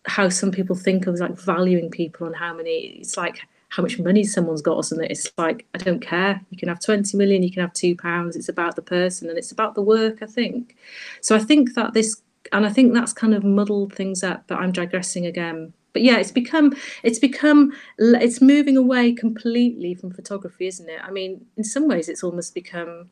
[0.07, 3.99] how some people think of like valuing people on how many it's like how much
[3.99, 7.43] money someone's got or something it's like i don't care you can have 20 million
[7.43, 10.25] you can have two pounds it's about the person and it's about the work i
[10.25, 10.77] think
[11.19, 12.21] so i think that this
[12.51, 14.43] and I think that's kind of muddled things up.
[14.47, 15.73] But I'm digressing again.
[15.93, 20.99] But yeah, it's become it's become it's moving away completely from photography, isn't it?
[21.03, 23.09] I mean, in some ways, it's almost become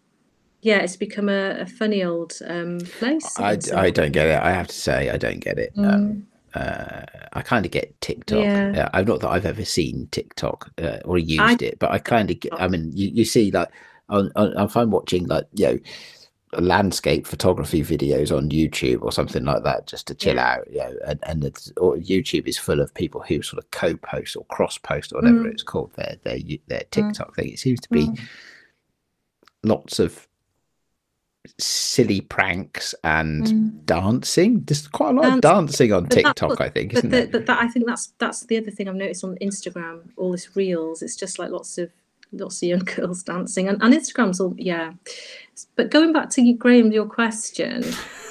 [0.61, 3.39] yeah, it's become a, a funny old um, place.
[3.39, 4.41] I, I don't get it.
[4.41, 5.71] I have to say, I don't get it.
[5.77, 6.25] Um,
[6.55, 7.03] uh,
[7.33, 8.39] I kind of get TikTok.
[8.39, 8.73] Yeah.
[8.73, 8.89] Yeah.
[8.93, 12.39] I'm not that I've ever seen TikTok uh, or used it, but I kind of
[12.39, 12.53] get.
[12.59, 13.69] I mean, you, you see, like,
[14.09, 15.79] on, on, if I'm watching, like, you know,
[16.59, 20.93] landscape photography videos on YouTube or something like that, just to chill out, you know,
[21.05, 25.11] and, and it's, or YouTube is full of people who sort of co-post or cross-post
[25.11, 25.51] or whatever Mm.
[25.51, 27.49] it's called, their their their TikTok thing.
[27.49, 28.09] It seems to be
[29.63, 30.27] lots of
[31.59, 34.61] silly pranks and dancing.
[34.65, 35.41] There's quite a lot of Mm.
[35.41, 37.27] Dancing on but that's TikTok, what- I think, But, isn't the, there?
[37.27, 40.01] but that I think that's that's the other thing I've noticed on Instagram.
[40.17, 41.91] All this reels, it's just like lots of
[42.31, 44.93] lots of young girls dancing, and, and Instagram's all yeah.
[45.75, 47.83] But going back to you, Graham, your question,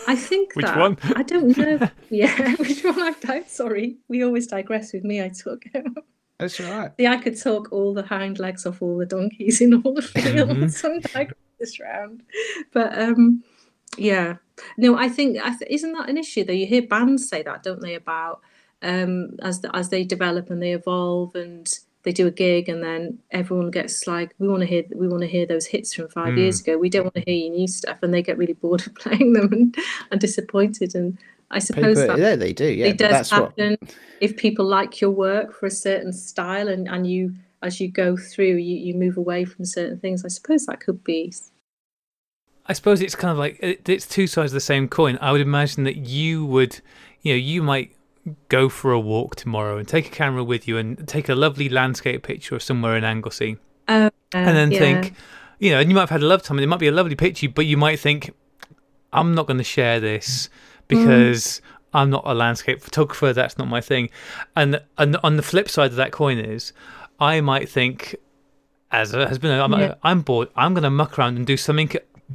[0.07, 0.99] I think Which that one?
[1.17, 1.89] I don't know.
[2.11, 3.01] Yeah, which one?
[3.01, 3.49] I don't.
[3.49, 5.23] Sorry, we always digress with me.
[5.23, 5.65] I talk.
[6.45, 6.91] That's right.
[6.99, 10.03] See, I could talk all the hind legs off all the donkeys in all the
[10.03, 10.83] fields.
[10.83, 11.15] Mhm.
[11.15, 12.23] I'm this round,
[12.73, 13.43] but um,
[13.97, 14.37] yeah.
[14.77, 16.53] No, I think I th- isn't that an issue though?
[16.53, 17.95] You hear bands say that, don't they?
[17.95, 18.41] About
[18.83, 21.73] um, as the, as they develop and they evolve and
[22.03, 25.23] they do a gig and then everyone gets like we want to hear we want
[25.23, 27.67] to hear those hits from five years ago we don't want to hear your new
[27.67, 29.75] stuff and they get really bored of playing them and,
[30.11, 31.17] and disappointed and
[31.51, 32.67] i suppose People, that yeah, they do.
[32.67, 33.41] Yeah, it does that's what.
[33.59, 33.79] happen
[34.21, 38.17] if people like your work for a certain style and, and you as you go
[38.17, 41.33] through you, you move away from certain things i suppose that could be
[42.67, 45.19] I suppose it's kind of like it- it's two sides of the same coin.
[45.21, 46.81] I would imagine that you would,
[47.21, 47.93] you know, you might
[48.49, 51.69] go for a walk tomorrow and take a camera with you and take a lovely
[51.69, 53.59] landscape picture of somewhere in Anglesey,
[53.89, 54.79] uh, and then yeah.
[54.79, 55.15] think,
[55.59, 56.93] you know, and you might have had a love time, and it might be a
[56.93, 58.31] lovely picture, but you might think,
[59.13, 60.49] I'm not going to share this
[60.89, 61.61] because
[61.93, 63.33] I'm not a landscape photographer.
[63.33, 64.11] That's not my thing.
[64.57, 66.73] And and on the flip side of that coin is,
[67.21, 68.17] I might think,
[68.91, 69.95] as a husband, I'm, Yeah.
[70.03, 70.49] I'm bored.
[70.57, 71.91] I'm going to muck around and do something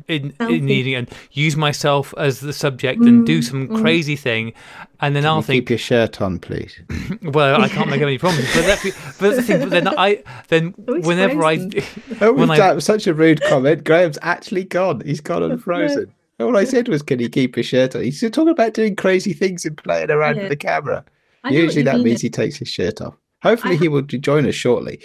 [0.07, 0.61] in, in Selfie.
[0.61, 3.81] needing and use myself as the subject and do Mm, some mm.
[3.81, 4.53] crazy thing,
[5.01, 6.80] and then I'll You think, keep your shirt on, please.
[7.23, 8.53] well, I can't make any promises.
[8.53, 9.59] But that's, but that's the thing.
[9.61, 11.84] But then I then Always whenever I frozen.
[12.19, 13.84] That was, When I- that was such a rude comment.
[13.84, 15.01] Graham's actually gone.
[15.01, 16.13] He's gone unfrozen.
[16.40, 19.34] All I said was, "Can he keep his shirt on?" He's talking about doing crazy
[19.34, 20.44] things and playing around Yeah.
[20.44, 21.03] with the camera.
[21.44, 22.03] I Usually that mean.
[22.06, 23.16] means he takes his shirt off.
[23.44, 24.99] Hopefully, he will join us shortly.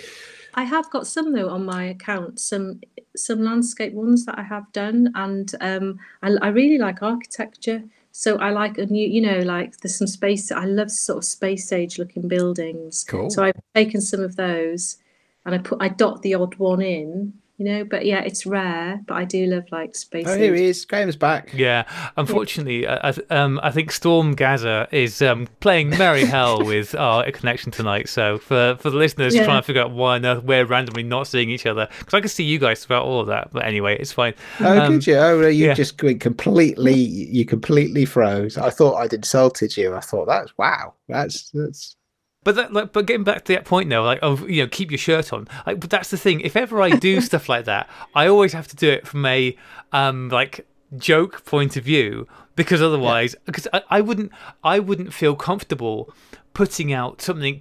[0.56, 2.81] I have got some though on my account, some
[3.16, 7.82] some landscape ones that I have done, and um, I, I really like architecture.
[8.12, 10.52] So I like a new, you know, like there's some space.
[10.52, 13.05] I love sort of space age looking buildings.
[13.09, 13.31] Cool.
[13.31, 14.98] So I've taken some of those.
[15.47, 17.85] and I put I dot the odd one in, you know.
[17.85, 19.01] But yeah, it's rare.
[19.06, 20.26] But I do love like space.
[20.28, 20.85] Oh, here he is.
[20.85, 21.52] Graham's back.
[21.55, 21.85] Yeah,
[22.16, 27.31] unfortunately, I, I, um, I think Storm Gaza is um, playing merry hell with our
[27.31, 28.09] connection tonight.
[28.09, 29.44] So for for the listeners Yeah.
[29.44, 32.20] trying to figure out why on earth we're randomly not seeing each other, because I
[32.20, 33.51] can see you guys throughout all of that.
[33.52, 34.35] But anyway, it's fine.
[34.60, 35.16] Oh, Um, could you?
[35.16, 35.74] Oh, no, you yeah.
[35.74, 36.94] just went completely.
[36.94, 38.56] You completely froze.
[38.59, 39.94] I thought I'd insulted you.
[39.94, 40.94] I thought that's wow.
[41.09, 41.97] That's that's.
[42.44, 44.90] But that, like, but getting back to that point now, like, of you know, keep
[44.90, 45.48] your shirt on.
[45.66, 46.40] Like, but that's the thing.
[46.40, 49.56] If ever I do stuff like that, I always have to do it from a
[49.92, 50.66] um like
[50.96, 54.30] joke point of view because otherwise, because I, I wouldn't,
[54.62, 56.12] I wouldn't feel comfortable
[56.52, 57.60] putting out something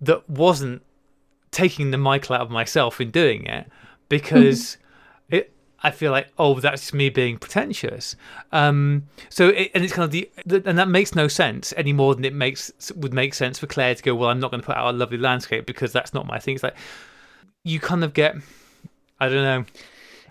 [0.00, 0.82] that wasn't
[1.50, 3.68] taking the mic out of myself in doing it
[4.08, 4.80] because it.
[5.82, 8.16] I feel like, oh, that's me being pretentious.
[8.50, 11.92] Um, so, it, and it's kind of the, the, and that makes no sense any
[11.92, 14.14] more than it makes would make sense for Claire to go.
[14.14, 16.56] Well, I'm not going to put out a lovely landscape because that's not my thing.
[16.56, 16.76] It's like
[17.62, 18.34] you kind of get,
[19.20, 19.64] I don't know.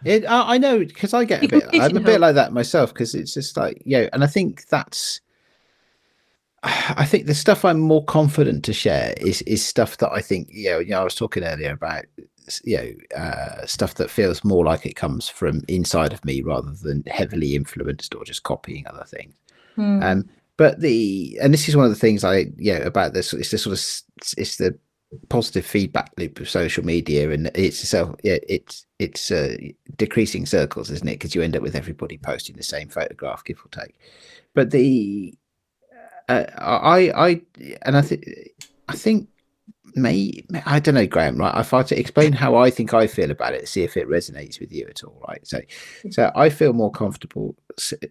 [0.04, 1.64] It, I, I know because I get a bit.
[1.74, 5.22] I'm a bit like that myself because it's just like yeah, and I think that's.
[6.64, 10.50] I think the stuff I'm more confident to share is is stuff that I think
[10.52, 10.80] you know.
[10.80, 12.06] You know, I was talking earlier about
[12.64, 16.72] you know uh, stuff that feels more like it comes from inside of me rather
[16.72, 19.36] than heavily influenced or just copying other things.
[19.76, 20.04] Hmm.
[20.04, 23.34] Um, but the and this is one of the things I yeah about this.
[23.34, 24.78] It's the sort of it's the
[25.30, 29.56] positive feedback loop of social media, and it's so yeah, it's it's uh,
[29.98, 31.14] decreasing circles, isn't it?
[31.14, 33.96] Because you end up with everybody posting the same photograph, give or take.
[34.54, 35.34] But the
[36.28, 37.42] uh, I I
[37.84, 38.26] and I think
[38.90, 39.30] I think
[39.98, 41.38] may I don't know, Graham.
[41.38, 44.08] Right, if I to explain how I think I feel about it, see if it
[44.08, 45.22] resonates with you at all.
[45.28, 45.60] Right, so
[46.12, 47.56] so I feel more comfortable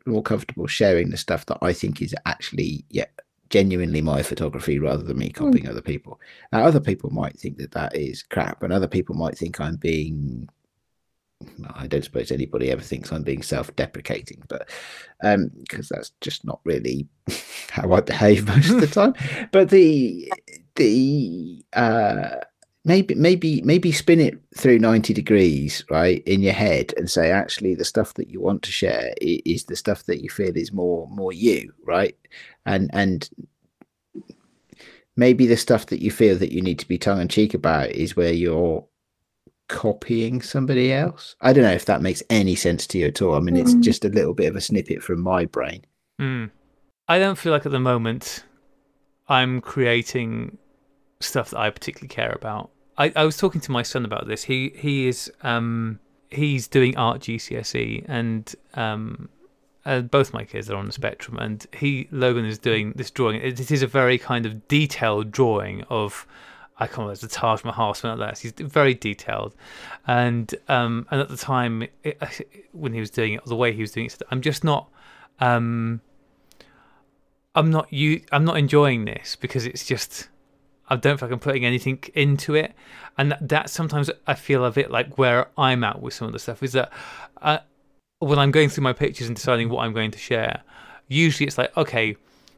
[0.04, 3.06] more comfortable sharing the stuff that I think is actually yeah
[3.50, 6.20] genuinely my photography rather than me copying other people.
[6.52, 9.76] Now, other people might think that that is crap, and other people might think I'm
[9.76, 10.48] being.
[11.74, 14.70] I don't suppose anybody ever thinks I'm being self-deprecating, but
[15.22, 17.08] um, because that's just not really
[17.70, 19.14] how I behave most of the time.
[19.52, 20.32] But the
[20.76, 22.36] the uh
[22.84, 27.74] maybe maybe maybe spin it through 90 degrees right in your head and say actually
[27.74, 31.08] the stuff that you want to share is the stuff that you feel is more
[31.10, 32.16] more you right
[32.64, 33.28] and and
[35.16, 38.32] maybe the stuff that you feel that you need to be tongue-in-cheek about is where
[38.32, 38.84] you're
[39.68, 43.34] copying somebody else i don't know if that makes any sense to you at all
[43.34, 43.82] i mean it's Mm.
[43.82, 45.84] just a little bit of a snippet from my brain
[46.20, 46.50] Mm.
[47.08, 48.42] I don't feel like at the moment
[49.28, 50.56] I'm creating
[51.20, 52.70] stuff that I particularly care about.
[52.98, 54.44] I, I was talking to my son about this.
[54.44, 59.28] He he is um he's doing art GCSE and um
[59.84, 63.40] uh, both my kids are on the spectrum and he Logan is doing this drawing.
[63.40, 66.26] It, it is a very kind of detailed drawing of
[66.78, 68.38] I can't remember a Taj Mahal something like that.
[68.38, 69.54] He's very detailed,
[70.06, 72.20] and um and at the time it,
[72.72, 74.88] when he was doing it, the way he was doing it, I'm just not
[75.40, 76.00] um
[77.54, 80.28] I'm not you I'm not enjoying this because it's just
[80.88, 82.74] I don't feel like I'm putting anything into it
[83.18, 86.38] and that, sometimes I feel a bit like where I'm at with some of the
[86.38, 86.92] stuff is that
[87.42, 87.58] uh,
[88.18, 90.62] when I'm going through my pictures and deciding what I'm going to share
[91.08, 92.16] usually it's like okay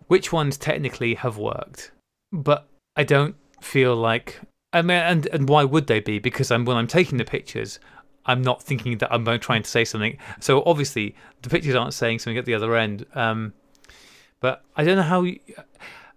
[0.09, 1.91] which ones technically have worked
[2.33, 4.41] but I don't feel like
[4.73, 7.79] I mean and and why would they be because I'm when I'm taking the pictures
[8.29, 10.19] I'm not thinking that I'm trying to say something.
[10.39, 13.07] So obviously the pictures aren't saying something at the other end.
[13.15, 13.55] Um,
[14.41, 15.41] but I don't know how you,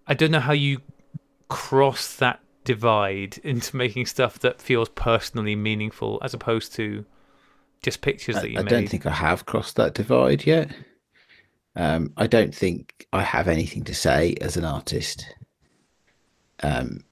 [0.06, 0.82] I don't know how you
[1.52, 7.06] cross that divide into making stuff that feels personally meaningful as opposed to
[7.84, 8.60] just pictures I, that you make.
[8.60, 8.70] I made.
[8.70, 10.72] don't think I have crossed that divide yet.
[11.76, 15.26] Um, I don't think I have anything to say as an artist.
[16.64, 17.04] Um,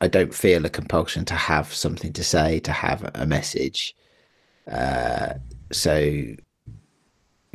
[0.00, 3.94] I don't feel a compulsion to have something to say, to have a message.
[4.70, 5.34] Uh,
[5.72, 6.22] so,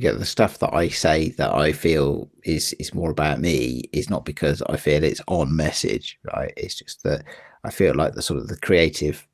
[0.01, 4.09] yeah, the stuff that I say that I feel is is more about me is
[4.09, 6.51] not because I feel it's on message, right?
[6.57, 7.23] It's just that
[7.63, 9.27] I feel like the sort of the creative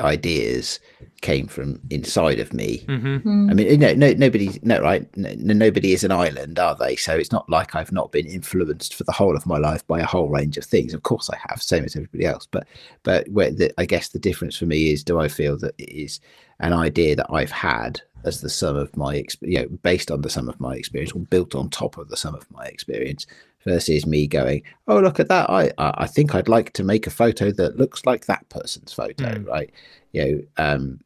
[0.00, 0.80] ideas
[1.22, 3.48] came from inside of me hmm Hmm.
[3.48, 5.08] I mean, no, no, nobody, no, right?
[5.16, 6.96] No, nobody is an island, are they?
[6.96, 10.00] So it's not like I've not been influenced for the whole of my life by
[10.00, 10.92] a whole range of things.
[10.92, 12.46] Of course, I have, same as everybody else.
[12.50, 12.66] But,
[13.02, 15.88] but where the, I guess the difference for me is, do I feel that it
[15.88, 16.20] is
[16.58, 20.30] an idea that I've had as the sum of my, you know, based on the
[20.30, 23.26] sum of my experience, or built on top of the sum of my experience,
[23.64, 25.48] versus me going, oh, look at that!
[25.48, 28.92] I, I, I think I'd like to make a photo that looks like that person's
[28.92, 29.46] photo, Mm.
[29.46, 29.70] right?
[30.12, 31.00] You know, um,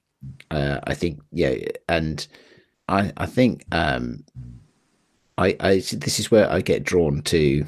[0.50, 1.54] uh, I think yeah,
[1.88, 2.26] and
[2.88, 4.24] I I think um,
[5.36, 7.64] I I this is where I get drawn to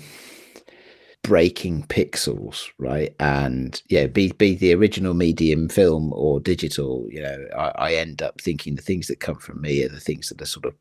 [1.23, 3.15] breaking pixels, right?
[3.21, 7.07] And yeah, be be the original medium, film or digital.
[7.11, 10.01] You know, I, I end up thinking the things that come from me are the
[10.01, 10.75] things that are sort of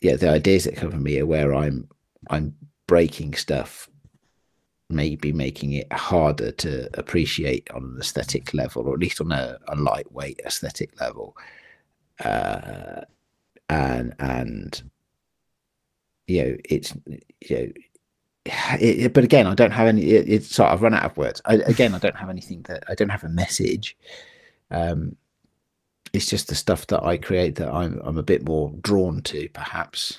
[0.00, 1.88] yeah, the ideas that come from me are where I'm
[2.30, 2.54] I'm
[2.86, 3.88] breaking stuff,
[4.88, 9.58] maybe making it harder to appreciate on an aesthetic level, or at least on a,
[9.68, 11.36] a lightweight aesthetic level.
[12.24, 13.02] Uh,
[13.68, 14.82] and and
[16.26, 16.94] you know, it's
[17.40, 17.72] you know,
[18.80, 20.02] it, but again, I don't have any.
[20.02, 21.40] It, it's sort of run out of words.
[21.44, 23.96] I, again, I don't have anything that I don't have a message.
[24.70, 25.16] Um,
[26.12, 29.48] it's just the stuff that I create that I'm I'm a bit more drawn to,
[29.50, 30.18] perhaps,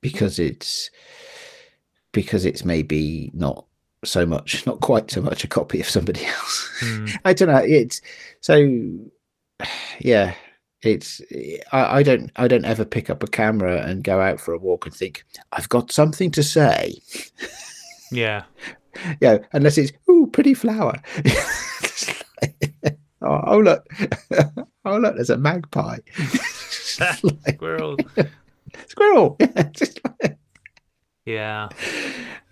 [0.00, 0.90] because it's
[2.12, 3.64] because it's maybe not
[4.04, 6.70] so much, not quite so much a copy of somebody else.
[6.80, 7.18] Mm.
[7.24, 7.56] I don't know.
[7.56, 8.00] It's
[8.40, 8.78] so,
[9.98, 10.34] yeah.
[10.82, 11.20] It's
[11.72, 14.58] I, I don't I don't ever pick up a camera and go out for a
[14.58, 17.00] walk and think I've got something to say.
[18.10, 18.44] Yeah.
[19.20, 21.00] yeah, unless it's ooh pretty flower.
[23.22, 23.86] oh, oh, look,
[24.84, 25.98] oh look, there's a magpie.
[27.46, 27.96] Squirrel.
[28.86, 29.36] Squirrel.
[29.40, 30.34] yeah.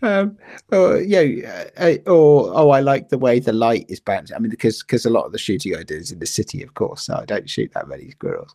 [0.03, 0.39] Um,
[0.73, 4.35] or yeah, uh, or oh, I like the way the light is bouncing.
[4.35, 6.63] I mean, because because a lot of the shooting I do is in the city,
[6.63, 8.55] of course, so I don't shoot that many squirrels.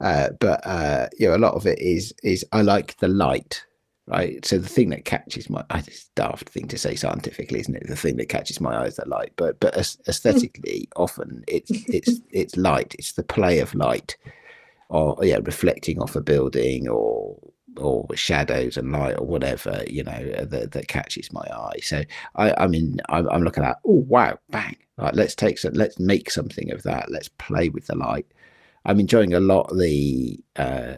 [0.00, 3.64] Uh, but uh, you know, a lot of it is is I like the light,
[4.08, 4.44] right?
[4.44, 7.86] So the thing that catches my it's daft thing to say scientifically, isn't it?
[7.86, 12.20] The thing that catches my eye is the light, but but aesthetically, often it's it's
[12.30, 12.96] it's light.
[12.98, 14.16] It's the play of light,
[14.88, 17.38] or yeah, reflecting off a building or
[17.80, 21.80] or shadows and light or whatever you know uh, that, that catches my eye.
[21.82, 22.02] So
[22.36, 25.98] i i mean i'm, I'm looking at oh wow bang right let's take some let's
[25.98, 28.26] make something of that let's play with the light.
[28.84, 30.94] I'm enjoying a lot the uh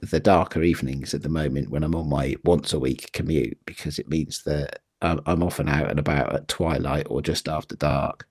[0.00, 3.98] the darker evenings at the moment when i'm on my once a week commute because
[3.98, 8.26] it means that i'm, I'm often out and about at twilight or just after dark.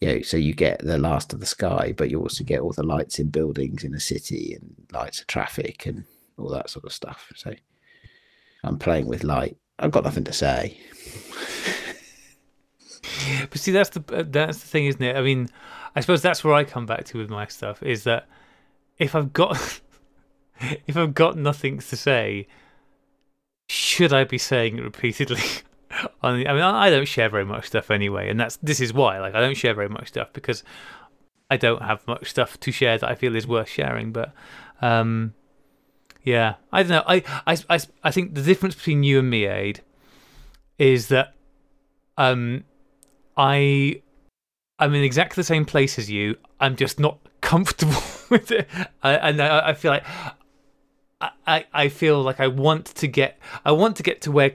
[0.00, 2.72] You know, so you get the last of the sky, but you also get all
[2.72, 6.04] the lights in buildings in a city and lights of traffic and
[6.38, 7.32] all that sort of stuff.
[7.36, 7.54] So
[8.62, 9.56] I'm playing with light.
[9.78, 10.78] I've got nothing to say.
[13.50, 15.16] but see, that's the that's the thing, isn't it?
[15.16, 15.48] I mean,
[15.94, 18.26] I suppose that's where I come back to with my stuff is that
[18.98, 19.80] if I've got
[20.86, 22.46] if I've got nothing to say,
[23.68, 25.42] should I be saying it repeatedly?
[26.22, 29.20] I mean, I don't share very much stuff anyway, and that's this is why.
[29.20, 30.64] Like, I don't share very much stuff because
[31.50, 34.12] I don't have much stuff to share that I feel is worth sharing.
[34.12, 34.32] But
[34.82, 35.34] um,
[36.24, 37.04] yeah, I don't know.
[37.06, 39.80] I, I, I, I think the difference between you and me, Ade,
[40.78, 41.34] is that
[42.16, 42.64] um,
[43.36, 44.02] I,
[44.78, 46.36] I'm in exactly the same place as you.
[46.58, 48.68] I'm just not comfortable with it,
[49.02, 50.04] I, and I, I feel like
[51.46, 54.52] I, I feel like I want to get, I want to get to where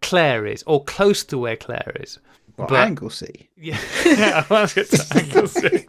[0.00, 2.18] Claire is, or close to where Claire is.
[2.56, 3.50] Well, but, Anglesey.
[3.56, 5.88] Yeah, yeah, I want to get to Anglesey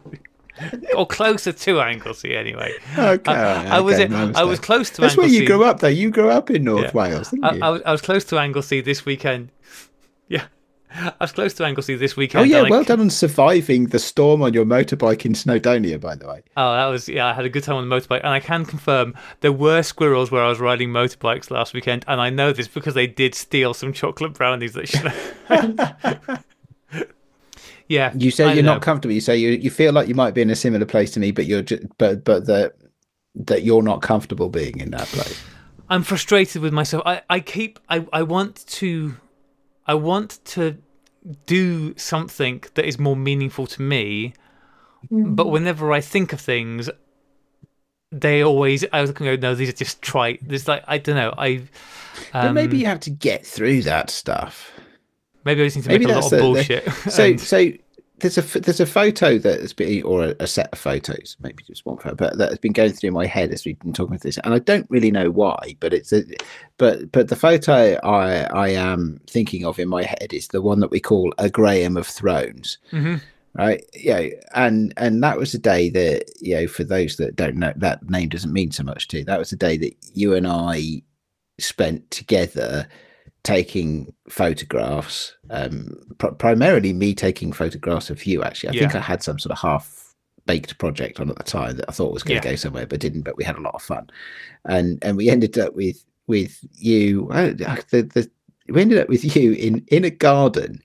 [0.96, 2.72] or closer to Anglesey anyway.
[2.96, 5.02] Okay, I, I was I was close to.
[5.02, 5.02] Anglesey.
[5.02, 5.18] That's Anglesey.
[5.18, 5.88] where you grew up, though.
[5.88, 6.90] You grew up in North yeah.
[6.92, 7.62] Wales, didn't you?
[7.62, 9.50] I, I, was, I was close to Anglesey this weekend.
[10.30, 10.44] Yeah.
[10.90, 12.42] I was close to Anglesey this oh, weekend.
[12.42, 16.26] Oh yeah, well done on surviving the storm on your motorbike in Snowdonia, by the
[16.26, 16.42] way.
[16.56, 17.26] Oh, that was yeah.
[17.26, 20.30] I had a good time on the motorbike, and I can confirm there were squirrels
[20.30, 23.72] where I was riding motorbikes last weekend, and I know this because they did steal
[23.74, 26.44] some chocolate brownies that.
[27.88, 29.14] Yeah, you say you're not comfortable.
[29.14, 31.30] You say you you feel like you might be in a similar place to me,
[31.30, 32.74] but you're just, but but that
[33.34, 35.42] that you're not comfortable being in that place.
[35.88, 37.02] I'm frustrated with myself.
[37.06, 39.16] I I keep I I want to
[39.86, 40.76] I want to
[41.46, 44.34] do something that is more meaningful to me,
[45.10, 45.34] mm.
[45.34, 46.90] but whenever I think of things,
[48.12, 50.46] they always I was going to go no these are just trite.
[50.46, 51.62] There's like I don't know I.
[52.32, 54.72] Um, but maybe you have to get through that stuff.
[55.48, 56.84] Maybe I just need to Maybe make a lot of bullshit.
[56.84, 57.40] The, so, and...
[57.40, 57.72] so
[58.18, 61.64] there's a there's a photo that has been, or a, a, set of photos, maybe
[61.64, 64.12] just one photo, but that has been going through my head as we've been talking
[64.12, 66.22] about this, and I don't really know why, but it's a,
[66.76, 70.80] but but the photo I I am thinking of in my head is the one
[70.80, 72.76] that we call a Graham of Thrones.
[72.92, 73.16] Mm-hmm.
[73.54, 77.56] Right, yeah, and and that was a day that you know, for those that don't
[77.56, 79.24] know, that name doesn't mean so much to you.
[79.24, 81.00] That was a day that you and I
[81.58, 82.86] spent together
[83.42, 88.42] taking photographs, um, pr- primarily me taking photographs of you.
[88.42, 88.80] Actually, I yeah.
[88.80, 90.14] think I had some sort of half
[90.46, 92.52] baked project on at the time that I thought was going to yeah.
[92.52, 93.22] go somewhere, but didn't.
[93.22, 94.10] But we had a lot of fun,
[94.64, 97.28] and and we ended up with with you.
[97.30, 98.30] Uh, the, the,
[98.68, 100.82] we ended up with you in in a garden.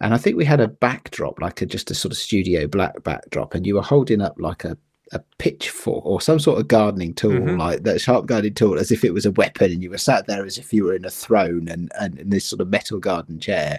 [0.00, 3.04] And I think we had a backdrop, like a, just a sort of studio black
[3.04, 4.76] backdrop, and you were holding up like a
[5.12, 7.58] a pitchfork or some sort of gardening tool, Mhm.
[7.58, 10.26] like that sharp gardening tool, as if it was a weapon, and you were sat
[10.26, 12.98] there as if you were in a throne and and in this sort of metal
[12.98, 13.78] garden chair.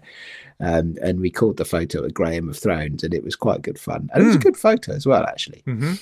[0.60, 3.80] Um, and we called the photo a Graham of Thrones, and it was quite good
[3.80, 4.43] fun, and it was a Mm.
[4.43, 5.61] good photo as well, actually.
[5.65, 5.93] hmm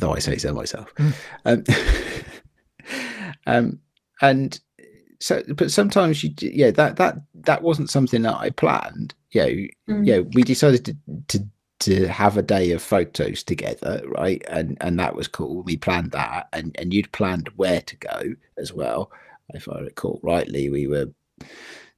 [0.00, 0.92] Though I say so myself.
[0.96, 1.14] Mm.
[1.44, 1.64] Um,
[3.46, 3.78] um,
[4.20, 4.60] and
[5.20, 9.14] so, but sometimes you, yeah, that that that wasn't something that I planned.
[9.30, 10.06] You know, Mm.
[10.06, 10.96] yeah, we decided to
[11.28, 11.44] to
[11.80, 14.42] to have a day of photos together, right?
[14.48, 15.62] And and that was cool.
[15.62, 19.10] We planned that, and and you'd planned where to go as well,
[19.54, 20.68] if I recall rightly.
[20.70, 21.06] We were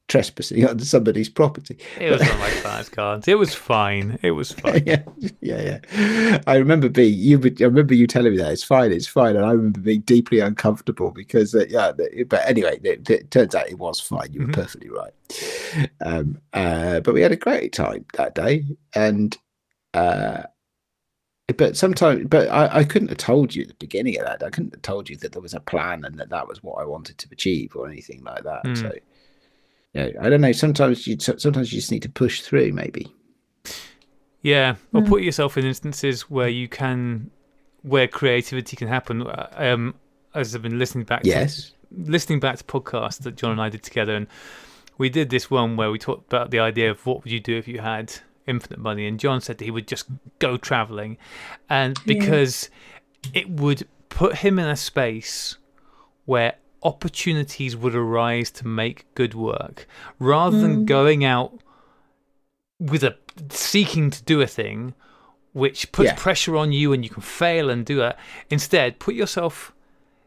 [0.09, 1.79] trespassing on somebody's property.
[2.01, 3.29] It was of my flashcards.
[3.29, 4.19] It was fine.
[4.23, 4.83] It was fine.
[4.85, 5.03] yeah,
[5.41, 6.41] yeah, yeah.
[6.47, 7.39] I remember being you.
[7.39, 10.01] would- I remember you telling me that it's fine, it's fine, and I remember being
[10.01, 11.93] deeply uncomfortable because, uh, yeah.
[12.27, 14.33] But anyway, it, it turns out it was fine.
[14.33, 14.53] You were Mhm.
[14.53, 15.89] perfectly right.
[16.05, 19.37] Um, uh, but we had a great time that day, and
[19.95, 20.43] uh,
[21.57, 24.43] but sometimes, but I, I couldn't have told you at the beginning of that.
[24.43, 26.81] I couldn't have told you that there was a plan and that that was what
[26.81, 28.65] I wanted to achieve or anything like that.
[28.65, 28.81] Mm.
[28.81, 28.93] So.
[29.93, 30.53] Yeah, I don't know.
[30.53, 32.73] Sometimes you sometimes you just need to push through.
[32.73, 33.13] Maybe.
[34.43, 35.09] Yeah, or Mm.
[35.09, 37.31] put yourself in instances where you can,
[37.83, 39.27] where creativity can happen.
[39.27, 39.95] Uh, Um,
[40.35, 41.73] as I've been listening back, Yes.
[41.91, 44.29] to, listening back to podcasts that John and I did together, and
[44.97, 47.57] we did this one where we talked about the idea of what would you do
[47.57, 48.15] if you had
[48.51, 50.07] infinite money, and John said that he would just
[50.39, 51.17] go traveling,
[51.69, 52.15] and Yeah.
[52.15, 52.69] because
[53.33, 55.57] it would put him in a space
[56.27, 59.87] where opportunities would arise to make good work
[60.19, 60.87] rather than Mm.
[60.87, 61.53] going out
[62.79, 63.17] with a
[63.51, 64.95] seeking to do a thing
[65.53, 66.15] which puts Yeah.
[66.17, 68.19] pressure on you and you can fail and do that
[68.49, 69.73] instead put yourself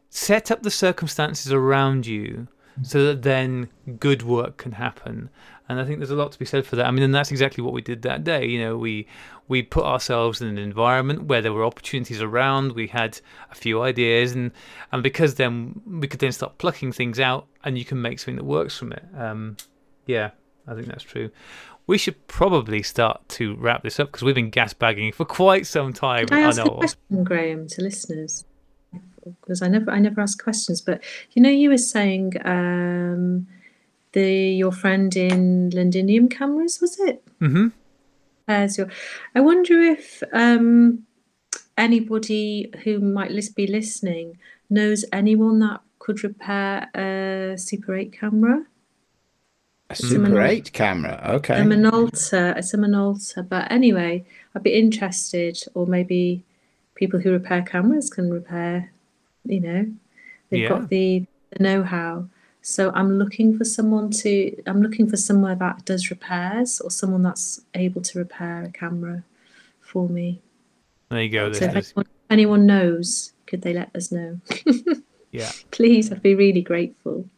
[0.10, 2.48] set up the circumstances around you
[2.84, 3.70] so that then
[4.00, 5.30] good work can happen
[5.70, 6.86] and i think there's a lot to be said for that.
[6.86, 8.46] I mean and that's exactly what we did that day.
[8.46, 9.08] You know we
[9.48, 12.74] we put ourselves in an environment where there were opportunities around.
[12.74, 13.20] We had
[13.52, 14.52] a few ideas and
[14.92, 18.36] and because then we could then start plucking things out and you can make something
[18.38, 19.04] that works from it.
[19.18, 19.58] Um
[20.06, 20.32] yeah
[20.68, 21.30] i think that's true.
[21.86, 25.68] We should probably start to wrap this up because we've been gas bagging for quite
[25.68, 26.66] some time Can I ask know.
[26.66, 28.46] a question, Graham, to listeners?
[29.42, 30.80] Because I never, I never ask questions.
[30.82, 33.48] But you know, you were saying um,
[34.14, 37.24] the your friend in Londinium cameras was it?
[37.40, 37.68] hmm
[38.48, 38.88] As your,
[39.36, 41.04] I wonder if um,
[41.78, 44.38] anybody who might be listening
[44.70, 48.66] knows anyone that could repair a Super 8 camera.
[49.90, 50.50] A Super Minolta.
[50.50, 51.22] 8 camera.
[51.36, 51.62] Okay.
[51.62, 53.48] A Minolta, it's a Minolta.
[53.48, 54.26] But anyway,
[54.56, 56.44] I'd be interested, or maybe
[56.96, 58.92] people who repair cameras can repair.
[59.46, 59.86] You know,
[60.50, 60.70] they've Yeah.
[60.70, 62.28] got the, the know-how.
[62.66, 64.56] So I'm looking for someone to.
[64.66, 69.24] I'm looking for somewhere that does repairs, or someone that's able to repair a camera
[69.82, 70.42] for me.
[71.10, 74.40] there you go So if anyone, anyone knows, could they let us know?
[75.32, 77.30] yeah Please, I'd be really grateful.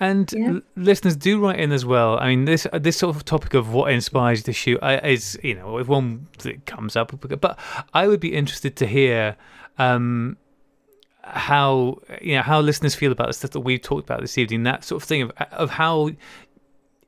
[0.00, 0.60] And Yeah.
[0.76, 2.18] listeners, do write in as well.
[2.18, 5.38] I mean, this this sort of topic of what inspires you to shoot uh, is,
[5.42, 7.12] you know, if one that comes up.
[7.20, 7.58] But
[7.92, 9.36] I would be interested to hear
[9.78, 10.38] um,
[11.22, 14.62] how you know how listeners feel about the stuff that we've talked about this evening.
[14.64, 16.10] That sort of thing of of how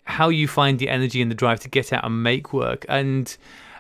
[0.04, 3.36] how you find the energy and the drive to get out and make work and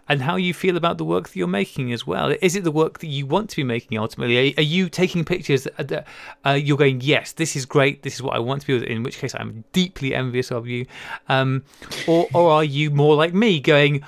[0.08, 2.34] and how you feel about the work that you're making as well.
[2.42, 4.52] Is it the work that you want to be making ultimately?
[4.52, 6.06] Are, are you taking pictures that,
[6.44, 9.04] uh, you're going, yes, this is great, this is what I want to be, in
[9.04, 10.86] which case I'm deeply envious of you?
[11.28, 11.64] Um,
[12.08, 14.04] or, or are you more like me going,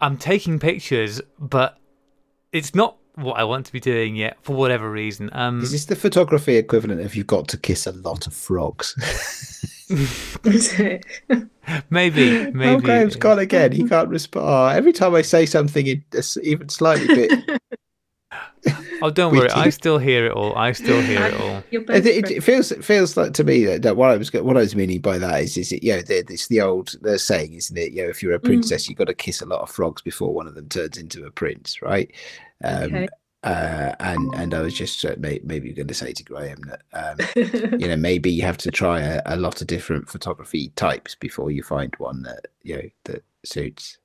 [0.00, 1.78] I'm taking pictures, but
[2.52, 5.30] it's not what I want to be doing yet for whatever reason?
[5.32, 8.94] Um, Is this the photography equivalent of you've got to kiss a lot of frogs?
[11.90, 12.66] maybe, maybe.
[12.66, 13.72] oh, Graham's gone again.
[13.72, 14.46] He can't respond.
[14.48, 16.04] Oh, every time I say something in
[16.42, 17.60] even slightly bit,
[19.02, 20.54] Oh, don't worry, I still hear it all.
[20.56, 21.62] I still hear it all.
[21.70, 24.56] It, it, it feels it feels like to me that, that what I was what
[24.56, 27.18] I was meaning by that is is it you know the, it's the old the
[27.18, 29.62] saying isn't it you know if you're a princess you've got to kiss a lot
[29.62, 32.12] of frogs before one of them turns into a prince right
[32.64, 33.08] um Okay.
[33.42, 36.82] uh and and I was just uh, may, maybe going to say to Graham that
[36.92, 41.14] um you know maybe you have to try a, a lot of different photography types
[41.14, 43.96] before you find one that you know that suits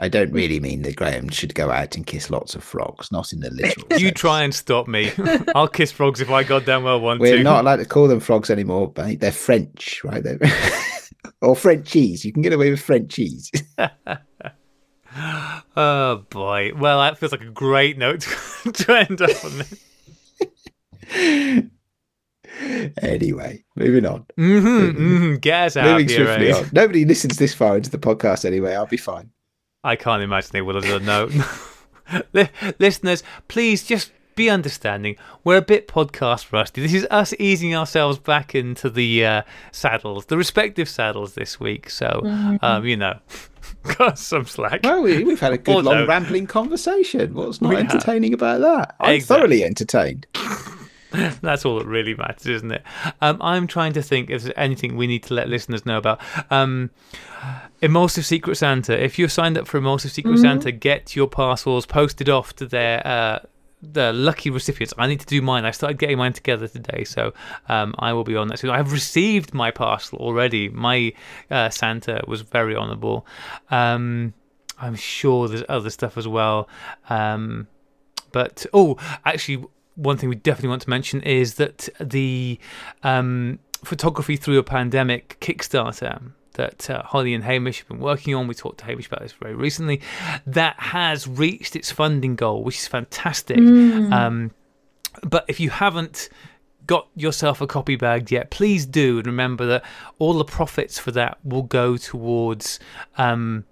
[0.00, 3.32] i don't really mean that graham should go out and kiss lots of frogs not
[3.32, 4.18] in the literal You sense.
[4.20, 5.12] try and stop me.
[5.54, 7.30] I'll kiss frogs if I goddamn well want to.
[7.30, 9.20] We're not allowed to call them frogs anymore mate.
[9.20, 10.40] they're french right they're
[11.42, 13.50] or frenchies you can get away with frenchies
[15.14, 16.72] Oh boy.
[16.76, 18.20] Well, that feels like a great note
[18.72, 19.58] to, end up on.
[19.58, 19.84] This.
[23.02, 24.66] anyway moving on Mm-hmm,
[25.02, 25.34] mm-hmm.
[25.36, 26.24] Get us out moving here.
[26.26, 26.56] swiftly eh?
[26.56, 29.30] on nobody listens this far into the podcast anyway i'll be fine
[29.84, 31.28] I can't imagine they will have done no.
[32.32, 32.48] Li-
[32.78, 35.16] listeners, please just be understanding.
[35.44, 36.80] We're a bit podcast rusty.
[36.82, 39.42] This is us easing ourselves back into the uh,
[39.72, 41.90] saddles, the respective saddles this week.
[41.90, 42.22] So,
[42.62, 43.18] um, you know,
[43.98, 44.80] got some slack.
[44.84, 46.06] Well, we, we've had a good, Or long, no.
[46.06, 47.34] rambling conversation.
[47.34, 47.84] What's not We have.
[47.90, 48.94] entertaining about that?
[49.00, 49.40] I'm Exactly.
[49.40, 50.26] thoroughly entertained.
[51.42, 52.82] That's all that really matters, isn't it?
[53.20, 56.20] Um, I'm trying to think if there's anything we need to let listeners know about.
[56.50, 56.88] Um,
[57.82, 58.98] Emulsive Secret Santa.
[59.02, 63.06] If you're signed up for Emulsive Secret Santa, get your parcels posted off to their
[63.06, 63.40] uh,
[63.82, 64.94] the lucky recipients.
[64.96, 65.64] I need to do mine.
[65.64, 67.34] I started getting mine together today, so
[67.68, 68.70] um, I will be on that soon.
[68.70, 70.68] I've received my parcel already.
[70.68, 71.12] My
[71.50, 73.26] uh, Santa was very honourable.
[73.70, 74.34] Um,
[74.78, 76.68] I'm sure there's other stuff as well.
[77.10, 77.66] Um,
[78.30, 79.64] but oh, actually,
[79.94, 82.58] one thing we definitely want to mention is that the
[83.02, 88.46] um, photography through a pandemic Kickstarter that uh, Holly and Hamish have been working on.
[88.46, 90.00] We talked to Hamish about this very recently.
[90.46, 93.58] That has reached its funding goal, which is fantastic.
[93.58, 94.50] Um,
[95.22, 96.28] but if you haven't
[96.86, 99.18] got yourself a copy bagged yet, please do.
[99.18, 99.84] And remember that
[100.18, 102.80] all the profits for that will go towards
[103.16, 103.64] um,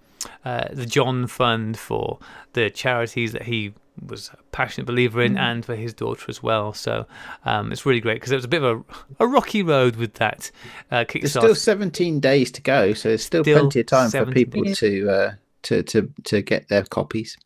[0.45, 2.19] uh, the John Fund for
[2.53, 3.75] the charities that he
[4.07, 6.73] was a passionate believer in and for his daughter as well.
[6.73, 7.07] So
[7.45, 8.85] um, it's really great because it was a bit of
[9.19, 10.51] a, a rocky road with that
[10.91, 14.27] uh, There's still 17 days to go, so there's still, Still plenty of time for
[14.27, 14.79] people days.
[14.79, 17.37] to, uh, to to to get their copies.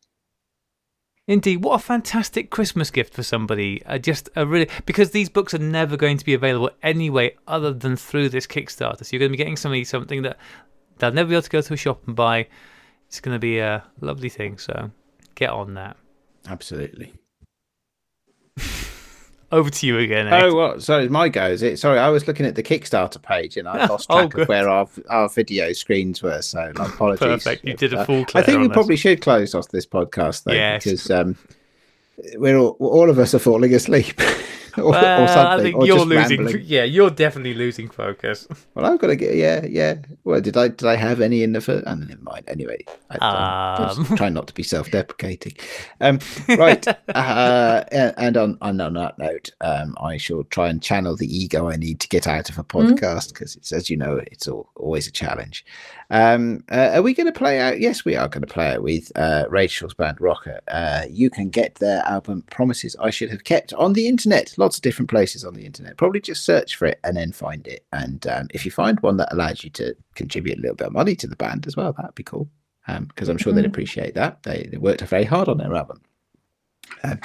[1.27, 3.83] Indeed, what a fantastic Christmas gift for somebody.
[3.85, 7.73] Uh, just a really because these books are never going to be available anyway, other
[7.73, 9.03] than through this Kickstarter.
[9.03, 10.37] So you're going to be getting somebody something that
[10.99, 12.47] they'll never be able to go to a shop and buy.
[13.07, 14.59] It's going to be a lovely thing.
[14.59, 14.91] So
[15.33, 15.97] get on that.
[16.47, 17.13] Absolutely.
[19.51, 20.27] Over to you again.
[20.27, 20.43] Ed.
[20.43, 21.77] Oh well, so it's my go, is it?
[21.77, 24.41] Sorry, I was looking at the Kickstarter page and I lost Oh, track good.
[24.41, 26.41] of where our our video screens were.
[26.41, 27.19] So my apologies.
[27.43, 27.63] Perfect.
[27.63, 28.73] You did a full I think we on us.
[28.73, 30.83] probably should close off this podcast though, Yes.
[30.83, 31.37] because um,
[32.35, 34.19] we're all, all of us are falling asleep,
[34.77, 35.59] or, Well, or something.
[35.59, 36.39] I think or you're just losing.
[36.45, 36.63] rambling.
[36.65, 38.47] Yeah, you're definitely losing focus.
[38.75, 39.35] Well, I've got to get.
[39.35, 39.95] Yeah, yeah.
[40.25, 41.85] Well, did I did I have any in the first?
[41.87, 42.43] Oh, never mind.
[42.47, 42.79] Anyway,
[43.09, 44.17] I, I'm Um.
[44.17, 45.53] trying not to be self-deprecating.
[46.01, 46.19] Um,
[46.49, 46.85] right.
[46.87, 51.25] uh, and and on, on on that note, um, I shall try and channel the
[51.33, 54.47] ego I need to get out of a podcast because it's as you know, it's
[54.47, 55.65] all, always a challenge.
[56.11, 57.79] Um, uh, are we going to play out?
[57.79, 60.59] Yes, we are going to play out with uh, Rachel's band Rocker.
[60.67, 64.53] Uh, you can get their album Promises I Should Have Kept on the internet.
[64.57, 65.97] Lots of different places on the internet.
[65.97, 67.85] Probably just search for it and then find it.
[67.91, 70.93] And um, if you find one that allows you to contribute a little bit of
[70.93, 72.47] money to the band as well, that'd be cool.
[72.87, 73.69] Because I'm sure they'd Mhm.
[73.69, 74.43] appreciate that.
[74.43, 76.01] They, they worked very hard on their album.
[77.03, 77.19] Um,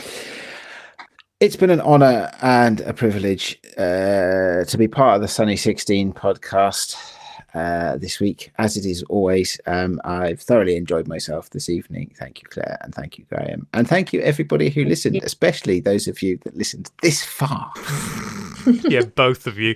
[1.39, 6.15] it's been an honor and a privilege uh, to be part of the Sunny 16
[6.15, 6.97] podcast
[7.55, 9.61] uh, this week, as it is always.
[9.67, 12.13] Um, I've thoroughly enjoyed myself this evening.
[12.17, 16.09] Thank you, Claire, and thank you, Graham, and thank you everybody who listened, especially those
[16.09, 17.73] of you that listened this far.
[18.89, 19.75] yeah, both of you.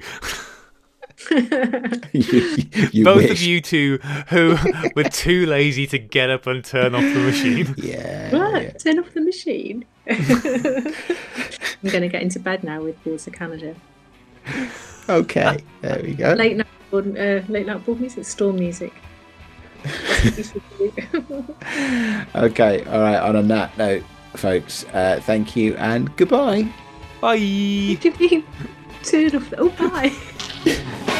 [1.30, 2.56] you,
[2.92, 3.98] you both of you two
[4.28, 4.56] who
[4.96, 7.74] were too lazy to get up and turn off the machine.
[7.78, 8.70] Yeah, Right, yeah.
[8.72, 9.84] turn off the machine.
[10.06, 13.74] I'm going to get into bed now with Boards of Canada.
[15.08, 16.32] Okay, there we go.
[16.32, 18.92] Late night, board- uh, late night board music, storm music.
[19.82, 21.54] That's what you should do.
[22.34, 23.18] Okay, all right.
[23.18, 24.02] On a that note,
[24.34, 26.62] folks, uh, thank you and goodbye.
[27.20, 27.36] Bye.
[27.36, 28.44] What do you mean?
[29.02, 29.56] Turn off the.
[29.58, 31.04] Oh, bye.